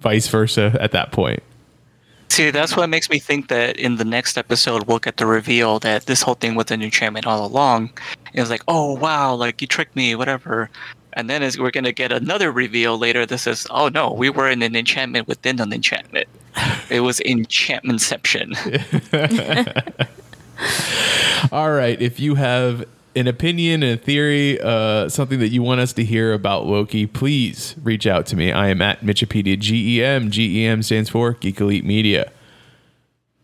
vice 0.00 0.26
versa 0.28 0.76
at 0.80 0.90
that 0.92 1.12
point. 1.12 1.42
See 2.36 2.50
that's 2.50 2.76
what 2.76 2.90
makes 2.90 3.08
me 3.08 3.18
think 3.18 3.48
that 3.48 3.78
in 3.78 3.96
the 3.96 4.04
next 4.04 4.36
episode 4.36 4.86
we'll 4.86 4.98
get 4.98 5.16
the 5.16 5.24
reveal 5.24 5.78
that 5.78 6.04
this 6.04 6.20
whole 6.20 6.34
thing 6.34 6.54
was 6.54 6.70
an 6.70 6.82
enchantment 6.82 7.26
all 7.26 7.46
along 7.46 7.90
and 8.26 8.40
it's 8.42 8.50
like 8.50 8.62
oh 8.68 8.92
wow 8.92 9.34
like 9.34 9.62
you 9.62 9.66
tricked 9.66 9.96
me 9.96 10.14
whatever. 10.14 10.68
And 11.14 11.30
then 11.30 11.42
is 11.42 11.58
we're 11.58 11.70
gonna 11.70 11.92
get 11.92 12.12
another 12.12 12.52
reveal 12.52 12.98
later 12.98 13.24
that 13.24 13.38
says 13.38 13.66
oh 13.70 13.88
no 13.88 14.12
we 14.12 14.28
were 14.28 14.50
in 14.50 14.60
an 14.62 14.76
enchantment 14.76 15.26
within 15.26 15.60
an 15.60 15.72
enchantment. 15.72 16.28
It 16.88 17.00
was 17.00 17.20
enchantmentception. 17.20 18.48
All 21.52 21.72
right. 21.72 22.00
If 22.00 22.18
you 22.20 22.36
have 22.36 22.86
an 23.16 23.26
opinion, 23.26 23.82
a 23.82 23.96
theory, 23.96 24.60
uh, 24.60 25.08
something 25.08 25.40
that 25.40 25.48
you 25.48 25.62
want 25.62 25.80
us 25.80 25.92
to 25.94 26.04
hear 26.04 26.32
about 26.32 26.66
Loki, 26.66 27.06
please 27.06 27.74
reach 27.82 28.06
out 28.06 28.26
to 28.26 28.36
me. 28.36 28.52
I 28.52 28.68
am 28.68 28.80
at 28.82 29.00
Mitchipedia. 29.00 29.58
GEM. 29.58 30.30
GEM 30.30 30.82
stands 30.82 31.10
for 31.10 31.32
Geek 31.32 31.60
Elite 31.60 31.84
Media. 31.84 32.30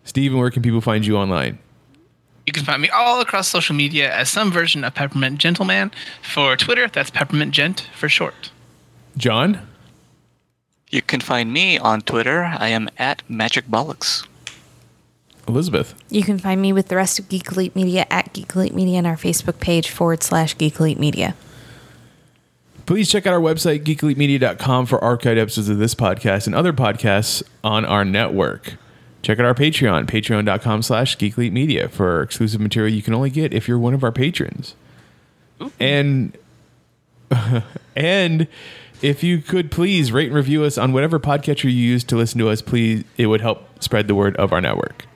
Steven, 0.04 0.38
where 0.38 0.50
can 0.50 0.62
people 0.62 0.80
find 0.80 1.04
you 1.04 1.16
online? 1.16 1.58
You 2.46 2.52
can 2.52 2.64
find 2.64 2.82
me 2.82 2.88
all 2.90 3.20
across 3.20 3.48
social 3.48 3.74
media 3.74 4.14
as 4.14 4.28
some 4.28 4.52
version 4.52 4.84
of 4.84 4.94
Peppermint 4.94 5.38
Gentleman. 5.38 5.90
For 6.22 6.56
Twitter, 6.56 6.88
that's 6.88 7.10
Peppermint 7.10 7.52
Gent 7.52 7.88
for 7.94 8.08
short. 8.08 8.50
John? 9.16 9.68
you 10.92 11.00
can 11.00 11.20
find 11.20 11.52
me 11.52 11.78
on 11.78 12.02
twitter 12.02 12.44
i 12.58 12.68
am 12.68 12.88
at 12.98 13.22
magic 13.28 13.66
bollocks 13.66 14.26
Elizabeth? 15.48 15.94
You 16.10 16.22
can 16.22 16.38
find 16.38 16.60
me 16.60 16.72
with 16.72 16.88
the 16.88 16.96
rest 16.96 17.18
of 17.18 17.28
Geek 17.28 17.50
Elite 17.52 17.74
Media 17.74 18.06
at 18.10 18.32
Geek 18.32 18.54
Elite 18.54 18.74
Media 18.74 18.98
and 18.98 19.06
our 19.06 19.16
Facebook 19.16 19.60
page 19.60 19.90
forward 19.90 20.22
slash 20.22 20.56
Geek 20.56 20.78
Elite 20.78 20.98
Media. 20.98 21.34
Please 22.86 23.10
check 23.10 23.26
out 23.26 23.32
our 23.32 23.40
website, 23.40 23.84
geekelitemedia.com, 23.84 24.86
for 24.86 24.98
archived 24.98 25.38
episodes 25.38 25.68
of 25.68 25.78
this 25.78 25.94
podcast 25.94 26.46
and 26.46 26.54
other 26.54 26.72
podcasts 26.72 27.42
on 27.62 27.84
our 27.84 28.04
network. 28.04 28.74
Check 29.22 29.38
out 29.38 29.44
our 29.44 29.54
Patreon, 29.54 30.06
patreon.com 30.06 30.82
slash 30.82 31.16
geekelitemedia, 31.16 31.90
for 31.90 32.22
exclusive 32.22 32.60
material 32.60 32.92
you 32.92 33.02
can 33.02 33.14
only 33.14 33.30
get 33.30 33.54
if 33.54 33.68
you're 33.68 33.78
one 33.78 33.94
of 33.94 34.02
our 34.02 34.10
patrons. 34.10 34.74
And 35.78 36.36
and 37.96 38.48
if 39.00 39.22
you 39.22 39.38
could 39.38 39.70
please 39.70 40.12
rate 40.12 40.26
and 40.26 40.34
review 40.34 40.64
us 40.64 40.76
on 40.76 40.92
whatever 40.92 41.18
podcatcher 41.20 41.64
you 41.64 41.70
use 41.70 42.04
to 42.04 42.16
listen 42.16 42.38
to 42.40 42.48
us, 42.48 42.62
please, 42.62 43.04
it 43.16 43.26
would 43.26 43.40
help 43.40 43.82
spread 43.82 44.08
the 44.08 44.14
word 44.14 44.36
of 44.36 44.52
our 44.52 44.60
network. 44.60 45.06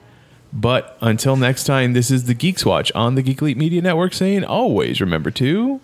But 0.53 0.97
until 1.01 1.35
next 1.35 1.65
time, 1.65 1.93
this 1.93 2.09
is 2.09 2.23
the 2.23 2.33
Geeks 2.33 2.65
Watch 2.65 2.91
on 2.95 3.15
the 3.15 3.21
Geek 3.21 3.41
Elite 3.41 3.57
Media 3.57 3.81
Network 3.81 4.13
saying 4.13 4.43
always 4.43 5.01
remember 5.01 5.29
to 5.31 5.81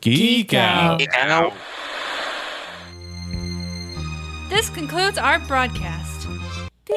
geek, 0.00 0.48
geek 0.50 0.54
out. 0.54 1.02
out. 1.14 1.52
This 4.48 4.70
concludes 4.70 5.18
our 5.18 5.38
broadcast. 5.40 6.26
Beep. 6.86 6.96